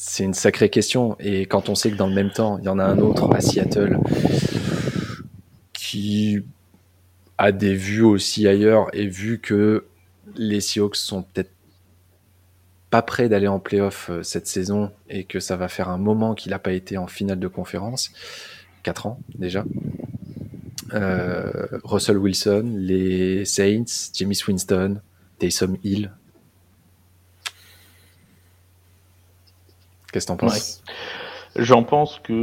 c'est 0.01 0.23
une 0.23 0.33
sacrée 0.33 0.69
question. 0.69 1.17
Et 1.19 1.45
quand 1.45 1.67
on 1.67 1.75
sait 1.75 1.91
que 1.91 1.97
dans 1.97 2.07
le 2.07 2.15
même 2.15 2.31
temps, 2.31 2.57
il 2.59 2.63
y 2.63 2.69
en 2.69 2.79
a 2.79 2.85
un 2.85 2.99
autre 2.99 3.29
à 3.33 3.41
Seattle 3.41 3.99
qui 5.73 6.41
a 7.37 7.51
des 7.51 7.73
vues 7.73 8.03
aussi 8.03 8.47
ailleurs 8.47 8.87
et 8.93 9.07
vu 9.07 9.39
que 9.39 9.85
les 10.35 10.61
Seahawks 10.61 10.95
sont 10.95 11.23
peut-être 11.23 11.51
pas 12.89 13.01
prêts 13.01 13.27
d'aller 13.27 13.49
en 13.49 13.59
playoff 13.59 14.09
euh, 14.09 14.23
cette 14.23 14.47
saison 14.47 14.91
et 15.09 15.25
que 15.25 15.39
ça 15.39 15.57
va 15.57 15.67
faire 15.67 15.89
un 15.89 15.97
moment 15.97 16.33
qu'il 16.33 16.51
n'a 16.51 16.59
pas 16.59 16.71
été 16.71 16.97
en 16.97 17.07
finale 17.07 17.39
de 17.39 17.47
conférence, 17.47 18.11
4 18.83 19.05
ans 19.05 19.19
déjà. 19.37 19.65
Euh, 20.93 21.67
Russell 21.83 22.17
Wilson, 22.17 22.73
les 22.77 23.43
Saints, 23.43 24.11
Jimmy 24.13 24.39
Winston, 24.47 25.01
Taysom 25.37 25.77
Hill, 25.83 26.11
Qu'est-ce 30.11 30.25
que 30.25 30.31
t'en 30.31 30.37
penses? 30.37 30.83
J'en 31.55 31.83
pense 31.83 32.19
que, 32.19 32.33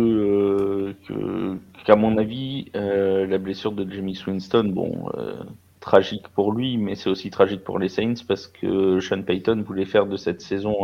euh, 1.11 1.55
qu'à 1.85 1.97
mon 1.97 2.19
avis, 2.19 2.71
euh, 2.75 3.27
la 3.27 3.39
blessure 3.39 3.73
de 3.73 3.91
Jamie 3.91 4.17
Swinston, 4.17 4.65
bon, 4.65 5.09
euh, 5.17 5.35
tragique 5.81 6.29
pour 6.29 6.53
lui, 6.53 6.77
mais 6.77 6.97
c'est 6.97 7.09
aussi 7.09 7.31
tragique 7.31 7.63
pour 7.63 7.79
les 7.79 7.89
Saints 7.89 8.25
parce 8.27 8.49
que 8.49 8.99
Sean 8.99 9.23
Payton 9.23 9.63
voulait 9.65 9.85
faire 9.85 10.07
de 10.07 10.17
cette 10.17 10.41
saison 10.41 10.75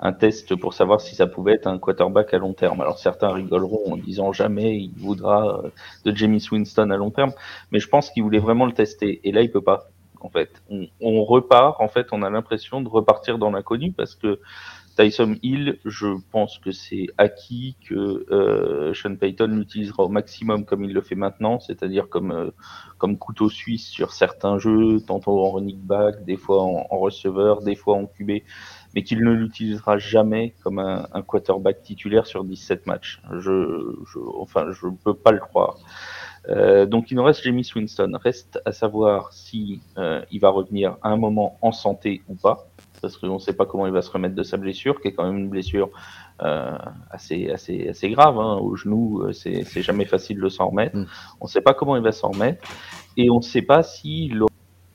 un, 0.00 0.12
test 0.12 0.56
pour 0.56 0.74
savoir 0.74 1.00
si 1.00 1.14
ça 1.14 1.26
pouvait 1.28 1.54
être 1.54 1.68
un 1.68 1.78
quarterback 1.78 2.34
à 2.34 2.38
long 2.38 2.52
terme. 2.52 2.80
Alors 2.80 2.98
certains 2.98 3.32
rigoleront 3.32 3.92
en 3.92 3.96
disant 3.96 4.32
jamais 4.32 4.76
il 4.76 4.92
voudra 4.96 5.62
de 6.04 6.14
Jamie 6.14 6.40
Swinston 6.40 6.90
à 6.90 6.96
long 6.96 7.10
terme, 7.10 7.32
mais 7.70 7.78
je 7.78 7.88
pense 7.88 8.10
qu'il 8.10 8.24
voulait 8.24 8.40
vraiment 8.40 8.66
le 8.66 8.72
tester 8.72 9.20
et 9.22 9.32
là 9.32 9.42
il 9.42 9.50
peut 9.50 9.62
pas. 9.62 9.88
En 10.20 10.28
fait, 10.28 10.50
on, 10.70 10.88
on 11.00 11.22
repart. 11.24 11.80
En 11.80 11.88
fait, 11.88 12.08
on 12.10 12.22
a 12.22 12.30
l'impression 12.30 12.80
de 12.80 12.88
repartir 12.88 13.38
dans 13.38 13.50
l'inconnu 13.50 13.92
parce 13.92 14.16
que 14.16 14.40
Tyson 14.96 15.36
Hill, 15.42 15.78
je 15.84 16.08
pense 16.32 16.58
que 16.58 16.72
c'est 16.72 17.06
acquis 17.18 17.76
que 17.86 18.26
euh, 18.32 18.94
Sean 18.94 19.16
Payton 19.16 19.48
l'utilisera 19.48 20.04
au 20.04 20.08
maximum 20.08 20.64
comme 20.64 20.84
il 20.84 20.92
le 20.94 21.02
fait 21.02 21.14
maintenant, 21.14 21.60
c'est-à-dire 21.60 22.08
comme, 22.08 22.32
euh, 22.32 22.50
comme 22.96 23.18
couteau 23.18 23.50
suisse 23.50 23.86
sur 23.86 24.12
certains 24.12 24.58
jeux, 24.58 25.00
tantôt 25.06 25.38
en 25.38 25.52
running 25.52 25.80
back, 25.80 26.24
des 26.24 26.36
fois 26.36 26.62
en, 26.62 26.98
receveur, 26.98 27.60
des 27.62 27.76
fois 27.76 27.96
en 27.96 28.06
QB, 28.06 28.42
mais 28.94 29.02
qu'il 29.02 29.22
ne 29.22 29.32
l'utilisera 29.32 29.98
jamais 29.98 30.54
comme 30.62 30.78
un, 30.78 31.06
un, 31.12 31.22
quarterback 31.22 31.82
titulaire 31.82 32.26
sur 32.26 32.42
17 32.42 32.86
matchs. 32.86 33.20
Je, 33.32 33.94
je, 34.06 34.18
enfin, 34.38 34.72
je 34.72 34.86
ne 34.86 34.96
peux 34.96 35.14
pas 35.14 35.32
le 35.32 35.40
croire. 35.40 35.76
Euh, 36.48 36.86
donc 36.86 37.10
il 37.10 37.16
nous 37.16 37.24
reste 37.24 37.42
Jamie 37.42 37.68
Winston. 37.74 38.12
Reste 38.22 38.60
à 38.64 38.72
savoir 38.72 39.32
si 39.32 39.80
euh, 39.98 40.22
il 40.30 40.40
va 40.40 40.50
revenir 40.50 40.96
à 41.02 41.10
un 41.10 41.16
moment 41.16 41.58
en 41.62 41.72
santé 41.72 42.22
ou 42.28 42.34
pas 42.34 42.68
parce 43.00 43.16
qu'on 43.16 43.34
ne 43.34 43.38
sait 43.38 43.54
pas 43.54 43.66
comment 43.66 43.86
il 43.86 43.92
va 43.92 44.02
se 44.02 44.10
remettre 44.10 44.34
de 44.34 44.42
sa 44.42 44.56
blessure, 44.56 45.00
qui 45.00 45.08
est 45.08 45.12
quand 45.12 45.24
même 45.24 45.38
une 45.38 45.48
blessure 45.48 45.90
euh, 46.42 46.76
assez, 47.10 47.50
assez, 47.50 47.88
assez 47.88 48.10
grave. 48.10 48.38
Hein. 48.38 48.56
Au 48.56 48.76
genou, 48.76 49.22
euh, 49.22 49.32
c'est 49.32 49.82
jamais 49.82 50.04
facile 50.04 50.40
de 50.40 50.48
s'en 50.48 50.68
remettre. 50.68 50.96
Mm. 50.96 51.06
On 51.40 51.44
ne 51.44 51.50
sait 51.50 51.60
pas 51.60 51.74
comment 51.74 51.96
il 51.96 52.02
va 52.02 52.12
s'en 52.12 52.30
remettre. 52.30 52.68
Et 53.16 53.30
on 53.30 53.36
ne 53.36 53.42
sait 53.42 53.62
pas 53.62 53.82
s'il 53.82 54.42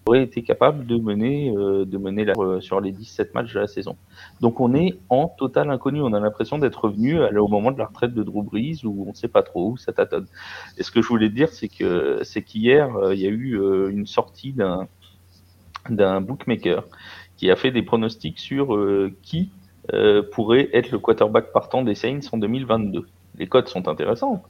aurait 0.05 0.23
été 0.23 0.43
capable 0.43 0.85
de 0.85 0.97
mener, 0.97 1.51
euh, 1.55 1.85
de 1.85 1.97
mener 1.97 2.25
la, 2.25 2.33
sur 2.59 2.81
les 2.81 2.91
17 2.91 3.33
matchs 3.33 3.53
de 3.53 3.59
la 3.59 3.67
saison. 3.67 3.97
Donc 4.39 4.59
on 4.59 4.73
est 4.73 4.99
en 5.09 5.27
total 5.27 5.69
inconnu. 5.71 6.01
On 6.01 6.13
a 6.13 6.19
l'impression 6.19 6.57
d'être 6.57 6.85
revenu 6.85 7.19
au 7.23 7.47
moment 7.47 7.71
de 7.71 7.79
la 7.79 7.85
retraite 7.85 8.13
de 8.13 8.23
Drew 8.23 8.43
Brees 8.43 8.83
où 8.83 9.05
on 9.07 9.11
ne 9.11 9.15
sait 9.15 9.27
pas 9.27 9.43
trop 9.43 9.71
où 9.71 9.77
ça 9.77 9.93
tâtonne. 9.93 10.27
Et 10.77 10.83
ce 10.83 10.91
que 10.91 11.01
je 11.01 11.07
voulais 11.07 11.29
dire, 11.29 11.49
c'est 11.49 11.69
que 11.69 12.19
c'est 12.23 12.41
qu'hier, 12.43 12.89
il 13.13 13.19
y 13.19 13.25
a 13.25 13.29
eu 13.29 13.59
une 13.89 14.05
sortie 14.05 14.53
d'un 14.53 14.87
d'un 15.89 16.21
bookmaker 16.21 16.83
qui 17.41 17.49
a 17.49 17.55
fait 17.55 17.71
des 17.71 17.81
pronostics 17.81 18.37
sur 18.37 18.75
euh, 18.75 19.11
qui 19.23 19.49
euh, 19.93 20.21
pourrait 20.21 20.69
être 20.73 20.91
le 20.91 20.99
quarterback 20.99 21.51
partant 21.51 21.81
des 21.81 21.95
Saints 21.95 22.19
en 22.31 22.37
2022. 22.37 23.07
Les 23.39 23.47
codes 23.47 23.67
sont 23.67 23.87
intéressants. 23.87 24.43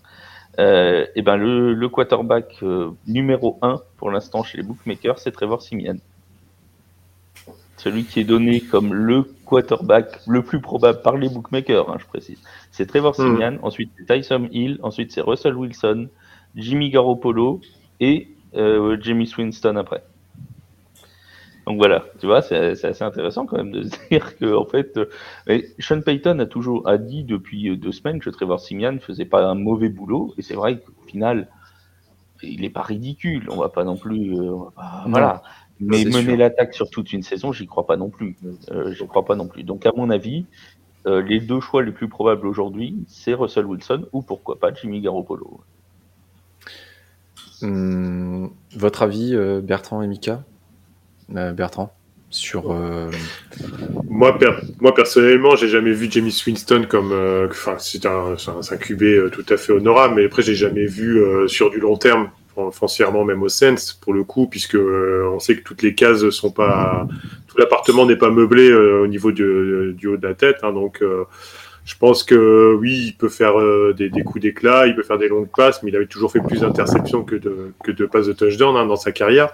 Euh, 0.60 1.06
et 1.16 1.22
ben 1.22 1.38
le, 1.38 1.74
le 1.74 1.88
quarterback 1.88 2.58
euh, 2.64 2.90
numéro 3.08 3.58
1 3.62 3.80
pour 3.96 4.12
l'instant 4.12 4.44
chez 4.44 4.58
les 4.58 4.64
bookmakers, 4.64 5.20
c'est 5.20 5.32
Trevor 5.32 5.62
Simian. 5.62 5.96
Celui 7.78 8.04
qui 8.04 8.20
est 8.20 8.26
donné 8.26 8.60
comme 8.60 8.94
le 8.94 9.24
quarterback 9.46 10.20
le 10.28 10.44
plus 10.44 10.60
probable 10.60 11.02
par 11.02 11.16
les 11.16 11.30
bookmakers, 11.30 11.90
hein, 11.90 11.96
je 11.98 12.06
précise. 12.08 12.40
C'est 12.72 12.88
Trevor 12.88 13.14
hmm. 13.18 13.24
Simian, 13.24 13.58
ensuite 13.62 13.94
c'est 13.98 14.14
Tyson 14.14 14.50
Hill, 14.52 14.80
ensuite 14.84 15.14
c'est 15.14 15.22
Russell 15.22 15.56
Wilson, 15.56 16.10
Jimmy 16.58 16.90
Garoppolo 16.90 17.62
et 18.02 18.28
euh, 18.54 18.98
Jamie 19.00 19.28
Swinston 19.28 19.78
après. 19.78 20.04
Donc 21.72 21.78
voilà, 21.78 22.04
tu 22.20 22.26
vois, 22.26 22.42
c'est 22.42 22.84
assez 22.84 23.02
intéressant 23.02 23.46
quand 23.46 23.56
même 23.56 23.72
de 23.72 23.84
se 23.84 23.96
dire 24.10 24.38
que 24.38 24.54
en 24.54 24.66
fait, 24.66 24.98
euh, 24.98 25.62
Sean 25.80 26.02
Payton 26.02 26.38
a 26.40 26.46
toujours 26.46 26.86
a 26.86 26.98
dit 26.98 27.24
depuis 27.24 27.70
euh, 27.70 27.78
deux 27.78 27.94
semaines 27.94 28.20
que 28.20 28.30
Trevor 28.30 28.60
Simian 28.60 29.00
faisait 29.00 29.24
pas 29.24 29.46
un 29.46 29.56
mauvais 29.56 29.88
boulot, 29.88 30.34
et 30.38 30.42
c'est 30.42 30.54
vrai 30.54 30.80
qu'au 30.80 31.08
final, 31.08 31.48
il 32.44 32.66
est 32.66 32.70
pas 32.70 32.82
ridicule. 32.82 33.48
On 33.50 33.56
va 33.56 33.70
pas 33.70 33.86
non 33.86 33.96
plus, 33.96 34.38
euh, 34.38 34.58
voilà. 35.06 35.44
Mais 35.80 36.04
mener 36.04 36.36
l'attaque 36.36 36.74
sur 36.74 36.90
toute 36.90 37.14
une 37.14 37.24
saison, 37.24 37.54
j'y 37.54 37.68
crois 37.68 37.88
pas 37.88 37.96
non 37.96 38.10
plus. 38.10 38.36
Euh, 38.70 38.92
j'y 38.92 39.08
crois 39.08 39.24
pas 39.24 39.38
non 39.38 39.48
plus. 39.48 39.64
Donc 39.64 39.86
à 39.86 39.94
mon 39.96 40.10
avis, 40.10 40.46
les 41.06 41.40
deux 41.40 41.62
choix 41.62 41.84
les 41.84 41.94
plus 41.94 42.10
probables 42.10 42.48
aujourd'hui, 42.48 43.06
c'est 43.08 43.34
Russell 43.34 43.66
Wilson 43.66 44.08
ou 44.12 44.22
pourquoi 44.24 44.60
pas 44.60 44.74
Jimmy 44.74 45.00
Garoppolo. 45.00 45.62
Hum, 47.62 48.52
votre 48.76 49.04
avis, 49.04 49.34
Bertrand 49.64 50.02
et 50.02 50.08
Mika? 50.08 50.44
Bertrand 51.32 51.94
sur 52.32 52.72
euh, 52.72 53.12
moi, 54.10 54.38
moi 54.80 54.96
personnellement 54.96 55.58
j'ai 55.58 55.68
jamais 55.68 55.92
vu 55.92 56.10
Jamie 56.10 56.32
Swinston 56.32 56.86
comme 56.90 57.12
euh, 57.12 57.48
enfin 57.50 57.76
c'est 57.78 58.06
un, 58.06 58.36
un, 58.48 58.78
QB 58.78 59.32
tout 59.32 59.46
à 59.50 59.58
fait 59.58 59.74
honorable 59.74 60.16
mais 60.16 60.26
après 60.26 60.42
j'ai 60.42 60.56
jamais 60.56 60.86
vu 60.86 61.22
sur 61.48 61.70
du 61.70 61.80
long 61.80 61.98
terme 61.98 62.30
foncièrement 62.72 63.26
même 63.26 63.44
au 63.44 63.50
sens 63.50 63.94
pour 63.94 64.14
le 64.14 64.24
coup 64.24 64.48
puisque 64.48 64.78
on 64.78 65.40
sait 65.40 65.58
que 65.58 65.64
toutes 65.64 65.82
les 65.84 65.94
cases 65.94 66.30
sont 66.30 66.52
pas 66.52 67.06
tout 67.48 67.58
l'appartement 67.58 68.06
n'est 68.06 68.16
pas 68.16 68.30
meublé 68.30 68.74
au 68.74 69.08
niveau 69.08 69.34
du, 69.34 69.94
du, 69.94 70.08
haut 70.08 70.18
de 70.18 70.26
la 70.26 70.34
tête 70.34 70.58
hein, 70.64 70.72
donc 70.72 71.04
je 71.84 71.96
pense 71.98 72.24
que 72.24 72.76
oui, 72.76 73.08
il 73.08 73.14
peut 73.18 73.28
faire 73.28 73.54
des, 73.96 74.10
des, 74.10 74.22
coups 74.22 74.44
d'éclat, 74.44 74.86
il 74.86 74.96
peut 74.96 75.02
faire 75.02 75.18
des 75.18 75.28
longues 75.28 75.50
passes, 75.50 75.82
mais 75.82 75.90
il 75.90 75.96
avait 75.96 76.06
toujours 76.06 76.32
fait 76.32 76.40
plus 76.40 76.60
d'interceptions 76.60 77.24
que 77.24 77.36
de, 77.36 77.74
que 77.84 77.92
de 77.92 78.06
passes 78.06 78.28
de 78.28 78.34
touchdown 78.34 78.78
hein, 78.78 78.86
dans 78.86 78.96
sa 78.96 79.12
carrière. 79.12 79.52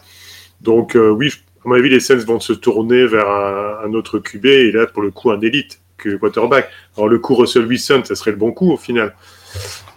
Donc 0.60 0.98
oui, 1.00 1.30
je 1.30 1.38
à 1.66 1.68
mon 1.70 1.76
avis, 1.76 1.90
les 1.90 2.00
Saints 2.00 2.16
vont 2.26 2.40
se 2.40 2.54
tourner 2.54 3.06
vers 3.08 3.30
un, 3.30 3.94
autre 3.94 4.20
QB 4.20 4.46
et 4.46 4.72
là, 4.72 4.88
pour 4.88 5.02
le 5.02 5.12
coup, 5.12 5.32
un 5.32 5.40
élite 5.42 5.80
que 5.98 6.16
quarterback. 6.16 6.70
Alors, 6.96 7.10
le 7.10 7.20
coup 7.20 7.36
Russell 7.36 7.66
Wilson, 7.66 8.02
ça 8.06 8.16
serait 8.16 8.32
le 8.32 8.38
bon 8.38 8.52
coup 8.52 8.72
au 8.72 8.78
final. 8.78 9.16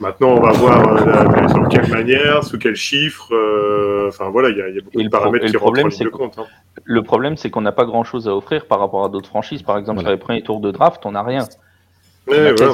Maintenant, 0.01 0.29
on 0.37 0.41
va 0.41 0.53
voir 0.53 0.97
euh, 1.07 1.49
sur 1.49 1.69
quelle 1.69 1.89
manière, 1.89 2.43
sous 2.43 2.59
quel 2.59 2.75
chiffre. 2.75 3.35
euh, 3.35 4.09
Enfin 4.09 4.31
voilà, 4.31 4.49
il 4.49 4.57
y, 4.57 4.63
a- 4.63 4.69
il 4.69 4.77
y 4.77 4.79
a 4.79 4.81
beaucoup 4.81 4.99
Et 4.99 5.03
de 5.03 5.05
le 5.05 5.11
paramètres 5.11 5.47
qui 5.47 5.53
le 5.53 5.59
rentrent 5.59 5.85
en 5.85 5.89
ligne 5.89 6.05
de 6.05 6.09
compte. 6.09 6.39
hein. 6.39 6.47
Le 6.85 7.03
problème, 7.03 7.37
c'est 7.37 7.51
qu'on 7.51 7.61
n'a 7.61 7.73
pas 7.73 7.85
grand-chose 7.85 8.27
à 8.29 8.35
offrir 8.35 8.65
par 8.67 8.79
rapport 8.81 9.05
à 9.05 9.09
d'autres 9.11 9.29
franchises. 9.29 9.63
Par 9.63 9.77
exemple, 9.77 9.97
Voilà. 10.01 10.09
sur 10.09 10.13
les 10.17 10.21
premiers 10.21 10.43
tours 10.43 10.61
de 10.61 10.71
draft, 10.71 11.05
on 11.05 11.13
n'a 11.13 11.23
rien. 11.23 11.47
Ouais, 12.27 12.55
voilà, 12.55 12.73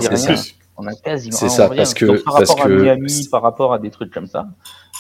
On 0.79 0.87
a 0.87 0.95
quasiment 0.95 1.37
C'est 1.37 1.49
ça, 1.49 1.69
parce 1.69 1.95
que- 1.95 2.05
Donc, 2.07 2.23
par 2.25 2.35
parce 2.35 2.51
rapport 2.51 2.67
que- 2.67 2.73
à 2.73 2.83
Miami, 2.83 3.29
par 3.31 3.43
rapport 3.43 3.73
à 3.73 3.79
des 3.79 3.91
trucs 3.91 4.13
comme 4.13 4.27
ça, 4.27 4.47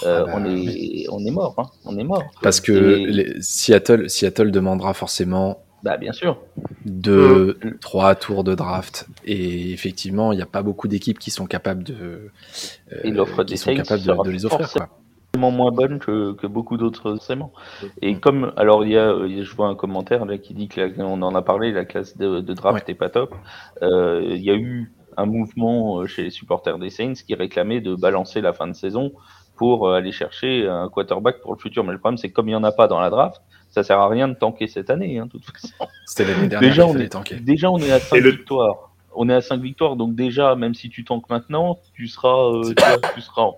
euh, 0.05 0.25
Ah 0.27 0.27
bah, 0.27 0.33
on 0.37 0.45
est 0.47 1.07
on 1.11 1.19
est 1.25 1.31
mort. 1.31 1.55
hein. 1.59 1.67
On 1.85 1.97
est 1.99 2.05
mort. 2.05 2.23
Parce 2.43 2.61
que 2.61 2.73
Et- 2.73 3.07
les- 3.07 3.43
Seattle, 3.43 4.09
Seattle 4.09 4.51
demandera 4.51 4.95
forcément 4.95 5.63
Bah 5.83 5.97
bien 5.99 6.13
sûr. 6.13 6.39
deux, 6.85 7.59
Mm. 7.63 7.79
trois 7.81 8.15
tours 8.15 8.43
de 8.45 8.55
draft. 8.55 9.07
Et 9.25 9.73
effectivement, 9.73 10.33
il 10.33 10.37
n'y 10.37 10.43
a 10.43 10.47
pas 10.47 10.63
beaucoup 10.63 10.89
d'équipes 10.89 11.19
qui 11.19 11.31
sont 11.31 11.47
capables 11.47 11.83
de, 11.85 11.95
euh, 11.95 12.29
Et 13.05 13.11
l'offre 13.11 13.45
qui 13.45 13.53
des 13.55 13.57
sont 13.59 13.75
capables 13.75 14.03
de, 14.03 14.31
les 14.31 14.47
offrir. 14.47 14.71
Quoi. 14.73 14.89
tellement 15.33 15.51
moins 15.51 15.71
bonne 15.71 15.99
que, 15.99 16.33
que 16.33 16.47
beaucoup 16.47 16.79
d'autres. 16.79 17.19
Et 18.01 18.19
comme 18.19 18.53
alors 18.57 18.85
il 18.87 18.93
y 18.93 18.97
a, 18.97 19.11
euh, 19.11 19.43
je 19.45 19.55
vois 19.55 19.69
un 19.69 19.75
commentaire 19.75 20.25
là 20.25 20.39
qui 20.39 20.55
dit 20.55 20.67
que 20.69 20.99
on 20.99 21.21
en 21.21 21.35
a 21.35 21.43
parlé, 21.43 21.73
la 21.73 21.85
classe 21.85 22.17
de, 22.17 22.41
de 22.41 22.55
draft 22.55 22.87
Ouais. 22.87 22.93
est 22.93 22.95
pas 22.97 23.11
top. 23.11 23.35
Euh, 23.83 24.23
Il 24.25 24.43
y 24.43 24.51
a 24.51 24.55
eu 24.55 24.91
un 25.17 25.27
mouvement 25.27 26.01
euh, 26.01 26.07
chez 26.07 26.23
les 26.23 26.31
supporters 26.31 26.79
des 26.79 26.91
Saints 26.91 27.15
qui 27.27 27.35
réclamait 27.35 27.81
de 27.81 27.95
balancer 27.95 28.41
la 28.41 28.53
fin 28.53 28.67
de 28.67 28.75
saison 28.75 29.13
pour 29.57 29.89
euh, 29.89 29.95
aller 29.97 30.13
chercher 30.13 30.67
un 30.69 30.89
quarterback 30.89 31.41
pour 31.41 31.55
le 31.55 31.59
futur. 31.59 31.85
Mais 31.85 31.93
le 31.93 31.99
problème 31.99 32.19
c'est 32.19 32.29
que 32.29 32.35
comme 32.35 32.49
il 32.49 32.53
y 32.53 32.57
en 32.57 32.65
a 32.65 32.73
pas 32.73 32.89
dans 32.89 33.01
la 33.01 33.11
draft, 33.11 33.41
ça 33.71 33.83
sert 33.83 33.99
à 33.99 34.09
rien 34.09 34.29
de 34.29 34.35
tanker 34.35 34.67
cette 34.69 34.91
année. 34.91 35.19
Hein, 35.19 35.27
de 35.27 35.31
toute 35.33 35.45
façon. 35.45 35.69
C'était 36.07 36.31
l'année 36.31 36.49
dernière 36.49 36.69
Déjà 36.71 36.85
qu'il 36.87 36.97
on 36.97 37.01
est 37.01 37.09
tanker. 37.09 37.37
déjà 37.37 37.71
on 37.71 37.79
est 37.79 37.91
à 37.93 37.99
5 38.01 38.17
Et 38.17 38.21
le- 38.21 38.31
victoires. 38.31 38.91
On 39.19 39.29
est 39.31 39.35
à 39.35 39.41
5 39.41 39.61
victoires, 39.63 39.97
donc 39.97 40.15
déjà, 40.15 40.55
même 40.57 40.75
si 40.75 40.91
tu 40.91 41.03
tankes 41.03 41.31
maintenant, 41.31 41.79
tu 41.95 42.07
seras, 42.07 42.51
euh, 42.53 42.75
tu, 42.77 42.85
vois, 42.85 42.99
tu 43.15 43.23
seras 43.23 43.43
en, 43.45 43.57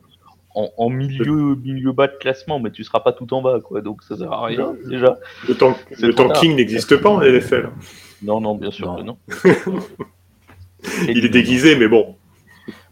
en- 0.55 0.71
en 0.77 0.89
milieu, 0.89 1.57
milieu 1.57 1.91
bas 1.91 2.07
de 2.07 2.13
classement, 2.13 2.61
mais 2.61 2.71
tu 2.71 2.85
seras 2.85 3.01
pas 3.01 3.13
tout 3.13 3.35
en 3.35 3.43
bas, 3.43 3.59
quoi. 3.61 3.81
Donc 3.81 4.05
ça 4.05 4.17
sert 4.17 4.33
à 4.33 4.47
rien, 4.47 4.75
déjà. 4.89 5.19
Le, 5.49 5.55
tank- 5.57 5.77
C'est 5.91 6.07
le 6.07 6.15
tanking 6.15 6.55
n'existe 6.55 6.97
pas 7.03 7.09
en 7.11 7.21
NFL. 7.21 7.71
Non, 8.23 8.41
non, 8.41 8.55
bien 8.55 8.71
sûr 8.71 8.87
Non. 8.87 8.97
que 8.99 9.03
non. 9.03 9.19
Il 11.09 11.25
est 11.25 11.29
déguisé, 11.29 11.77
mais 11.77 11.89
bon. 11.89 12.17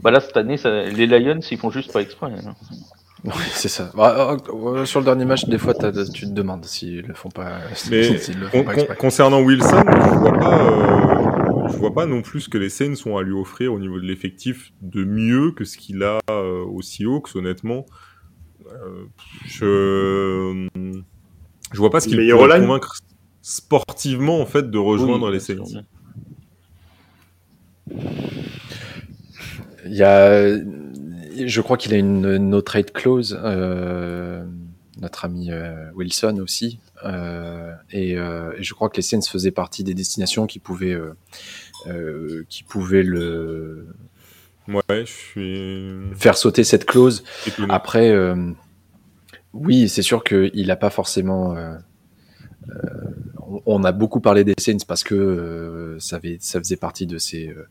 Bah 0.00 0.10
là, 0.10 0.20
cette 0.20 0.36
année, 0.36 0.56
ça- 0.56 0.84
les 0.84 1.06
Lions, 1.06 1.40
ils 1.50 1.58
font 1.58 1.70
juste 1.70 1.92
pas 1.92 2.00
exprès. 2.02 2.30
hein. 2.32 2.54
Oui, 3.24 3.32
c'est 3.52 3.68
ça. 3.68 3.90
Bah, 3.96 4.32
euh, 4.32 4.54
euh, 4.54 4.84
sur 4.84 5.00
le 5.00 5.04
dernier 5.04 5.24
match, 5.24 5.46
des 5.46 5.58
fois, 5.58 5.74
tu 5.74 5.80
te 6.26 6.26
demandes 6.32 6.64
s'ils 6.64 7.02
le 7.02 7.14
font 7.14 7.28
pas. 7.30 7.58
Mais 7.90 8.08
le 8.08 8.16
font 8.18 8.58
con- 8.58 8.64
pas 8.64 8.74
exprès. 8.74 8.96
concernant 8.96 9.40
Wilson, 9.42 9.82
je 9.86 10.18
vois 10.18 10.32
pas, 10.32 10.62
euh, 10.64 11.68
je 11.68 11.76
vois 11.76 11.92
pas 11.94 12.06
non 12.06 12.22
plus 12.22 12.42
ce 12.42 12.48
que 12.48 12.58
les 12.58 12.68
Saints 12.68 12.94
ont 13.06 13.16
à 13.16 13.22
lui 13.22 13.32
offrir 13.32 13.72
au 13.72 13.78
niveau 13.80 13.98
de 13.98 14.04
l'effectif 14.06 14.72
de 14.80 15.04
mieux 15.04 15.50
que 15.52 15.64
ce 15.64 15.76
qu'il 15.76 16.02
a 16.04 16.20
euh, 16.30 16.62
aux 16.64 16.82
Seahawks, 16.82 17.34
honnêtement. 17.34 17.86
Euh, 18.70 19.04
je, 19.46 20.68
je 21.72 21.78
vois 21.78 21.90
pas 21.90 22.00
ce 22.00 22.08
qu'il 22.08 22.20
O-line? 22.32 22.62
convaincre 22.62 22.96
sportivement 23.42 24.40
en 24.40 24.46
fait 24.46 24.70
de 24.70 24.78
rejoindre 24.78 25.26
Oui, 25.28 25.32
les 25.32 25.40
Saints. 25.40 25.62
Il 29.88 29.94
y 29.94 30.02
a, 30.02 30.58
je 31.44 31.60
crois 31.60 31.76
qu'il 31.76 31.94
a 31.94 31.96
une 31.96 32.36
no 32.36 32.60
trade 32.62 32.92
clause, 32.92 33.38
euh, 33.42 34.44
notre 35.00 35.24
ami 35.24 35.50
euh, 35.50 35.90
Wilson 35.94 36.38
aussi, 36.42 36.80
euh, 37.04 37.72
et, 37.90 38.12
et 38.12 38.62
je 38.62 38.74
crois 38.74 38.88
que 38.88 38.96
les 38.96 39.02
Saints 39.02 39.20
faisaient 39.22 39.50
partie 39.50 39.84
des 39.84 39.94
destinations 39.94 40.46
qui 40.46 40.58
pouvaient, 40.58 40.98
qui 42.48 42.62
pouvaient 42.64 43.02
le 43.02 43.88
Ouais, 44.68 44.82
je 44.88 45.04
suis 45.04 46.16
faire 46.16 46.36
sauter 46.36 46.64
cette 46.64 46.86
clause. 46.86 47.22
Après, 47.68 48.12
oui, 49.52 49.88
c'est 49.88 50.02
sûr 50.02 50.24
qu'il 50.24 50.66
n'a 50.66 50.76
pas 50.76 50.90
forcément. 50.90 51.54
Euh, 52.70 53.60
on- 53.66 53.84
a 53.84 53.92
beaucoup 53.92 54.20
parlé 54.20 54.42
des 54.44 54.54
Saints 54.58 54.84
parce 54.88 55.04
que 55.04 55.14
euh, 55.14 55.98
ça, 56.00 56.16
avait, 56.16 56.38
ça 56.40 56.58
faisait 56.58 56.76
partie 56.76 57.06
de 57.06 57.18
ces, 57.18 57.48
euh, 57.48 57.66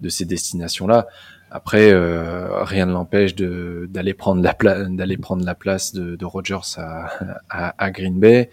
de 0.00 0.08
ces 0.08 0.24
destinations-là. 0.24 1.06
Après, 1.50 1.92
euh, 1.92 2.64
rien 2.64 2.86
ne 2.86 2.92
l'empêche 2.92 3.34
d'aller 3.34 4.14
prendre 4.14 4.42
la 4.42 4.54
pla- 4.54 4.84
d'aller 4.84 5.18
prendre 5.18 5.44
la 5.44 5.54
place 5.54 5.92
de, 5.92 6.16
de 6.16 6.24
Rodgers 6.24 6.58
à, 6.78 7.10
à, 7.50 7.74
à 7.84 7.90
Green 7.90 8.18
Bay 8.18 8.48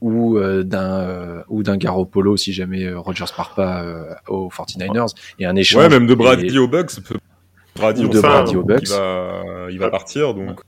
ou 0.00 0.38
d'un 0.62 1.42
ou 1.48 1.62
d'un 1.62 1.76
Garoppolo 1.78 2.36
si 2.36 2.52
jamais 2.52 2.92
Rodgers 2.92 3.24
part 3.36 3.54
pas 3.54 3.84
aux 4.28 4.48
49ers 4.50 5.14
et 5.38 5.46
un 5.46 5.56
échange 5.56 5.82
Ouais, 5.82 5.88
même 5.88 6.06
de 6.06 6.14
Brady 6.14 6.46
et- 6.54 6.58
aux 6.58 6.68
Bucks. 6.68 6.92
Brady, 7.74 8.02
de 8.08 8.18
aux 8.56 8.62
Bucks. 8.62 8.86
va, 8.88 9.66
il 9.70 9.78
va 9.80 9.90
partir, 9.90 10.32
donc 10.34 10.60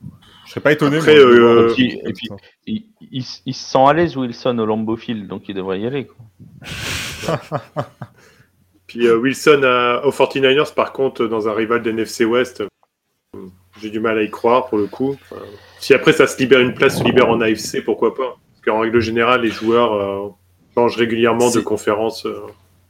je 0.46 0.50
serais 0.50 0.60
pas 0.60 0.72
étonné. 0.72 0.96
Après, 0.98 1.14
de 1.14 1.20
euh, 1.20 1.40
voir- 1.62 1.70
Et 1.70 1.74
puis- 1.74 2.00
et 2.04 2.12
puis- 2.12 2.28
Il, 2.66 2.82
il, 3.12 3.24
il 3.46 3.54
se 3.54 3.70
sent 3.72 3.84
à 3.86 3.92
l'aise, 3.92 4.16
Wilson, 4.16 4.58
au 4.58 4.66
Lambeau 4.66 4.96
Field, 4.96 5.26
donc 5.28 5.48
il 5.48 5.54
devrait 5.54 5.80
y 5.80 5.86
aller. 5.86 6.06
Quoi. 6.06 6.16
Puis 8.86 9.06
euh, 9.06 9.16
Wilson 9.18 9.62
à- 9.64 10.02
aux 10.06 10.10
49ers, 10.12 10.72
par 10.74 10.92
contre, 10.92 11.26
dans 11.26 11.48
un 11.48 11.52
rival 11.54 11.82
d'NFC 11.82 12.24
West, 12.24 12.60
euh, 12.62 13.38
j'ai 13.80 13.90
du 13.90 14.00
mal 14.00 14.18
à 14.18 14.22
y 14.22 14.30
croire 14.30 14.66
pour 14.68 14.78
le 14.78 14.86
coup. 14.86 15.16
Enfin, 15.30 15.42
si 15.80 15.92
après 15.94 16.12
ça 16.12 16.26
se 16.26 16.38
libère 16.38 16.60
une 16.60 16.74
place, 16.74 16.98
se 16.98 17.04
libère 17.04 17.28
en 17.28 17.40
AFC, 17.40 17.82
pourquoi 17.84 18.14
pas? 18.14 18.36
Parce 18.52 18.64
qu'en 18.64 18.80
règle 18.80 19.00
générale, 19.00 19.42
les 19.42 19.50
joueurs 19.50 19.92
euh, 19.94 20.28
changent 20.74 20.96
régulièrement 20.96 21.50
de 21.50 21.60
conférence 21.60 22.26
euh, 22.26 22.40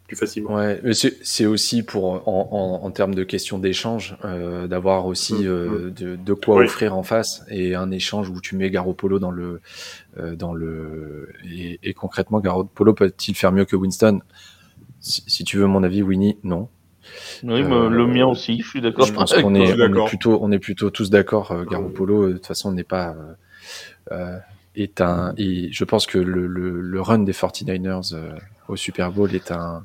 plus 0.07 0.17
facilement. 0.17 0.55
Ouais, 0.55 0.81
mais 0.85 0.93
c'est 0.95 1.47
aussi 1.47 1.83
pour 1.83 2.29
en, 2.29 2.49
en, 2.53 2.85
en 2.87 2.91
termes 2.91 3.15
de 3.15 3.25
questions 3.25 3.59
d'échange 3.59 4.17
euh, 4.25 4.67
d'avoir 4.67 5.07
aussi 5.07 5.35
Mm, 5.35 5.47
euh, 5.47 5.91
de, 5.91 6.17
de 6.17 6.33
quoi 6.35 6.57
Oui. 6.59 6.65
offrir 6.67 6.95
en 6.97 7.03
face 7.03 7.43
et 7.51 7.75
un 7.75 7.91
échange 7.91 8.29
où 8.31 8.41
tu 8.41 8.57
mets 8.57 8.71
Garoppolo 8.71 9.19
dans 9.19 9.31
le 9.33 9.61
euh, 10.19 10.37
dans 10.37 10.55
le 10.55 11.29
et, 11.51 11.81
et 11.83 11.93
concrètement 11.95 12.41
Garoppolo 12.41 12.95
peut-il 12.95 13.35
faire 13.35 13.53
mieux 13.53 13.65
que 13.65 13.75
Winston? 13.77 14.21
Si, 15.01 15.23
si 15.27 15.45
tu 15.45 15.57
veux 15.59 15.67
mon 15.67 15.83
avis, 15.83 16.03
Winnie, 16.03 16.39
non. 16.43 16.69
Oui, 17.43 17.63
mais 17.63 17.75
Euh, 17.75 17.89
le 17.89 18.07
mien 18.07 18.27
aussi, 18.27 18.61
je 18.61 18.69
suis 18.69 18.81
d'accord. 18.81 19.07
Je 19.07 19.13
pense 19.13 19.33
qu'on 19.35 19.55
est, 19.55 19.73
on 19.81 20.05
plutôt 20.07 20.39
on 20.41 20.51
est 20.53 20.59
plutôt 20.59 20.91
tous 20.91 21.11
d'accord. 21.11 21.53
euh, 21.53 21.65
Garoppolo 21.65 22.29
de 22.29 22.33
toute 22.35 22.47
façon 22.47 22.73
n'est 22.73 22.85
pas 22.85 23.15
est 24.75 25.01
un 25.01 25.33
et 25.37 25.73
je 25.73 25.85
pense 25.85 26.07
que 26.07 26.19
le, 26.19 26.47
le, 26.47 26.81
le 26.81 27.01
run 27.01 27.21
des 27.21 27.33
49ers 27.33 28.15
euh, 28.15 28.31
au 28.69 28.77
Super 28.77 29.13
Bowl 29.13 29.35
est 29.35 29.51
un 29.51 29.85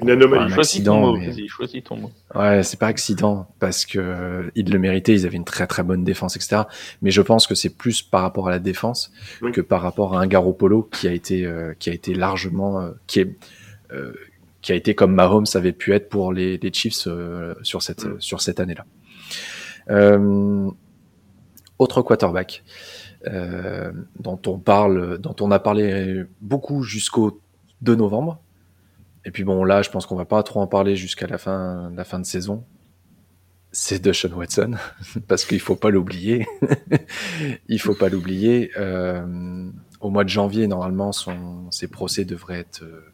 Une 0.00 0.10
anomalie. 0.10 0.44
Un 0.44 0.48
Choisis 0.48 0.74
accident, 0.76 1.00
ton 1.02 1.96
mot, 1.96 2.10
mais-. 2.34 2.38
Ouais, 2.40 2.62
c'est 2.62 2.78
pas 2.78 2.86
accident 2.86 3.48
parce 3.60 3.84
que 3.86 3.98
euh, 3.98 4.50
ils 4.54 4.70
le 4.70 4.78
méritaient, 4.78 5.12
ils 5.12 5.26
avaient 5.26 5.36
une 5.36 5.44
très 5.44 5.66
très 5.66 5.82
bonne 5.82 6.02
défense, 6.02 6.34
etc. 6.36 6.62
Mais 7.02 7.10
je 7.10 7.20
pense 7.22 7.46
que 7.46 7.54
c'est 7.54 7.76
plus 7.76 8.02
par 8.02 8.22
rapport 8.22 8.48
à 8.48 8.50
la 8.50 8.58
défense 8.58 9.12
Oui. 9.42 9.52
que 9.52 9.60
par 9.60 9.80
rapport 9.82 10.16
à 10.16 10.20
un 10.20 10.26
Garoppolo 10.26 10.82
qui 10.84 11.06
a 11.08 11.12
été 11.12 11.44
euh, 11.46 11.74
qui 11.78 11.90
a 11.90 11.92
été 11.92 12.14
largement 12.14 12.80
euh, 12.80 12.90
qui 13.06 13.20
est 13.20 13.36
euh, 13.92 14.12
qui 14.60 14.72
a 14.72 14.74
été 14.76 14.94
comme 14.94 15.14
Mahomes 15.14 15.46
avait 15.54 15.72
pu 15.72 15.92
être 15.92 16.08
pour 16.08 16.32
les, 16.32 16.56
les 16.58 16.72
Chiefs 16.72 17.06
euh, 17.06 17.54
sur 17.62 17.82
cette 17.82 18.04
Mm. 18.04 18.20
sur 18.20 18.40
cette 18.40 18.60
année-là. 18.60 18.84
Euh, 19.90 20.68
autre 21.78 22.02
quarterback 22.02 22.62
euh, 23.26 23.92
dont 24.18 24.40
on 24.46 24.58
parle, 24.58 25.18
dont 25.18 25.36
on 25.40 25.50
a 25.50 25.58
parlé 25.58 26.24
beaucoup 26.40 26.82
jusqu'au 26.82 27.40
2 27.82 27.94
novembre. 27.94 28.40
Et 29.24 29.30
puis 29.30 29.44
bon, 29.44 29.64
là, 29.64 29.82
je 29.82 29.90
pense 29.90 30.06
qu'on 30.06 30.16
va 30.16 30.24
pas 30.24 30.42
trop 30.42 30.60
en 30.60 30.66
parler 30.66 30.96
jusqu'à 30.96 31.26
la 31.26 31.38
fin, 31.38 31.92
la 31.94 32.04
fin 32.04 32.18
de 32.18 32.26
saison. 32.26 32.64
C'est 33.70 34.02
Deshaun 34.02 34.32
Watson, 34.34 34.74
parce 35.28 35.44
qu'il 35.44 35.60
faut 35.60 35.76
pas 35.76 35.90
l'oublier. 35.90 36.46
Il 37.68 37.80
faut 37.80 37.94
pas 37.94 38.08
l'oublier. 38.08 38.70
Euh, 38.76 39.70
au 40.00 40.10
mois 40.10 40.24
de 40.24 40.28
janvier, 40.28 40.66
normalement, 40.66 41.12
son, 41.12 41.70
ses 41.70 41.88
procès 41.88 42.24
devraient 42.24 42.58
être 42.58 42.82
euh, 42.82 43.12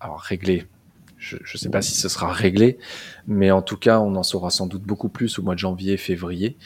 alors 0.00 0.20
réglés. 0.20 0.66
Je 1.18 1.36
ne 1.36 1.58
sais 1.58 1.68
pas 1.68 1.82
si 1.82 1.94
ce 1.94 2.08
sera 2.08 2.32
réglé, 2.32 2.78
mais 3.26 3.50
en 3.50 3.60
tout 3.60 3.76
cas, 3.76 3.98
on 3.98 4.14
en 4.14 4.22
saura 4.22 4.50
sans 4.50 4.66
doute 4.66 4.82
beaucoup 4.82 5.08
plus 5.08 5.38
au 5.38 5.42
mois 5.42 5.54
de 5.54 5.58
janvier, 5.58 5.96
février, 5.96 6.56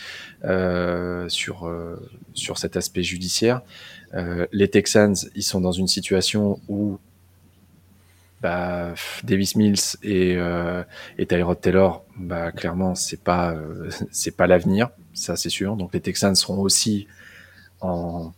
euh, 0.45 1.27
sur 1.29 1.67
euh, 1.67 1.97
sur 2.35 2.59
cet 2.59 2.77
aspect 2.77 3.03
judiciaire. 3.03 3.63
Euh, 4.15 4.47
les 4.53 4.69
Texans, 4.69 5.15
ils 5.35 5.43
sont 5.43 5.61
dans 5.61 5.73
une 5.73 5.89
situation 5.89 6.61
où 6.69 6.99
bah, 8.43 8.93
Davis 9.25 9.57
Mills 9.57 9.97
et, 10.03 10.35
euh, 10.37 10.83
et 11.17 11.27
Tyrod 11.27 11.61
Taylor, 11.61 12.05
bah, 12.19 12.53
clairement, 12.53 12.95
c'est 12.95 13.23
pas, 13.23 13.53
euh, 13.53 13.89
c'est 14.11 14.37
pas 14.37 14.47
l'avenir, 14.47 14.91
ça 15.15 15.37
c'est 15.37 15.49
sûr. 15.49 15.77
Donc 15.77 15.95
les 15.95 16.01
Texans 16.01 16.35
seront 16.35 16.59
aussi 16.59 17.07
en, 17.81 18.33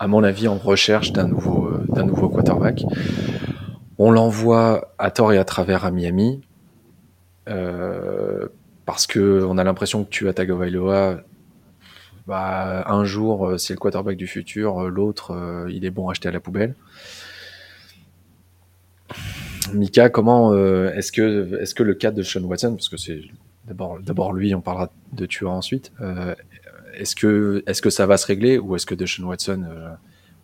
à 0.00 0.08
mon 0.08 0.24
avis, 0.24 0.48
en 0.48 0.58
recherche 0.58 1.12
d'un 1.12 1.28
nouveau, 1.28 1.66
euh, 1.68 1.84
d'un 1.88 2.04
nouveau 2.04 2.28
quarterback. 2.28 2.82
On 4.02 4.10
l'envoie 4.10 4.94
à 4.96 5.10
tort 5.10 5.30
et 5.34 5.36
à 5.36 5.44
travers 5.44 5.84
à 5.84 5.90
Miami, 5.90 6.40
euh, 7.50 8.48
parce 8.86 9.06
que 9.06 9.44
on 9.46 9.58
a 9.58 9.62
l'impression 9.62 10.04
que 10.04 10.08
tu 10.08 10.26
as 10.26 10.32
Tagovailoa, 10.32 11.20
bah, 12.26 12.82
un 12.90 13.04
jour 13.04 13.46
euh, 13.46 13.58
c'est 13.58 13.74
le 13.74 13.78
quarterback 13.78 14.16
du 14.16 14.26
futur, 14.26 14.78
euh, 14.78 14.88
l'autre 14.88 15.66
il 15.68 15.84
est 15.84 15.90
bon 15.90 16.08
à 16.08 16.12
acheter 16.12 16.30
à 16.30 16.32
la 16.32 16.40
poubelle. 16.40 16.76
Mika, 19.74 20.08
comment 20.08 20.54
est-ce 20.56 21.12
que 21.12 21.60
est-ce 21.60 21.74
que 21.74 21.82
le 21.82 21.92
cas 21.92 22.10
de 22.10 22.22
Sean 22.22 22.44
Watson, 22.44 22.76
parce 22.76 22.88
que 22.88 22.96
c'est 22.96 23.20
d'abord 23.66 24.32
lui, 24.32 24.54
on 24.54 24.62
parlera 24.62 24.90
de 25.12 25.26
Tua 25.26 25.50
ensuite. 25.50 25.92
est-ce 26.94 27.14
que 27.82 27.90
ça 27.90 28.06
va 28.06 28.16
se 28.16 28.26
régler 28.26 28.56
ou 28.56 28.76
est-ce 28.76 28.86
que 28.86 28.94
de 28.94 29.04
Sean 29.04 29.24
Watson 29.24 29.62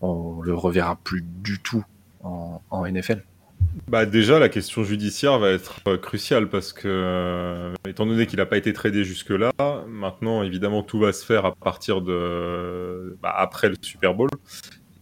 on 0.02 0.42
le 0.42 0.52
reverra 0.52 0.96
plus 1.02 1.22
du 1.22 1.58
tout 1.58 1.86
en 2.22 2.86
NFL 2.86 3.22
bah 3.88 4.04
déjà, 4.04 4.40
la 4.40 4.48
question 4.48 4.82
judiciaire 4.82 5.38
va 5.38 5.50
être 5.50 5.80
euh, 5.86 5.96
cruciale 5.96 6.48
parce 6.48 6.72
que, 6.72 6.88
euh, 6.88 7.74
étant 7.86 8.04
donné 8.04 8.26
qu'il 8.26 8.38
n'a 8.38 8.46
pas 8.46 8.56
été 8.56 8.72
tradé 8.72 9.04
jusque-là, 9.04 9.52
maintenant, 9.86 10.42
évidemment, 10.42 10.82
tout 10.82 10.98
va 10.98 11.12
se 11.12 11.24
faire 11.24 11.44
à 11.44 11.54
partir 11.54 12.00
de 12.00 13.16
bah, 13.22 13.32
après 13.36 13.68
le 13.68 13.76
Super 13.80 14.14
Bowl 14.14 14.28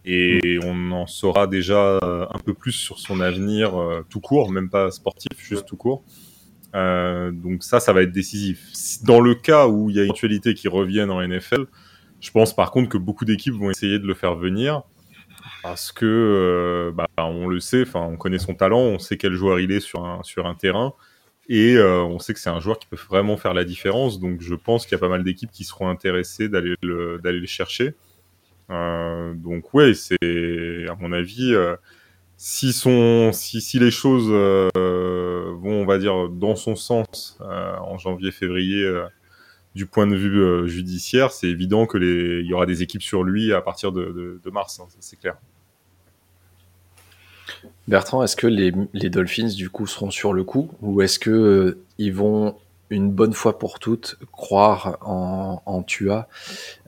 et 0.07 0.59
on 0.63 0.91
en 0.91 1.07
saura 1.07 1.47
déjà 1.47 1.97
euh, 2.03 2.27
un 2.31 2.37
peu 2.37 2.53
plus 2.53 2.73
sur 2.73 2.99
son 2.99 3.21
avenir 3.21 3.73
tout 4.07 4.19
court, 4.19 4.51
même 4.51 4.69
pas 4.69 4.91
sportif, 4.91 5.31
juste 5.35 5.65
tout 5.65 5.77
court. 5.77 6.03
donc 6.73 7.63
ça, 7.63 7.79
ça 7.79 7.91
va 7.91 8.03
être 8.03 8.11
décisif. 8.11 9.03
Dans 9.03 9.19
le 9.19 9.33
cas 9.33 9.67
où 9.67 9.89
il 9.89 9.95
y 9.95 9.99
a 9.99 10.03
une 10.03 10.11
actualité 10.11 10.53
qui 10.53 10.67
revienne 10.67 11.09
en 11.09 11.27
NFL, 11.27 11.65
je 12.19 12.29
pense 12.29 12.55
par 12.55 12.69
contre 12.69 12.89
que 12.89 12.99
beaucoup 12.99 13.25
d'équipes 13.25 13.55
vont 13.55 13.71
essayer 13.71 13.97
de 13.97 14.05
le 14.05 14.13
faire 14.13 14.35
venir 14.35 14.83
parce 15.65 15.91
que 15.91 16.05
euh, 16.05 16.91
bah, 16.91 17.07
on 17.17 17.47
le 17.47 17.59
sait, 17.59 17.85
on 17.95 18.17
connaît 18.17 18.37
son 18.37 18.53
talent, 18.53 18.81
on 18.81 18.99
sait 18.99 19.17
quel 19.17 19.33
joueur 19.33 19.59
il 19.59 19.71
est 19.71 19.79
sur 19.79 20.05
un 20.05 20.53
terrain 20.53 20.93
et 21.49 21.75
euh, 21.75 22.03
on 22.03 22.19
sait 22.19 22.35
que 22.35 22.39
c'est 22.39 22.51
un 22.51 22.59
joueur 22.59 22.77
qui 22.77 22.85
peut 22.85 22.99
vraiment 23.09 23.35
faire 23.35 23.55
la 23.55 23.63
différence. 23.63 24.19
Donc 24.19 24.41
je 24.41 24.53
pense 24.53 24.85
qu'il 24.85 24.91
y 24.91 24.95
a 24.95 24.99
pas 24.99 25.09
mal 25.09 25.23
d'équipes 25.23 25.49
qui 25.49 25.63
seront 25.63 25.89
intéressées 25.89 26.49
d'aller 26.49 26.75
le 26.83 27.45
chercher. 27.47 27.95
Euh, 28.69 29.33
donc 29.33 29.73
ouais, 29.73 29.95
c'est 29.95 30.85
à 30.87 30.95
mon 30.99 31.11
avis 31.11 31.55
si 32.37 33.79
les 33.79 33.91
choses 33.91 34.29
vont 34.29 35.81
on 35.81 35.85
va 35.87 35.97
dire 35.97 36.29
dans 36.29 36.55
son 36.55 36.75
sens 36.75 37.39
en 37.41 37.97
janvier 37.97 38.31
février 38.31 38.87
du 39.73 39.87
point 39.87 40.05
de 40.05 40.15
vue 40.15 40.69
judiciaire, 40.69 41.31
c'est 41.31 41.47
évident 41.47 41.87
que 41.87 41.97
les 41.97 42.41
il 42.41 42.45
y 42.45 42.53
aura 42.53 42.67
des 42.67 42.83
équipes 42.83 43.01
sur 43.01 43.23
lui 43.23 43.51
à 43.51 43.61
partir 43.61 43.91
de, 43.91 44.39
de, 44.43 44.49
mars, 44.51 44.79
hein, 44.79 44.85
c'est 44.99 45.19
clair. 45.19 45.37
Bertrand, 47.87 48.23
est-ce 48.23 48.35
que 48.35 48.47
les, 48.47 48.71
Dolphins 49.09 49.49
du 49.55 49.69
coup 49.69 49.87
seront 49.87 50.11
sur 50.11 50.33
le 50.33 50.43
coup 50.43 50.71
ou 50.81 51.01
est-ce 51.01 51.19
que 51.19 51.29
euh, 51.29 52.11
vont 52.11 52.55
une 52.89 53.11
bonne 53.11 53.33
fois 53.33 53.57
pour 53.57 53.79
toutes 53.79 54.17
croire 54.31 54.97
en, 55.01 55.83
Tua 55.83 56.27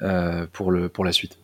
euh, 0.02 0.46
pour, 0.52 0.72
le, 0.72 0.90
pour 0.90 1.06
la 1.06 1.12
suite? 1.12 1.38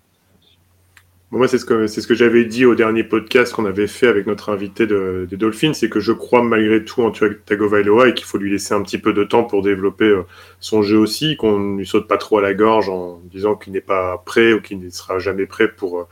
Moi, 1.31 1.47
c'est 1.47 1.57
ce 1.57 1.65
que, 1.65 1.87
ce 1.87 2.05
que 2.05 2.13
j'avais 2.13 2.45
dit 2.45 2.63
au 2.63 2.75
dernier 2.75 3.03
podcast 3.03 3.53
qu'on 3.53 3.65
avait 3.65 3.87
fait 3.87 4.05
avec 4.05 4.27
notre 4.27 4.51
invité 4.51 4.85
des 4.85 5.35
Dolphins, 5.35 5.73
c'est 5.73 5.89
que 5.89 5.99
je 5.99 6.11
crois 6.11 6.43
malgré 6.43 6.85
tout 6.85 7.01
en 7.01 7.09
Tua 7.09 7.29
Tagovailoa 7.45 8.09
et 8.09 8.13
qu'il 8.13 8.27
faut 8.27 8.37
lui 8.37 8.51
laisser 8.51 8.75
un 8.75 8.83
petit 8.83 8.99
peu 8.99 9.13
de 9.13 9.23
temps 9.23 9.43
pour 9.43 9.63
développer 9.63 10.05
euh, 10.05 10.21
son 10.59 10.83
jeu 10.83 10.97
aussi, 10.97 11.35
qu'on 11.35 11.57
ne 11.57 11.77
lui 11.79 11.87
saute 11.87 12.07
pas 12.07 12.17
trop 12.17 12.37
à 12.37 12.41
la 12.43 12.53
gorge 12.53 12.87
en 12.89 13.19
disant 13.31 13.55
qu'il 13.55 13.73
n'est 13.73 13.81
pas 13.81 14.21
prêt 14.23 14.53
ou 14.53 14.61
qu'il 14.61 14.79
ne 14.79 14.89
sera 14.91 15.17
jamais 15.17 15.47
prêt 15.47 15.67
pour, 15.67 16.07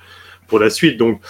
pour 0.47 0.57
la 0.57 0.71
suite. 0.71 0.97
Donc, 0.97 1.21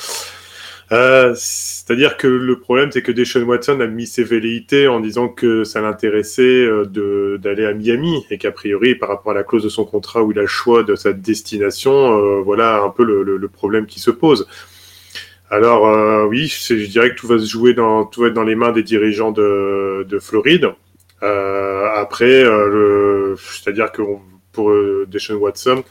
euh, 0.92 1.34
c'est-à-dire 1.38 2.18
que 2.18 2.28
le 2.28 2.60
problème, 2.60 2.92
c'est 2.92 3.02
que 3.02 3.14
Deshaun 3.14 3.44
Watson 3.44 3.80
a 3.80 3.88
mis 3.88 4.06
ses 4.06 4.24
velléités 4.24 4.90
en 4.90 5.00
disant 5.00 5.30
que 5.30 5.64
ça 5.64 5.80
l'intéressait 5.80 6.66
euh, 6.66 7.38
d'aller 7.38 7.66
à 7.66 7.74
Miami 7.74 8.26
et 8.30 8.38
qu'a 8.38 8.52
priori, 8.52 8.96
par 8.96 9.08
rapport 9.08 9.32
à 9.32 9.36
la 9.36 9.44
clause 9.44 9.64
de 9.64 9.70
son 9.70 9.86
contrat 9.86 10.22
où 10.22 10.32
il 10.32 10.40
a 10.40 10.42
le 10.42 10.48
choix 10.48 10.84
de 10.84 10.96
sa 10.96 11.14
destination, 11.14 11.92
euh, 11.92 12.42
voilà 12.42 12.82
un 12.82 12.90
peu 12.90 13.06
le, 13.06 13.48
problème 13.48 13.86
qui 13.86 14.00
se 14.00 14.12
pose. 14.12 14.48
Alors 15.50 16.30
oui, 16.30 16.48
je 16.48 16.74
dirais 16.88 17.10
que 17.12 17.16
tout 17.16 17.28
va 17.28 17.38
se 17.38 17.46
jouer 17.46 17.74
dans 17.74 18.06
tout 18.06 18.22
va 18.22 18.28
être 18.28 18.34
dans 18.34 18.44
les 18.44 18.56
mains 18.56 18.72
des 18.72 18.84
dirigeants 18.84 19.32
de, 19.32 20.06
de 20.08 20.20
Floride. 20.20 20.70
après, 21.22 22.46
c'est-à-dire 23.38 23.92
que 23.92 24.02
pour 24.54 24.74
Deshaun 25.08 25.36
Watson, 25.36 25.84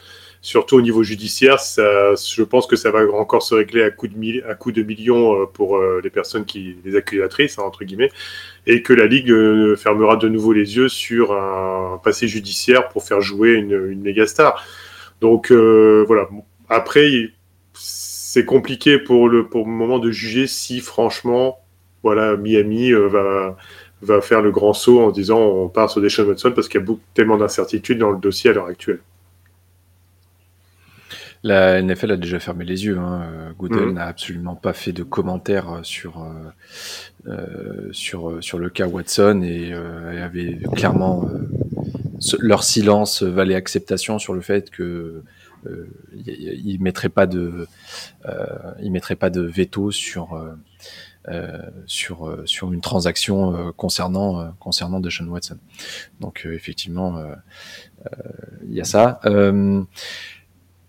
surtout 0.43 0.76
au 0.76 0.80
niveau 0.80 1.03
judiciaire, 1.03 1.61
ça, 1.61 2.14
je 2.14 2.43
pense 2.43 2.66
que 2.66 2.76
ça 2.76 2.91
va 2.91 3.01
encore 3.12 3.43
se 3.43 3.55
régler 3.55 3.82
à 3.82 3.91
coup 3.91 4.09
de, 4.09 4.82
millions 4.82 5.43
euh, 5.43 5.47
pour 5.47 5.76
euh, 5.76 6.01
les 6.03 6.11
personnes 6.11 6.45
qui, 6.45 6.76
les 6.84 6.97
accusatrices, 6.97 7.59
hein, 7.59 7.62
entre 7.64 7.84
guillemets, 7.84 8.11
et 8.66 8.82
que 8.82 8.93
la 8.93 9.07
Ligue 9.07 9.30
euh, 9.30 9.76
fermera 9.76 10.16
de 10.16 10.28
nouveau 10.28 10.53
les 10.53 10.76
yeux 10.76 10.88
sur 10.88 11.32
un 11.32 12.01
passé 12.03 12.26
judiciaire 12.28 12.88
pour 12.88 13.05
faire 13.05 13.20
jouer 13.20 13.53
une, 13.53 13.88
une 13.91 14.26
star. 14.26 14.64
Donc 15.20 15.53
voilà. 15.53 16.28
Après, 16.68 17.32
c'est 17.74 18.45
compliqué 18.45 18.99
pour 18.99 19.28
le, 19.28 19.47
pour 19.47 19.66
le 19.66 19.70
moment 19.70 19.99
de 19.99 20.11
juger 20.11 20.47
si 20.47 20.80
franchement, 20.80 21.59
voilà, 22.03 22.36
Miami 22.36 22.93
va 22.93 23.57
va 24.03 24.22
faire 24.22 24.41
le 24.41 24.51
grand 24.51 24.72
saut 24.72 25.01
en 25.01 25.11
disant 25.11 25.38
on 25.41 25.68
part 25.68 25.91
sur 25.91 26.01
Deshaun 26.01 26.26
Watson 26.26 26.53
parce 26.55 26.68
qu'il 26.68 26.80
y 26.80 26.82
a 26.82 26.86
beaucoup, 26.86 27.03
tellement 27.12 27.36
d'incertitudes 27.36 27.99
dans 27.99 28.11
le 28.11 28.18
dossier 28.18 28.49
à 28.49 28.53
l'heure 28.55 28.66
actuelle. 28.66 29.01
La 31.43 31.80
NFL 31.80 32.12
a 32.12 32.16
déjà 32.16 32.38
fermé 32.38 32.64
les 32.64 32.84
yeux. 32.84 32.99
Hein. 32.99 33.22
Euh, 33.22 33.53
Goodell 33.57 33.86
mhm. 33.86 33.95
n'a 33.95 34.07
absolument 34.07 34.57
pas 34.57 34.72
fait 34.72 34.93
de 34.93 35.03
commentaires 35.03 35.70
euh, 35.70 35.82
sur, 35.82 36.22
euh, 36.22 36.32
euh, 37.26 37.88
sur, 37.93 38.43
sur 38.43 38.59
le 38.59 38.68
cas 38.68 38.86
Watson 38.86 39.43
et 39.43 39.72
euh, 39.72 40.24
avait 40.24 40.59
clairement 40.74 41.28
leur 42.38 42.62
silence 42.62 43.22
valait 43.22 43.55
acceptation 43.55 44.18
sur 44.18 44.34
le 44.34 44.43
fait 44.43 44.70
que 44.70 45.22
il 46.26 46.78
mettrait 46.80 47.09
pas 47.11 47.26
de 47.26 47.66
il 48.82 48.91
mettrait 48.93 49.16
pas 49.16 49.30
de 49.30 49.41
veto 49.41 49.91
sur 49.91 50.38
sur 51.86 52.43
sur 52.45 52.72
une 52.72 52.80
transaction 52.80 53.72
concernant 53.76 54.53
concernant 54.59 55.01
Deshaun 55.01 55.28
Watson. 55.28 55.59
Donc 56.20 56.47
effectivement 56.51 57.22
il 58.66 58.74
y 58.74 58.80
a 58.80 58.84
ça. 58.84 59.20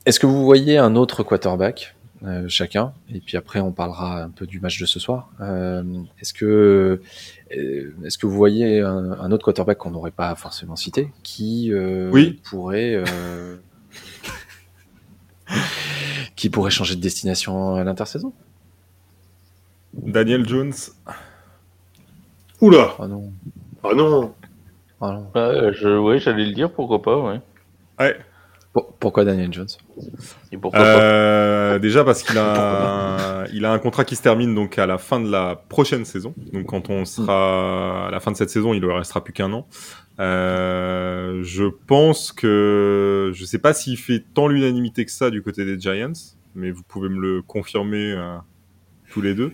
Est-ce 0.06 0.20
que 0.20 0.26
vous 0.26 0.43
voyez 0.43 0.78
un 0.80 0.95
autre 0.95 1.22
quarterback 1.22 1.95
euh, 2.24 2.45
chacun? 2.47 2.93
Et 3.14 3.20
puis 3.20 3.38
après, 3.38 3.60
on 3.60 3.72
parlera 3.72 4.24
un 4.24 4.30
peu 4.30 4.47
du 4.47 4.60
match 4.60 4.80
de 4.80 4.88
ce 4.88 4.99
soir. 4.99 5.30
Euh, 5.41 5.84
est-ce 6.20 6.34
que 6.34 7.02
euh, 7.56 7.95
est-ce 8.04 8.18
que 8.18 8.26
vous 8.26 8.36
voyez 8.36 8.80
un, 8.80 9.32
autre 9.32 9.45
quarterback 9.45 9.78
qu'on 9.78 9.91
n'aurait 9.91 10.10
pas 10.12 10.34
forcément 10.36 10.76
cité 10.76 11.12
qui 11.22 11.72
pourrait 12.43 13.04
qui 16.36 16.49
pourrait 16.49 16.72
changer 16.72 16.95
de 16.95 17.02
destination 17.02 17.76
à 17.76 17.84
l'intersaison? 17.84 18.34
Daniel 19.93 20.47
Jones. 20.47 20.74
Oula 22.60 22.95
Ah 22.97 23.08
non. 23.08 23.32
Ah 23.84 23.93
non. 23.93 24.34
Ah 24.99 25.12
non. 25.12 25.72
je, 25.74 25.97
ouais, 25.97 26.20
j'allais 26.20 26.45
le 26.45 26.54
dire, 26.54 26.72
pourquoi 26.72 27.02
pas, 27.02 27.18
ouais. 27.18 27.39
Ouais 27.99 28.18
pourquoi 28.74 29.26
Daniel 29.26 29.51
Jones? 29.51 29.67
Et 30.51 30.57
pourquoi 30.57 30.80
euh, 30.80 31.80
Déjà 31.80 32.03
parce 32.03 32.24
qu'il 32.24 32.38
a, 32.38 33.43
un, 33.43 33.45
il 33.53 33.65
a 33.65 33.72
un 33.72 33.80
contrat 33.80 34.05
qui 34.05 34.15
se 34.15 34.22
termine 34.22 34.55
donc 34.55 34.80
à 34.80 34.86
la 34.86 34.97
fin 34.97 35.19
de 35.19 35.30
la 35.30 35.61
prochaine 35.67 36.05
saison. 36.05 36.34
Donc 36.53 36.67
quand 36.67 36.89
on 36.89 37.03
sera 37.03 38.07
à 38.07 38.11
la 38.11 38.19
fin 38.19 38.32
de 38.32 38.38
cette 38.38 38.49
saison, 38.49 38.74
il 38.74 38.82
ne 38.82 38.88
restera 38.88 39.24
plus 39.24 39.34
qu'un 39.34 39.51
an. 39.51 39.67
Euh, 40.19 41.41
je 41.43 41.65
pense 41.65 42.32
que 42.32 43.32
je 43.34 43.43
sais 43.43 43.59
pas 43.59 43.74
s'il 43.74 43.97
fait 43.97 44.24
tant 44.34 44.47
l'unanimité 44.47 45.03
que 45.03 45.11
ça 45.11 45.30
du 45.32 45.41
côté 45.41 45.65
des 45.65 45.80
Giants, 45.80 46.13
mais 46.55 46.72
vous 46.72 46.84
pouvez 46.84 47.09
me 47.09 47.19
le 47.19 47.41
confirmer 47.41 48.13
euh, 48.13 48.38
tous 49.09 49.22
les 49.22 49.34
deux. 49.34 49.51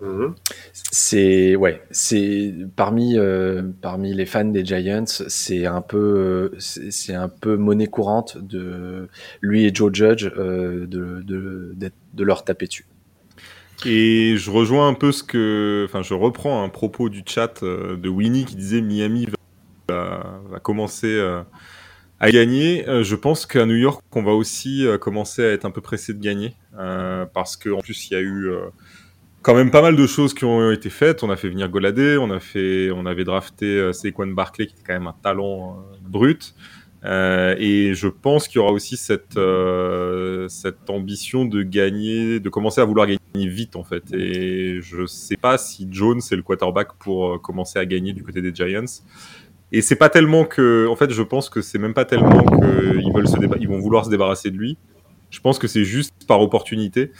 Mhm. 0.00 0.34
C'est 0.72 1.56
ouais, 1.56 1.82
c'est 1.90 2.54
parmi 2.76 3.18
euh, 3.18 3.62
parmi 3.80 4.12
les 4.12 4.26
fans 4.26 4.44
des 4.44 4.64
Giants, 4.64 5.04
c'est 5.06 5.64
un 5.64 5.80
peu 5.80 6.52
c'est 6.58 7.14
un 7.14 7.28
peu 7.28 7.56
monnaie 7.56 7.86
courante 7.86 8.36
de 8.36 9.08
lui 9.40 9.64
et 9.64 9.74
Joe 9.74 9.90
Judge 9.92 10.30
euh, 10.36 10.86
de, 10.86 11.22
de, 11.22 11.74
de, 12.12 12.24
leur 12.24 12.44
taper 12.44 12.66
dessus. 12.66 12.86
Et 13.86 14.36
je 14.36 14.50
rejoins 14.50 14.88
un 14.88 14.94
peu 14.94 15.12
ce 15.12 15.22
que, 15.22 15.84
enfin, 15.88 16.02
je 16.02 16.14
reprends 16.14 16.62
un 16.62 16.68
propos 16.68 17.08
du 17.08 17.22
chat 17.26 17.62
euh, 17.62 17.96
de 17.96 18.08
Winnie 18.08 18.44
qui 18.44 18.56
disait 18.56 18.80
Miami 18.80 19.28
va, 19.88 20.40
va 20.50 20.60
commencer 20.60 21.18
à 22.20 22.30
gagner. 22.30 22.84
je 22.86 23.14
pense 23.14 23.46
qu'à 23.46 23.64
New 23.64 23.76
York, 23.76 24.02
on 24.12 24.22
va 24.22 24.32
aussi 24.32 24.86
commencer 25.00 25.42
à 25.44 25.52
être 25.52 25.64
un 25.64 25.70
peu 25.70 25.80
pressé 25.80 26.12
de 26.12 26.20
gagner 26.20 26.54
parce 27.32 27.56
qu'en 27.56 27.78
plus 27.78 28.10
il 28.10 28.12
y 28.12 28.16
a 28.16 28.20
eu 28.20 28.50
quand 29.46 29.54
même 29.54 29.70
pas 29.70 29.80
mal 29.80 29.94
de 29.94 30.06
choses 30.08 30.34
qui 30.34 30.44
ont 30.44 30.72
été 30.72 30.90
faites. 30.90 31.22
On 31.22 31.30
a 31.30 31.36
fait 31.36 31.48
venir 31.48 31.68
Goladé, 31.68 32.18
on 32.18 32.32
a 32.32 32.40
fait, 32.40 32.90
on 32.90 33.06
avait 33.06 33.22
drafté 33.22 33.66
euh, 33.66 33.92
Saquon 33.92 34.26
Barclay 34.26 34.66
qui 34.66 34.74
est 34.74 34.82
quand 34.84 34.94
même 34.94 35.06
un 35.06 35.14
talent 35.22 35.78
euh, 35.78 35.96
brut. 36.02 36.56
Euh, 37.04 37.54
et 37.56 37.94
je 37.94 38.08
pense 38.08 38.48
qu'il 38.48 38.56
y 38.56 38.58
aura 38.58 38.72
aussi 38.72 38.96
cette 38.96 39.38
ambition 40.88 41.44
de 41.44 41.62
gagner, 41.62 42.40
de 42.40 42.48
commencer 42.48 42.80
à 42.80 42.84
vouloir 42.84 43.06
gagner 43.06 43.46
vite 43.46 43.76
en 43.76 43.84
fait. 43.84 44.12
Et 44.12 44.80
je 44.82 45.06
sais 45.06 45.36
pas 45.36 45.58
si 45.58 45.86
Jones 45.92 46.20
est 46.28 46.34
le 46.34 46.42
quarterback 46.42 46.94
pour 46.98 47.40
commencer 47.40 47.78
à 47.78 47.86
gagner 47.86 48.12
du 48.12 48.24
côté 48.24 48.42
des 48.42 48.52
Giants. 48.52 49.00
Et 49.70 49.80
c'est 49.80 49.94
pas 49.94 50.08
tellement 50.08 50.44
que, 50.44 50.88
en 50.88 50.96
fait, 50.96 51.12
je 51.12 51.22
pense 51.22 51.50
que 51.50 51.60
c'est 51.60 51.78
même 51.78 51.94
pas 51.94 52.04
tellement 52.04 52.44
qu'ils 52.44 53.12
veulent 53.12 53.28
se 53.28 53.36
ils 53.60 53.68
vont 53.68 53.78
vouloir 53.78 54.06
se 54.06 54.10
débarrasser 54.10 54.50
de 54.50 54.56
lui. 54.56 54.76
Je 55.30 55.38
pense 55.38 55.60
que 55.60 55.68
c'est 55.68 55.84
juste 55.84 56.12
par 56.26 56.40
opportunité 56.40 57.12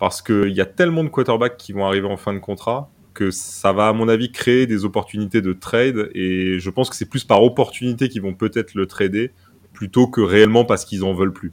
parce 0.00 0.22
qu'il 0.22 0.52
y 0.52 0.62
a 0.62 0.66
tellement 0.66 1.04
de 1.04 1.10
quarterbacks 1.10 1.58
qui 1.58 1.72
vont 1.72 1.86
arriver 1.86 2.08
en 2.08 2.16
fin 2.16 2.32
de 2.32 2.38
contrat 2.38 2.90
que 3.12 3.30
ça 3.30 3.72
va, 3.72 3.88
à 3.88 3.92
mon 3.92 4.08
avis, 4.08 4.32
créer 4.32 4.66
des 4.66 4.86
opportunités 4.86 5.42
de 5.42 5.52
trade. 5.52 6.10
Et 6.14 6.58
je 6.58 6.70
pense 6.70 6.88
que 6.88 6.96
c'est 6.96 7.08
plus 7.08 7.24
par 7.24 7.42
opportunité 7.42 8.08
qu'ils 8.08 8.22
vont 8.22 8.32
peut-être 8.32 8.74
le 8.74 8.86
trader 8.86 9.32
plutôt 9.74 10.06
que 10.06 10.22
réellement 10.22 10.64
parce 10.64 10.86
qu'ils 10.86 11.04
en 11.04 11.12
veulent 11.12 11.34
plus. 11.34 11.52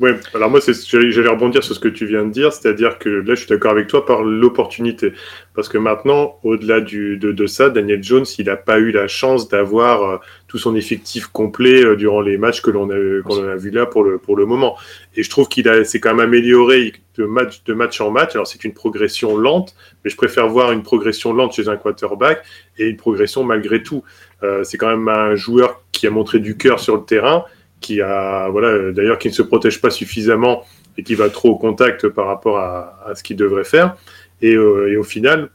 Ouais, 0.00 0.18
alors 0.32 0.48
moi, 0.48 0.60
j'allais 0.60 1.28
rebondir 1.28 1.62
sur 1.62 1.74
ce 1.74 1.78
que 1.78 1.88
tu 1.88 2.06
viens 2.06 2.24
de 2.24 2.30
dire, 2.30 2.54
c'est-à-dire 2.54 2.98
que 2.98 3.10
là, 3.10 3.34
je 3.34 3.40
suis 3.40 3.48
d'accord 3.48 3.72
avec 3.72 3.86
toi 3.86 4.06
par 4.06 4.22
l'opportunité. 4.22 5.12
Parce 5.54 5.68
que 5.68 5.76
maintenant, 5.76 6.38
au-delà 6.42 6.80
de, 6.80 7.16
de, 7.16 7.46
ça, 7.46 7.68
Daniel 7.68 8.02
Jones, 8.02 8.24
il 8.38 8.46
n'a 8.46 8.56
pas 8.56 8.78
eu 8.78 8.92
la 8.92 9.08
chance 9.08 9.50
d'avoir 9.50 10.02
euh, 10.02 10.16
tout 10.48 10.56
son 10.56 10.74
effectif 10.74 11.26
complet 11.26 11.84
euh, 11.84 11.96
durant 11.96 12.22
les 12.22 12.38
matchs 12.38 12.62
que 12.62 12.70
l'on 12.70 12.88
a, 12.88 12.94
a 12.94 13.56
vu 13.56 13.70
là 13.70 13.84
pour 13.84 14.02
le, 14.02 14.16
pour 14.16 14.36
le 14.36 14.46
moment. 14.46 14.78
Et 15.16 15.22
je 15.22 15.28
trouve 15.28 15.48
qu'il 15.48 15.68
s'est 15.84 16.00
quand 16.00 16.14
même 16.14 16.26
amélioré 16.26 16.94
de 17.18 17.26
match, 17.26 17.62
de 17.64 17.74
match 17.74 18.00
en 18.00 18.10
match. 18.10 18.34
Alors, 18.34 18.46
c'est 18.46 18.64
une 18.64 18.72
progression 18.72 19.36
lente, 19.36 19.74
mais 20.02 20.10
je 20.10 20.16
préfère 20.16 20.48
voir 20.48 20.72
une 20.72 20.82
progression 20.82 21.34
lente 21.34 21.52
chez 21.52 21.68
un 21.68 21.76
quarterback 21.76 22.42
et 22.78 22.86
une 22.86 22.96
progression 22.96 23.44
malgré 23.44 23.82
tout. 23.82 24.02
Euh, 24.42 24.64
c'est 24.64 24.78
quand 24.78 24.88
même 24.88 25.08
un 25.08 25.34
joueur 25.34 25.82
qui 25.92 26.06
a 26.06 26.10
montré 26.10 26.38
du 26.38 26.56
cœur 26.56 26.80
sur 26.80 26.96
le 26.96 27.02
terrain 27.02 27.44
qui 27.80 28.00
a, 28.00 28.48
voilà, 28.48 28.92
d'ailleurs, 28.92 29.18
qui 29.18 29.28
ne 29.28 29.32
se 29.32 29.42
protège 29.42 29.80
pas 29.80 29.90
suffisamment 29.90 30.64
et 30.98 31.02
qui 31.02 31.14
va 31.14 31.30
trop 31.30 31.50
au 31.50 31.56
contact 31.56 32.08
par 32.08 32.26
rapport 32.26 32.58
à, 32.58 33.12
ce 33.14 33.22
qu'il 33.22 33.36
devrait 33.36 33.64
faire. 33.64 33.96
Et, 34.42 34.54
euh, 34.54 34.92
et, 34.92 34.96
au 34.96 35.02
final, 35.02 35.50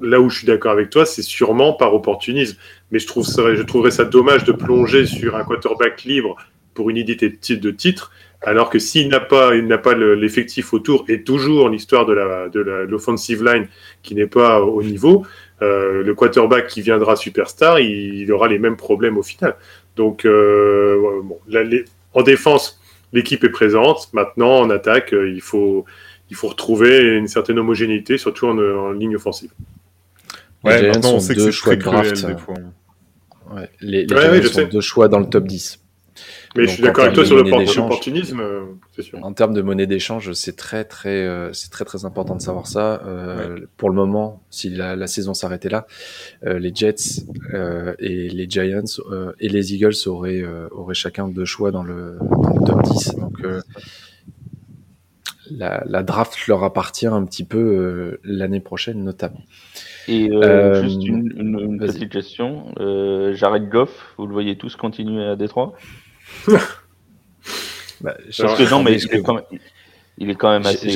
là 0.00 0.20
où 0.20 0.30
je 0.30 0.38
suis 0.38 0.46
d'accord 0.46 0.72
avec 0.72 0.90
toi, 0.90 1.04
c'est 1.06 1.22
sûrement 1.22 1.72
par 1.72 1.94
opportunisme. 1.94 2.56
Mais 2.90 2.98
je, 2.98 3.06
trouve 3.06 3.26
je 3.26 3.62
trouverais 3.62 3.90
ça 3.90 4.04
dommage 4.04 4.44
de 4.44 4.52
plonger 4.52 5.06
sur 5.06 5.36
un 5.36 5.44
quarterback 5.44 6.04
libre 6.04 6.36
pour 6.74 6.90
une 6.90 6.96
idée 6.96 7.16
de 7.16 7.70
titre, 7.70 8.12
alors 8.40 8.70
que 8.70 8.78
s'il 8.78 9.08
n'a 9.08 9.18
pas, 9.18 9.56
il 9.56 9.66
n'a 9.66 9.78
pas 9.78 9.94
l'effectif 9.94 10.72
autour 10.72 11.04
et 11.08 11.24
toujours 11.24 11.68
l'histoire 11.68 12.06
de 12.06 12.12
la 12.12 12.48
de 12.48 12.60
l'offensive 12.60 13.42
line 13.44 13.66
qui 14.04 14.14
n'est 14.14 14.28
pas 14.28 14.62
au 14.62 14.80
niveau, 14.84 15.26
euh, 15.60 16.04
le 16.04 16.14
quarterback 16.14 16.68
qui 16.68 16.82
viendra 16.82 17.16
superstar, 17.16 17.80
il, 17.80 18.30
aura 18.30 18.46
les 18.46 18.60
mêmes 18.60 18.76
problèmes 18.76 19.18
au 19.18 19.24
final. 19.24 19.56
Donc, 19.98 20.24
euh, 20.24 21.20
bon, 21.24 21.38
en 22.14 22.22
défense, 22.22 22.80
l'équipe 23.12 23.42
est 23.42 23.50
présente. 23.50 24.08
Maintenant, 24.12 24.60
en 24.60 24.70
attaque, 24.70 25.12
euh, 25.12 25.28
il 25.28 25.40
faut, 25.40 25.84
il 26.30 26.36
faut 26.36 26.46
retrouver 26.46 27.00
une 27.16 27.26
certaine 27.26 27.58
homogénéité, 27.58 28.16
surtout 28.16 28.46
en, 28.46 28.92
ligne 28.92 29.16
offensive. 29.16 29.50
Ouais, 30.62 30.80
les 30.82 30.88
maintenant, 30.88 31.14
on 31.14 31.20
sait 31.20 31.34
deux 31.34 31.50
choix 31.50 31.74
de 31.74 31.82
draft. 31.82 32.24
Ouais, 33.52 33.68
les 33.80 34.06
les 34.06 34.14
ouais, 34.14 34.42
sont 34.42 34.68
deux 34.68 34.80
choix 34.80 35.08
dans 35.08 35.18
le 35.18 35.26
top 35.26 35.48
10. 35.48 35.80
Mais 36.56 36.66
je 36.66 36.70
suis 36.70 36.82
d'accord 36.82 37.04
avec 37.04 37.14
toi 37.14 37.24
sur 37.24 37.36
l'opportunisme, 37.36 38.40
euh, 38.40 38.64
c'est 38.94 39.02
sûr. 39.02 39.18
En 39.22 39.32
termes 39.32 39.54
de 39.54 39.62
monnaie 39.62 39.86
d'échange, 39.86 40.32
c'est 40.32 40.56
très 40.56 40.84
très 40.84 41.26
euh, 41.26 41.52
c'est 41.52 41.70
très 41.70 41.84
très 41.84 42.04
important 42.04 42.36
de 42.36 42.40
savoir 42.42 42.66
ça. 42.66 43.02
Euh, 43.06 43.60
Pour 43.76 43.90
le 43.90 43.96
moment, 43.96 44.42
si 44.50 44.70
la, 44.70 44.96
la 44.96 45.06
saison 45.06 45.34
s'arrêtait 45.34 45.68
là, 45.68 45.86
euh, 46.44 46.58
les 46.58 46.74
Jets 46.74 47.22
euh, 47.54 47.94
et 47.98 48.28
les 48.28 48.48
Giants 48.48 48.82
et 49.40 49.48
les 49.48 49.74
Eagles 49.74 49.94
auraient 50.06 50.44
auraient 50.70 50.94
chacun 50.94 51.28
deux 51.28 51.44
choix 51.44 51.70
dans 51.70 51.82
le, 51.82 52.18
dans 52.20 52.54
le 52.54 52.66
top 52.66 52.82
10. 52.82 53.14
Donc 53.16 53.38
la, 55.50 55.82
la, 55.86 56.02
draft 56.02 56.46
leur 56.46 56.62
appartient 56.64 57.06
un 57.06 57.24
petit 57.24 57.44
peu 57.44 58.18
l'année 58.22 58.60
prochaine 58.60 59.02
notamment. 59.02 59.42
Et 60.08 60.30
euh, 60.32 60.82
juste 60.82 61.04
une, 61.04 61.32
une, 61.36 61.60
une 61.60 61.78
petite 61.78 62.10
question. 62.10 62.72
Euh, 62.80 63.34
Jared 63.34 63.68
Goff, 63.68 64.14
vous 64.16 64.26
le 64.26 64.32
voyez 64.32 64.56
tous 64.56 64.74
continuer 64.74 65.22
à 65.22 65.36
Détroit? 65.36 65.74
bah, 68.00 68.16
Parce 68.36 68.54
que 68.54 68.70
non, 68.70 68.82
mais 68.82 68.94
il 68.94 69.14
est, 69.14 69.22
quand 69.22 69.34
même, 69.34 69.44
il 70.18 70.30
est 70.30 70.34
quand 70.34 70.50
même 70.50 70.66
assez. 70.66 70.88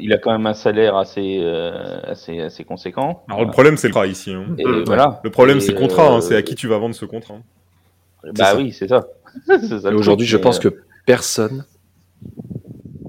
Il 0.00 0.12
a 0.12 0.18
quand 0.18 0.32
même 0.32 0.46
un 0.46 0.54
salaire 0.54 0.96
assez, 0.96 1.38
euh, 1.40 2.00
assez, 2.04 2.40
assez 2.40 2.64
conséquent. 2.64 3.24
Alors 3.28 3.44
le 3.44 3.50
problème, 3.50 3.76
c'est 3.76 3.88
le 3.88 3.94
contrat 3.94 4.06
ici. 4.06 4.32
Hein. 4.32 4.46
Et 4.58 4.64
voilà. 4.84 5.20
Le 5.24 5.30
problème, 5.30 5.60
c'est 5.60 5.72
le 5.72 5.78
contrat. 5.78 6.08
Hein, 6.08 6.20
c'est 6.20 6.36
à 6.36 6.42
qui 6.42 6.54
tu 6.54 6.68
vas 6.68 6.78
vendre 6.78 6.94
ce 6.94 7.04
contrat. 7.04 7.38
Bah 8.34 8.54
oui, 8.56 8.72
c'est 8.72 8.88
ça. 8.88 9.06
ça 9.46 9.90
Aujourd'hui, 9.92 10.26
je 10.26 10.36
pense 10.36 10.58
que 10.58 10.82
personne 11.06 11.64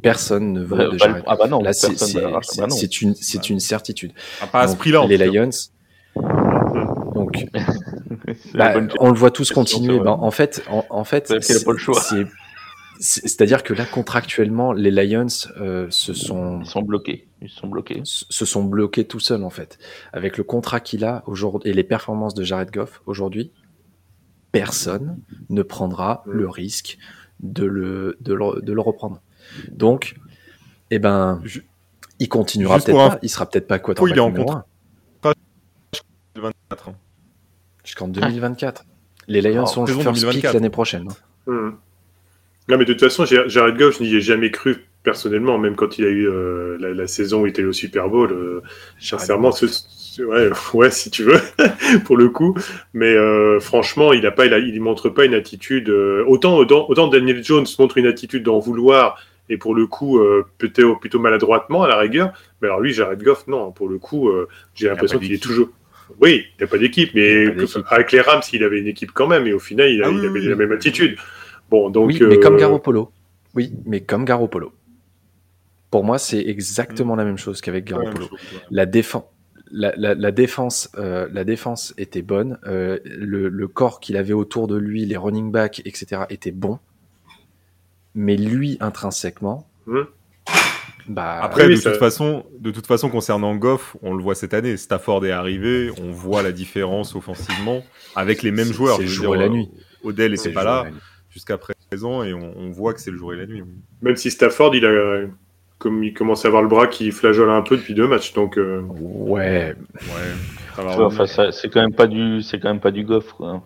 personne 0.03 0.53
ne 0.53 0.61
veut 0.61 0.89
de 0.91 0.97
Jared. 0.99 1.23
Ah 1.25 1.35
bah 1.35 1.47
non, 1.47 1.63
c'est 1.71 3.01
une, 3.01 3.15
c'est 3.15 3.49
une 3.49 3.59
certitude. 3.59 4.11
Ah, 4.41 4.47
pas 4.47 4.61
à 4.61 4.67
ce 4.67 4.75
prix-là. 4.75 5.07
Les 5.07 5.17
Lions. 5.17 5.49
Donc, 7.33 7.49
bah, 8.53 8.75
on 8.99 9.09
le 9.09 9.17
voit 9.17 9.31
tous 9.31 9.51
continuer. 9.51 9.99
Bah, 9.99 10.11
en 10.11 10.31
fait, 10.31 10.63
en, 10.69 11.03
fait, 11.03 11.33
c'est-à-dire 12.99 13.63
que 13.63 13.73
là, 13.73 13.85
contractuellement, 13.85 14.71
les 14.71 14.91
Lions 14.91 15.27
euh, 15.59 15.87
se 15.89 16.13
sont, 16.13 16.61
Ils 16.61 16.65
sont 16.65 16.81
bloqués. 16.81 17.27
Ils 17.41 17.49
sont 17.49 17.67
bloqués. 17.67 18.01
Se 18.05 18.45
sont 18.45 18.63
bloqués 18.63 19.05
tout 19.05 19.19
seuls 19.19 19.43
en 19.43 19.49
fait, 19.49 19.77
avec 20.13 20.37
le 20.37 20.43
contrat 20.43 20.79
qu'il 20.79 21.03
a 21.03 21.23
aujourd'hui 21.27 21.71
et 21.71 21.73
les 21.73 21.83
performances 21.83 22.33
de 22.33 22.43
Jared 22.43 22.71
Goff 22.71 23.01
aujourd'hui. 23.05 23.51
Personne 24.51 25.19
ne 25.49 25.63
prendra 25.63 26.23
le 26.27 26.47
risque 26.47 26.97
de 27.41 27.65
le, 27.65 28.17
de 28.21 28.33
le, 28.33 28.61
de 28.61 28.71
le 28.71 28.81
reprendre. 28.81 29.19
Donc, 29.71 30.15
eh 30.91 30.99
ben, 30.99 31.41
il 32.19 32.29
continuera 32.29 32.77
peut-être 32.77 32.95
pas. 32.95 33.19
Il 33.21 33.29
sera 33.29 33.49
peut-être 33.49 33.67
pas 33.67 33.79
quoi 33.79 33.95
il 34.07 34.15
est 34.15 34.19
en 34.19 34.31
contrat. 34.31 34.65
Jusqu'en 37.83 38.07
2024. 38.07 38.85
Les 39.27 39.41
Lions 39.41 39.65
sont 39.65 39.85
first 39.85 40.29
pick 40.29 40.43
l'année 40.43 40.69
prochaine. 40.69 41.07
Hmm. 41.47 41.71
Non, 42.69 42.77
mais 42.77 42.85
de 42.85 42.93
toute 42.93 43.01
façon, 43.01 43.25
Jared 43.25 43.77
Goff, 43.77 43.97
je 43.97 44.03
n'y 44.03 44.15
ai 44.15 44.21
jamais 44.21 44.51
cru 44.51 44.85
personnellement, 45.03 45.57
même 45.57 45.75
quand 45.75 45.97
il 45.97 46.05
a 46.05 46.09
eu 46.09 46.29
euh, 46.29 46.77
la, 46.79 47.07
saison 47.07 47.41
où 47.41 47.45
il 47.45 47.49
était 47.49 47.63
au 47.63 47.73
Super 47.73 48.07
Bowl. 48.07 48.31
Euh, 48.31 48.61
sincèrement, 48.99 49.51
ouais, 50.19 50.49
ouais, 50.73 50.91
si 50.91 51.11
tu 51.11 51.23
veux, 51.23 51.41
pour 52.05 52.15
le 52.15 52.29
coup. 52.29 52.55
Mais 52.93 53.13
euh, 53.13 53.59
franchement, 53.59 54.13
il 54.13 54.25
a 54.25 54.31
pas, 54.31 54.45
il, 54.45 54.53
il 54.53 54.81
montre 54.81 55.09
pas 55.09 55.25
une 55.25 55.33
attitude. 55.33 55.89
autant, 55.89 56.55
autant, 56.57 56.85
autant 56.87 57.07
Daniel 57.07 57.43
Jones 57.43 57.65
montre 57.77 57.97
une 57.97 58.07
attitude 58.07 58.43
d'en 58.43 58.59
vouloir 58.59 59.17
et 59.49 59.57
pour 59.57 59.75
le 59.75 59.87
coup, 59.87 60.19
euh, 60.19 60.45
plutôt 60.57 61.19
maladroitement 61.19 61.83
à 61.83 61.87
la 61.87 61.97
rigueur. 61.97 62.33
Mais 62.61 62.67
alors 62.67 62.79
lui, 62.79 62.93
Jared 62.93 63.21
Goff, 63.21 63.47
non, 63.47 63.71
pour 63.71 63.89
le 63.89 63.97
coup, 63.97 64.29
euh, 64.29 64.47
j'ai 64.73 64.87
l'impression 64.87 65.19
qu'il 65.19 65.33
est 65.33 65.41
toujours. 65.41 65.69
Oui, 66.21 66.45
il 66.57 66.61
n'a 66.61 66.67
pas 66.67 66.77
d'équipe, 66.77 67.11
mais 67.13 67.47
avec 67.89 68.11
les 68.11 68.21
Rams, 68.21 68.41
il 68.51 68.63
avait 68.63 68.79
une 68.79 68.87
équipe 68.87 69.11
quand 69.11 69.27
même, 69.27 69.47
et 69.47 69.53
au 69.53 69.59
final, 69.59 69.89
il, 69.89 70.03
ah 70.03 70.07
avait 70.07 70.39
la 70.41 70.55
même 70.55 70.71
attitude. 70.71 71.17
Bon, 71.69 71.89
donc. 71.89 72.07
Oui, 72.07 72.19
mais 72.21 72.39
comme 72.39 72.55
euh, 72.55 72.59
Garoppolo. 72.59 73.11
Oui, 73.55 73.73
mais 73.85 74.01
comme 74.01 74.25
Garoppolo. 74.25 74.73
Pour 75.91 76.03
moi, 76.03 76.17
c'est 76.17 76.39
exactement 76.39 77.15
la 77.15 77.23
même 77.23 77.37
chose 77.37 77.61
qu'avec 77.61 77.85
Garoppolo. 77.85 78.29
La, 78.71 78.85
défense. 78.85 79.23
La, 79.71 79.93
la, 79.95 80.31
défense, 80.31 80.91
la 80.95 81.43
défense 81.43 81.93
était 81.97 82.21
bonne. 82.21 82.57
le, 82.63 82.99
le, 83.03 83.67
corps 83.67 83.99
qu'il 83.99 84.17
avait 84.17 84.33
autour 84.33 84.67
de 84.67 84.75
lui, 84.75 85.05
les 85.05 85.17
running 85.17 85.51
backs, 85.51 85.81
etc., 85.85 86.23
étaient 86.29 86.51
bons 86.51 86.79
mais 88.15 88.37
lui 88.37 88.77
intrinsèquement. 88.79 89.67
Mmh. 89.85 90.01
Bah, 91.07 91.39
Après, 91.41 91.67
de, 91.67 91.75
toute 91.75 91.97
façon, 91.97 92.45
de 92.59 92.71
toute 92.71 92.87
façon, 92.87 93.09
concernant 93.09 93.55
Goff, 93.55 93.97
on 94.01 94.13
le 94.13 94.23
voit 94.23 94.35
cette 94.35 94.53
année. 94.53 94.77
Stafford 94.77 95.25
est 95.25 95.31
arrivé, 95.31 95.91
on 96.01 96.11
voit 96.11 96.43
la 96.43 96.51
différence 96.51 97.15
offensivement 97.15 97.83
avec 98.15 98.41
les 98.41 98.51
mêmes 98.51 98.71
joueurs. 98.71 98.97
C'est 98.97 99.03
le 99.03 99.09
jour 99.09 99.35
et 99.35 99.39
la 99.39 99.49
nuit. 99.49 99.69
Odell 100.03 100.31
n'était 100.31 100.51
pas 100.51 100.63
là 100.63 100.85
jusqu'à 101.29 101.57
présent 101.57 102.23
et 102.23 102.33
on, 102.33 102.69
voit 102.71 102.93
que 102.93 103.01
c'est 103.01 103.11
le 103.11 103.17
jour 103.17 103.33
et 103.33 103.37
la 103.37 103.45
nuit. 103.45 103.63
Même 104.01 104.15
si 104.15 104.31
Stafford, 104.31 104.75
il 104.75 104.85
a 104.85 105.25
comme 105.79 106.03
il 106.03 106.13
commence 106.13 106.45
à 106.45 106.47
avoir 106.47 106.61
le 106.61 106.69
bras 106.69 106.87
qui 106.87 107.11
flageole 107.11 107.49
un 107.49 107.61
peu 107.61 107.75
depuis 107.75 107.93
deux 107.93 108.07
matchs, 108.07 108.33
donc. 108.33 108.57
Euh, 108.57 108.81
ouais. 108.81 109.75
Ouais 109.93 110.62
c'est 111.51 111.69
quand 111.69 111.81
même 111.81 111.93
pas 111.93 112.07
du, 112.07 112.41
c'est 112.41 112.59
quand 112.59 112.69
même 112.69 112.79
pas 112.79 112.91
du 112.91 113.03
goff. 113.03 113.33
Quoi. 113.33 113.61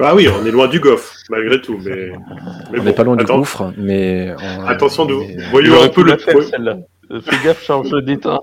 Ah 0.00 0.14
oui, 0.14 0.28
on 0.28 0.44
est 0.44 0.50
loin 0.50 0.68
du 0.68 0.80
goff, 0.80 1.14
malgré 1.30 1.60
tout, 1.60 1.78
mais. 1.82 2.12
on 2.72 2.82
n'est 2.82 2.92
pas 2.92 3.04
loin 3.04 3.16
du 3.16 3.24
gouffre, 3.24 3.72
mais. 3.76 4.34
Attention, 4.66 5.06
de... 5.06 5.14
voyons 5.50 5.82
un 5.82 5.88
peu 5.88 6.02
le. 6.02 6.16
Euh, 7.10 7.20
fais 7.20 7.44
gaffe, 7.44 7.64
change 7.64 7.90
d'état. 8.04 8.40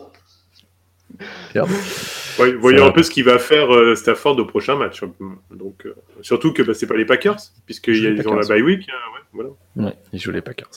voyons 2.59 2.85
un 2.85 2.91
peu 2.91 3.03
ce 3.03 3.11
qu'il 3.11 3.23
va 3.23 3.37
faire 3.37 3.73
euh, 3.73 3.95
Stafford 3.95 4.37
au 4.39 4.45
prochain 4.45 4.75
match. 4.75 5.03
Donc, 5.51 5.85
euh, 5.85 5.95
surtout 6.21 6.51
que 6.51 6.63
bah, 6.63 6.73
c'est 6.73 6.87
pas 6.87 6.95
les 6.95 7.05
Packers, 7.05 7.37
puisqu'ils 7.65 8.27
ont 8.27 8.33
la 8.33 8.47
bye 8.47 8.61
week. 8.61 8.87
Hein, 8.89 9.21
voilà. 9.33 9.49
ouais, 9.75 9.93
ils 10.13 10.19
jouent 10.19 10.31
les 10.31 10.41
Packers. 10.41 10.69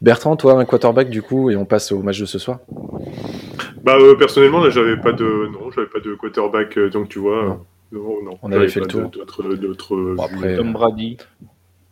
Bertrand, 0.00 0.36
toi, 0.36 0.54
un 0.54 0.64
quarterback 0.64 1.08
du 1.10 1.22
coup, 1.22 1.50
et 1.50 1.56
on 1.56 1.64
passe 1.64 1.92
au 1.92 2.02
match 2.02 2.20
de 2.20 2.26
ce 2.26 2.38
soir. 2.38 2.60
Bah 3.82 3.96
euh, 3.98 4.14
personnellement 4.16 4.62
là 4.62 4.70
j'avais 4.70 4.96
pas 4.96 5.12
de 5.12 5.48
non 5.52 5.70
j'avais 5.70 5.86
pas 5.86 6.00
de 6.00 6.14
quarterback 6.14 6.78
euh, 6.78 6.90
donc 6.90 7.08
tu 7.08 7.18
vois 7.18 7.60
non, 7.92 8.00
non, 8.00 8.22
non. 8.22 8.38
On 8.42 8.52
avait 8.52 8.68
fait 8.68 8.80
le 8.80 8.86
tour. 8.86 9.10
d'autres 9.10 9.54
d'autres 9.54 9.96
bon, 10.14 10.22
après 10.22 10.56
Tom 10.56 10.72
Brady. 10.72 11.18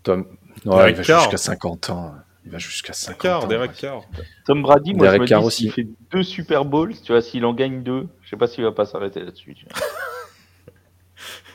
Tom 0.03 0.27
non, 0.65 0.87
il 0.87 0.95
va 0.95 1.03
jusqu'à 1.03 1.37
50 1.37 1.91
ans. 1.91 2.15
Il 2.45 2.51
va 2.51 2.59
jusqu'à 2.59 2.93
50 2.93 3.21
Carr, 3.21 3.45
ans 3.45 3.47
Derek 3.47 3.73
Carr. 3.75 4.03
Tom 4.47 4.63
Brady 4.63 4.95
moi 4.95 5.07
Derek 5.07 5.29
je 5.29 5.35
me 5.35 5.41
dis 5.41 5.47
aussi. 5.47 5.71
fait 5.71 5.87
deux 6.11 6.23
Super 6.23 6.65
Bowls 6.65 6.95
tu 7.03 7.13
vois 7.13 7.21
s'il 7.21 7.45
en 7.45 7.53
gagne 7.53 7.83
deux 7.83 8.09
je 8.23 8.31
sais 8.31 8.37
pas 8.37 8.47
s'il 8.47 8.65
va 8.65 8.73
pas 8.73 8.87
s'arrêter 8.87 9.21
là-dessus 9.21 9.57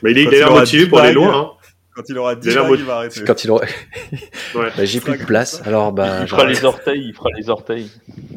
mais 0.02 0.12
il 0.12 0.18
est, 0.18 0.24
il 0.24 0.30
l'air 0.30 0.52
motivé 0.52 0.86
pour 0.86 1.00
aller 1.00 1.12
loin 1.12 1.34
hein. 1.34 1.50
Quand 1.96 2.02
il 2.10 2.18
aura 2.18 2.34
10 2.36 2.58
ans, 2.58 2.74
il 2.74 2.84
va 2.84 2.96
arrêter. 2.96 3.24
Quand 3.24 3.42
il 3.42 3.50
aura... 3.50 3.62
ouais. 4.54 4.68
bah, 4.76 4.84
j'ai 4.84 5.00
plus 5.00 5.16
de 5.18 5.24
place, 5.24 5.62
alors 5.64 5.92
bah... 5.92 6.18
Il 6.22 6.28
fera 6.28 6.44
les 6.44 6.62
orteils, 6.64 7.02
il 7.08 7.14
fera 7.14 7.30
les 7.36 7.48
orteils. 7.48 7.90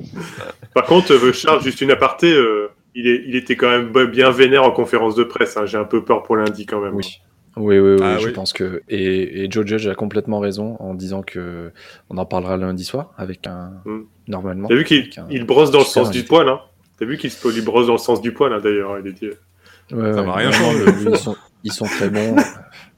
Par 0.74 0.86
contre, 0.86 1.12
euh, 1.14 1.34
Charles, 1.34 1.62
juste 1.62 1.82
une 1.82 1.92
aparté, 1.92 2.32
euh, 2.32 2.70
il, 2.96 3.06
est, 3.08 3.22
il 3.28 3.36
était 3.36 3.58
quand 3.58 3.70
même 3.70 3.92
bien 4.08 4.32
vénère 4.32 4.64
en 4.64 4.72
conférence 4.72 5.14
de 5.16 5.24
presse. 5.26 5.58
hein. 5.58 5.66
J'ai 5.66 5.78
un 5.78 5.84
peu 5.84 6.06
peur 6.06 6.24
pour 6.24 6.38
lundi 6.38 6.66
quand 6.66 6.80
même. 6.80 6.96
Oui. 6.96 7.20
Oui, 7.58 7.78
oui, 7.80 7.96
oui, 7.96 8.02
Ah 8.02 8.18
je 8.20 8.28
oui. 8.28 8.32
pense 8.32 8.54
que. 8.54 8.84
Et, 8.88 9.44
et 9.44 9.52
Joe 9.52 9.66
Judge 9.66 9.88
a 9.88 9.96
complètement 9.96 10.40
raison 10.40 10.78
en 10.80 10.94
disant 10.94 11.24
que 11.24 11.72
on 12.10 12.18
en 12.18 12.26
parlera 12.26 12.56
lundi 12.56 12.86
soir 12.86 13.12
avec 13.18 13.46
un. 13.48 13.74
Mm. 13.84 14.00
Normalement. 14.30 14.68
T'as 14.70 14.76
vu 14.76 14.84
qu'il 14.86 15.10
un- 15.18 15.28
il 15.30 15.46
brosse 15.46 15.72
dans 15.72 15.80
le 15.80 15.86
sens 15.86 16.12
du 16.12 16.24
poil, 16.24 16.48
hein 16.48 16.62
T'as 17.00 17.06
vu 17.06 17.18
qu'il 17.18 17.32
se 17.32 17.48
il 17.50 17.66
brosse 17.66 17.88
dans 17.88 17.94
le 17.94 17.98
sens 18.00 18.22
du 18.22 18.32
poil, 18.32 18.54
hein, 18.54 18.60
d'ailleurs. 18.64 18.98
Il 19.00 19.08
est 19.08 19.14
dit. 19.14 19.26
Ouais, 19.28 20.14
Ça 20.14 20.20
ouais, 20.22 20.26
va 20.26 20.34
rien 20.34 20.52
ils, 20.52 21.18
sont, 21.18 21.36
ils 21.64 21.72
sont 21.74 21.86
très 21.86 22.10
bons. 22.10 22.36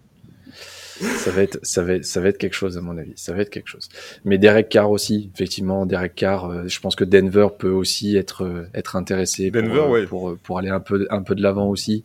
Ça 1.02 1.32
va, 1.32 1.42
être, 1.44 1.60
ça, 1.64 1.84
va 1.84 1.94
être, 1.94 2.06
ça 2.06 2.22
va 2.22 2.30
être 2.30 2.38
quelque 2.38 2.54
chose, 2.54 2.78
à 2.78 2.82
mon 2.82 2.98
avis. 2.98 3.14
Ça 3.16 3.34
va 3.34 3.42
être 3.42 3.50
quelque 3.50 3.68
chose. 3.68 3.90
Mais 4.24 4.38
Derek 4.38 4.70
Carr 4.70 4.90
aussi, 4.92 5.30
effectivement, 5.34 5.86
Derek 5.86 6.16
Carr, 6.16 6.46
euh, 6.50 6.68
je 6.68 6.80
pense 6.80 6.96
que 6.96 7.04
Denver 7.04 7.48
peut 7.58 7.70
aussi 7.72 8.16
être, 8.18 8.44
euh, 8.44 8.66
être 8.74 8.96
intéressé 8.96 9.50
pour, 9.52 9.62
Denver, 9.62 9.80
euh, 9.80 9.90
ouais. 9.90 10.06
pour, 10.06 10.38
pour 10.38 10.58
aller 10.60 10.70
un 10.70 10.80
peu, 10.80 11.08
un 11.10 11.24
peu 11.24 11.36
de 11.36 11.42
l'avant 11.42 11.68
aussi. 11.68 12.04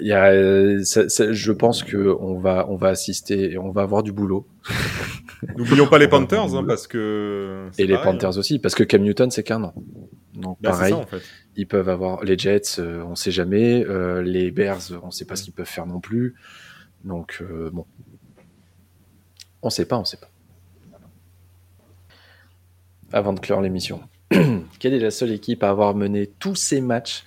Il 0.00 0.06
y 0.06 0.12
a, 0.12 0.84
ça- 0.84 1.08
ça- 1.08 1.32
je 1.32 1.52
pense 1.52 1.82
que 1.82 2.16
on 2.20 2.38
va, 2.38 2.66
on 2.68 2.76
va 2.76 2.88
assister 2.88 3.52
et 3.52 3.58
on 3.58 3.70
va 3.72 3.82
avoir 3.82 4.02
du 4.02 4.12
boulot. 4.12 4.46
N'oublions 5.56 5.86
pas 5.88 5.98
les 5.98 6.06
Panthers, 6.06 6.54
hein, 6.54 6.64
parce 6.66 6.86
que. 6.86 7.66
Et 7.78 7.86
les 7.86 7.94
pareil, 7.94 8.12
Panthers 8.12 8.38
aussi, 8.38 8.58
parce 8.58 8.74
que 8.74 8.84
Cam 8.84 9.02
Newton, 9.02 9.30
c'est 9.30 9.42
qu'un 9.42 9.64
an. 9.64 9.74
Donc. 10.40 10.58
Bah, 10.60 10.70
pareil. 10.70 10.92
ça, 10.92 10.98
en 10.98 11.06
fait. 11.06 11.22
Ils 11.56 11.66
peuvent 11.66 11.88
avoir 11.88 12.24
les 12.24 12.38
Jets, 12.38 12.78
euh, 12.78 13.02
on 13.04 13.14
sait 13.14 13.30
jamais. 13.30 13.84
Euh, 13.86 14.22
les 14.22 14.50
Bears, 14.50 14.80
on 15.02 15.10
sait 15.10 15.24
pas 15.24 15.36
ce 15.36 15.44
qu'ils 15.44 15.52
peuvent 15.52 15.66
faire 15.66 15.86
non 15.86 16.00
plus. 16.00 16.34
Donc 17.04 17.38
euh, 17.42 17.70
bon, 17.72 17.86
on 19.62 19.70
sait 19.70 19.86
pas, 19.86 19.98
on 19.98 20.04
sait 20.04 20.16
pas. 20.18 20.30
Avant 23.12 23.32
de 23.32 23.40
clore 23.40 23.60
l'émission, 23.60 24.00
quelle 24.78 24.94
est 24.94 25.00
la 25.00 25.10
seule 25.10 25.32
équipe 25.32 25.62
à 25.64 25.70
avoir 25.70 25.94
mené 25.94 26.28
tous 26.38 26.54
ces 26.54 26.80
matchs 26.80 27.24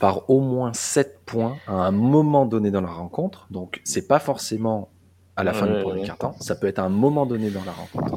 par 0.00 0.28
au 0.30 0.40
moins 0.40 0.72
7 0.72 1.20
points 1.24 1.58
à 1.66 1.74
un 1.74 1.92
moment 1.92 2.46
donné 2.46 2.70
dans 2.70 2.80
la 2.80 2.90
rencontre? 2.90 3.46
Donc 3.50 3.80
c'est 3.84 4.08
pas 4.08 4.18
forcément 4.18 4.90
à 5.36 5.44
la 5.44 5.52
fin 5.52 5.66
Ouais, 5.66 5.76
du 5.76 5.82
premier 5.82 6.00
ouais. 6.00 6.06
quart-temps, 6.06 6.34
ça 6.40 6.56
peut 6.56 6.66
être 6.66 6.80
à 6.80 6.84
un 6.84 6.88
moment 6.90 7.24
donné 7.26 7.50
dans 7.50 7.64
la 7.64 7.72
rencontre. 7.72 8.12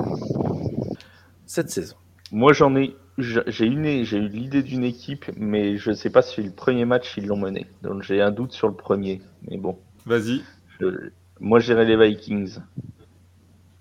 Cette 1.46 1.70
saison. 1.70 1.96
Moi, 2.32 2.52
j'en 2.54 2.76
ai. 2.76 2.96
J'ai 3.18 3.66
une, 3.66 4.04
j'ai 4.04 4.18
eu 4.18 4.28
l'idée 4.28 4.64
d'une 4.64 4.84
équipe, 4.84 5.26
mais 5.38 5.78
je 5.78 5.92
sais 5.92 6.10
pas 6.10 6.22
si 6.24 6.42
le 6.42 6.50
premier 6.52 6.86
match 6.86 7.14
ils 7.18 7.28
l'ont 7.28 7.38
mené. 7.38 7.68
Donc 7.84 8.02
j'ai 8.02 8.22
un 8.22 8.32
doute 8.32 8.54
sur 8.54 8.68
le 8.68 8.74
premier. 8.74 9.22
Mais 9.50 9.58
bon, 9.58 9.78
Vas-y. 10.06 10.42
je- 10.80 11.10
moi 11.40 11.60
j'irai 11.60 11.86
les 11.86 11.96
Vikings. 11.96 12.58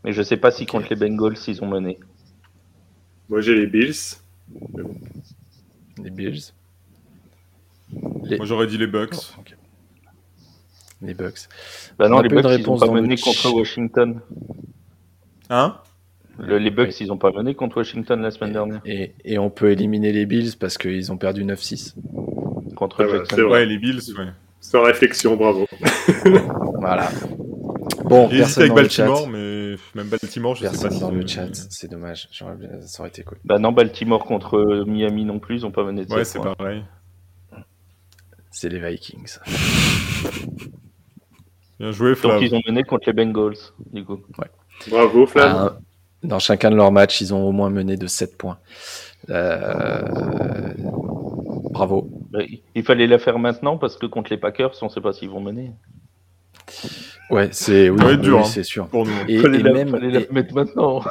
Mais 0.05 0.13
je 0.13 0.21
sais 0.23 0.37
pas 0.37 0.51
si 0.51 0.67
contre 0.67 0.89
les 0.91 0.97
Bengals 0.97 1.39
ils 1.49 1.63
ont 1.63 1.69
mené. 1.69 1.99
Moi, 3.31 3.41
j'ai 3.41 3.55
les 3.55 3.67
Bills. 3.67 3.95
Les 6.03 6.11
Bills. 6.11 6.53
Les... 8.25 8.37
Moi, 8.37 8.45
j'aurais 8.47 8.67
dit 8.67 8.77
les 8.77 8.87
Bucks. 8.87 9.15
Oh. 9.39 9.41
Les 11.01 11.15
Bucks. 11.15 11.49
Bah 11.99 12.07
On 12.07 12.11
non, 12.11 12.19
a 12.19 12.23
les 12.23 12.29
pas 12.29 12.35
eu 12.35 12.39
de 12.39 12.43
Bucks 12.43 12.51
ils 12.59 12.69
ont 12.69 12.75
réponse 12.75 12.81
pas 12.81 12.87
dans 12.87 12.95
le 12.95 13.03
mené 13.03 13.17
chat. 13.17 13.31
contre 13.31 13.55
Washington. 13.57 14.21
Hein? 15.49 15.79
Le- 16.39 16.59
les 16.59 16.71
Bucks 16.71 17.01
ils 17.01 17.13
ont 17.13 17.19
pas 17.19 17.31
mené 17.31 17.55
contre 17.55 17.77
Washington 17.79 18.21
la 18.21 18.31
semaine 18.31 18.53
dernière. 18.53 18.81
Et, 18.85 19.13
et 19.25 19.39
on 19.39 19.51
peut 19.51 19.71
éliminer 19.71 20.13
les 20.13 20.27
Bills 20.27 20.53
parce 20.59 20.79
qu'ils 20.79 21.13
ont 21.13 21.17
perdu 21.19 21.45
9-6. 21.45 21.95
Contre 22.75 23.03
Ah 23.03 23.07
ouais, 23.07 23.19
Jackson. 23.19 23.37
c'est 23.37 23.43
vrai. 23.43 23.53
Ouais, 23.53 23.67
les 23.67 23.79
Bills, 23.79 24.01
ouais. 24.19 24.27
Sans 24.61 24.83
réflexion, 24.83 25.37
bravo. 25.37 25.67
Voilà. 26.79 27.11
Bon, 28.05 28.29
J'ai 28.31 28.39
hésité 28.41 28.41
personne 28.41 28.63
avec 28.63 28.75
dans 28.77 28.83
le 28.83 28.89
chat. 28.89 29.07
Baltimore, 29.07 29.29
mais 29.29 29.75
même 29.95 30.09
Baltimore, 30.09 30.55
je 30.57 30.61
sais 30.61 30.67
pas 30.67 30.73
Personne 30.73 30.91
si 30.91 31.01
dans 31.01 31.11
le 31.11 31.27
chat, 31.27 31.49
c'est 31.71 31.91
dommage. 31.91 32.29
Bien- 32.59 32.81
Ça 32.83 33.03
aurait 33.03 33.11
été 33.11 33.23
cool. 33.23 33.39
Bah 33.45 33.59
non, 33.61 33.71
Baltimore 33.73 34.25
contre 34.25 34.57
euh, 34.59 34.85
Miami 34.85 35.25
non 35.25 35.39
plus, 35.39 35.57
ils 35.59 35.67
ont 35.67 35.71
pas 35.71 35.85
mené 35.85 36.05
de 36.05 36.13
Ouais, 36.13 36.25
c'est 36.25 36.41
pareil. 36.41 36.83
C'est 38.51 38.69
les 38.69 38.81
Vikings. 38.81 39.39
Bien 41.79 41.91
joué, 41.93 42.11
Donc 42.11 42.19
Flav. 42.19 42.43
ils 42.43 42.55
ont 42.55 42.61
mené 42.67 42.83
contre 42.83 43.05
les 43.09 43.13
Bengals, 43.13 43.57
du 43.93 44.05
coup. 44.05 44.19
Bravo. 44.91 45.27
Ah, 45.37 45.77
dans 46.23 46.39
chacun 46.39 46.71
de 46.71 46.77
leurs 46.77 46.93
matchs, 46.93 47.21
ils 47.21 47.35
ont 47.35 47.47
au 47.47 47.53
moins 47.53 47.71
mené 47.71 47.97
de 47.97 48.07
7 48.07 48.37
points. 48.37 48.59
Euh, 49.31 50.03
Bravo. 51.71 52.11
Il 52.75 52.83
fallait 52.83 53.07
la 53.07 53.19
faire 53.19 53.39
maintenant 53.39 53.79
parce 53.79 53.97
que 53.97 54.07
contre 54.07 54.31
les 54.31 54.37
Packers, 54.39 54.73
on 54.83 54.89
sait 54.89 55.01
pas 55.01 55.13
s'ils 55.13 55.31
vont 55.31 55.41
mener. 55.41 55.73
Ouais, 57.31 57.49
c'est 57.51 57.89
oui, 57.89 57.99
oui, 58.05 58.19
dur, 58.19 58.37
oui, 58.37 58.43
hein. 58.43 58.45
c'est 58.45 58.63
sûr. 58.63 58.89
Pour 58.89 59.07
nous. 59.07 59.13
Et, 59.27 59.39
fallait 59.39 59.61
et 59.61 59.63
la, 59.63 59.73
même, 59.73 59.89
fallait 59.89 60.11
la 60.11 60.21
et- 60.21 60.29
mettre 60.31 60.55
maintenant. 60.55 61.03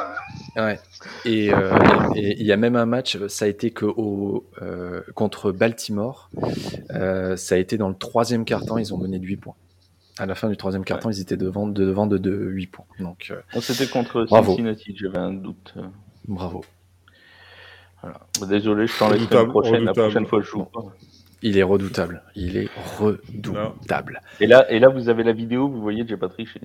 Ouais. 0.55 0.79
Et 1.25 1.51
euh, 1.53 1.71
et 2.15 2.39
il 2.39 2.45
y 2.45 2.51
a 2.51 2.57
même 2.57 2.75
un 2.75 2.85
match, 2.85 3.17
ça 3.27 3.45
a 3.45 3.47
été 3.47 3.71
que 3.71 3.85
au, 3.85 4.45
euh, 4.61 5.01
contre 5.15 5.51
Baltimore, 5.51 6.29
euh, 6.91 7.35
ça 7.37 7.55
a 7.55 7.57
été 7.57 7.77
dans 7.77 7.89
le 7.89 7.95
troisième 7.95 8.45
quart-temps, 8.45 8.77
ils 8.77 8.93
ont 8.93 8.97
mené 8.97 9.17
de 9.17 9.25
8 9.25 9.37
points. 9.37 9.55
À 10.19 10.25
la 10.25 10.35
fin 10.35 10.49
du 10.49 10.57
troisième 10.57 10.83
quart-temps, 10.83 11.09
ils 11.09 11.21
étaient 11.21 11.37
devant 11.37 11.67
de, 11.67 11.85
devant 11.85 12.05
de, 12.05 12.17
de 12.17 12.31
8 12.31 12.67
points. 12.67 12.85
Donc, 12.99 13.31
euh, 13.31 13.41
C'était 13.61 13.87
contre 13.87 14.25
Bravo. 14.25 14.51
Cincinnati, 14.51 14.95
j'avais 14.95 15.17
un 15.17 15.31
doute. 15.33 15.73
Euh, 15.77 15.81
bravo. 16.27 16.63
Voilà. 18.01 18.19
Désolé, 18.47 18.87
je 18.87 18.97
t'en 18.97 19.09
laisse 19.09 19.29
la 19.29 19.45
prochaine. 19.45 19.71
La 19.85 19.91
redoutable. 19.91 20.09
prochaine 20.09 20.25
fois, 20.27 20.41
je 20.41 20.47
joue. 20.47 20.67
Il 21.43 21.57
est 21.57 21.63
redoutable. 21.63 22.23
Il 22.35 22.57
est 22.57 22.69
redoutable. 22.99 24.21
Et 24.39 24.47
là, 24.47 24.69
et 24.71 24.79
là, 24.79 24.89
vous 24.89 25.07
avez 25.09 25.23
la 25.23 25.33
vidéo, 25.33 25.67
vous 25.69 25.81
voyez 25.81 26.03
que 26.03 26.09
j'ai 26.09 26.17
pas 26.17 26.29
triché. 26.29 26.59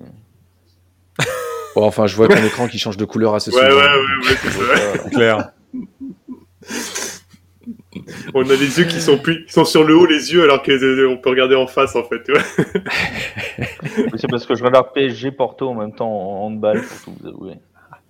Bon, 1.75 1.85
enfin, 1.85 2.07
je 2.07 2.17
vois 2.17 2.27
ton 2.29 2.43
écran 2.43 2.69
qui 2.69 2.79
change 2.79 2.97
de 2.97 3.05
couleur 3.05 3.35
assez 3.35 3.51
Ouais, 3.55 3.61
souvent. 3.71 3.77
ouais, 3.77 3.85
ouais, 3.85 4.29
ouais, 4.29 4.37
c'est 5.13 5.13
ça. 5.13 5.55
On 8.35 8.43
a 8.49 8.55
les 8.55 8.79
yeux 8.79 8.85
qui 8.85 9.01
sont 9.01 9.19
plus, 9.19 9.45
ils 9.49 9.53
sont 9.53 9.65
sur 9.65 9.83
le 9.85 9.97
haut 9.97 10.07
les 10.07 10.33
yeux 10.33 10.43
alors 10.45 10.63
qu'on 10.63 11.17
peut 11.17 11.31
regarder 11.31 11.57
en 11.57 11.67
face 11.67 11.97
en 11.97 12.05
fait. 12.05 12.23
tu 12.25 12.33
vois. 12.33 12.43
Mais 13.99 14.19
C'est 14.19 14.29
parce 14.29 14.47
que 14.47 14.55
je 14.55 14.63
regarde 14.65 14.89
PSG 14.95 15.31
Porto 15.33 15.69
en 15.69 15.75
même 15.75 15.93
temps 15.93 16.09
en 16.11 16.47
handball, 16.47 16.83
pour 16.83 17.01
tout 17.05 17.15
vous 17.21 17.29
avouer. 17.29 17.55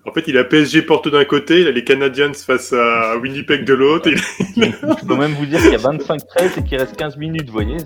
En 0.08 0.12
fait, 0.12 0.22
il 0.28 0.38
a 0.38 0.44
PSG 0.44 0.82
Porto 0.82 1.10
d'un 1.10 1.24
côté, 1.24 1.62
il 1.62 1.66
a 1.66 1.72
les 1.72 1.82
Canadiens 1.82 2.32
face 2.32 2.72
à 2.72 3.16
Winnipeg 3.16 3.64
de 3.64 3.74
l'autre. 3.74 4.08
il- 4.08 4.18
Je 4.56 5.04
peux 5.04 5.16
même 5.16 5.32
vous 5.32 5.46
dire 5.46 5.60
qu'il 5.60 5.72
y 5.72 5.74
a 5.74 5.78
25-13 5.78 6.58
et 6.58 6.62
qu'il 6.62 6.78
reste 6.78 6.94
15 6.96 7.16
minutes, 7.16 7.46
vous 7.46 7.52
voyez, 7.54 7.76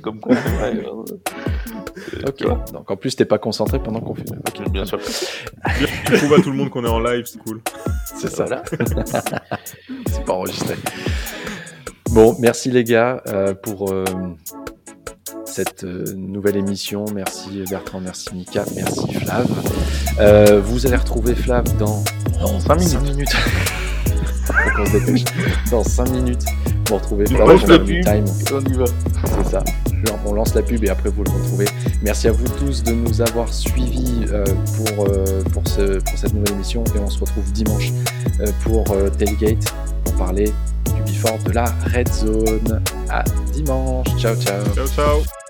comme 0.00 0.20
quoi. 0.20 0.34
ouais, 0.36 0.84
euh, 0.86 2.28
Ok. 2.28 2.72
Donc, 2.72 2.88
en 2.90 2.96
plus, 2.96 3.16
t'es 3.16 3.24
pas 3.24 3.38
concentré 3.38 3.80
pendant 3.80 3.98
qu'on 4.00 4.14
fait. 4.14 4.22
Ok, 4.46 4.70
bien 4.70 4.84
sûr. 4.84 5.00
Tu 5.00 6.12
prouves 6.12 6.34
à 6.34 6.40
tout 6.42 6.50
le 6.50 6.56
monde 6.56 6.70
qu'on 6.70 6.84
est 6.84 6.88
en 6.88 7.00
live, 7.00 7.24
c'est 7.26 7.38
cool. 7.42 7.60
C'est 8.14 8.28
ça. 8.30 8.44
Voilà. 8.44 8.62
C'est 10.06 10.24
pas 10.24 10.32
enregistré. 10.32 10.74
Bon, 12.14 12.36
merci 12.38 12.70
les 12.70 12.84
gars 12.84 13.20
euh, 13.26 13.54
pour 13.54 13.90
euh, 13.90 14.04
cette 15.44 15.82
euh, 15.82 16.04
nouvelle 16.14 16.56
émission. 16.56 17.04
Merci 17.12 17.64
Bertrand, 17.68 17.98
merci 18.00 18.28
Mika, 18.32 18.64
merci 18.76 19.12
Flav. 19.14 19.48
Vous 20.62 20.86
allez 20.86 20.94
retrouver 20.94 21.34
Flav 21.34 21.64
dans, 21.76 22.04
Dans 22.40 22.60
5 22.60 22.76
minutes. 23.02 23.34
qu'on 24.76 24.86
se 24.86 24.92
dépêche. 24.92 25.24
Dans 25.72 25.82
5 25.82 26.08
minutes. 26.10 26.44
Vous 26.88 26.94
retrouvez 26.94 27.26
Flav 27.26 27.48
dans 27.48 27.66
la 27.66 27.78
pub. 27.80 28.04
time. 28.04 28.24
On 28.52 28.60
y 28.60 28.72
va. 28.74 28.84
C'est 29.24 29.50
ça. 29.50 29.64
Genre, 30.06 30.18
on 30.24 30.34
lance 30.34 30.54
la 30.54 30.62
pub 30.62 30.84
et 30.84 30.90
après 30.90 31.10
vous 31.10 31.24
le 31.24 31.32
retrouvez. 31.32 31.66
Merci 32.00 32.28
à 32.28 32.32
vous 32.32 32.46
tous 32.60 32.84
de 32.84 32.92
nous 32.92 33.22
avoir 33.22 33.52
suivis 33.52 34.24
pour, 34.76 35.08
pour, 35.52 35.66
ce, 35.66 35.98
pour 35.98 36.16
cette 36.16 36.32
nouvelle 36.32 36.54
émission 36.54 36.84
et 36.94 36.98
on 37.00 37.10
se 37.10 37.18
retrouve 37.18 37.50
dimanche 37.50 37.90
pour 38.62 38.84
Tailgate 39.18 39.74
pour 40.04 40.14
parler 40.14 40.52
before 41.14 41.38
de 41.44 41.52
la 41.52 41.64
Red 41.86 42.08
Zone. 42.12 42.82
À 43.08 43.22
dimanche. 43.52 44.08
Ciao, 44.18 44.34
ciao. 44.36 44.64
Ciao, 44.74 44.86
ciao. 44.88 45.43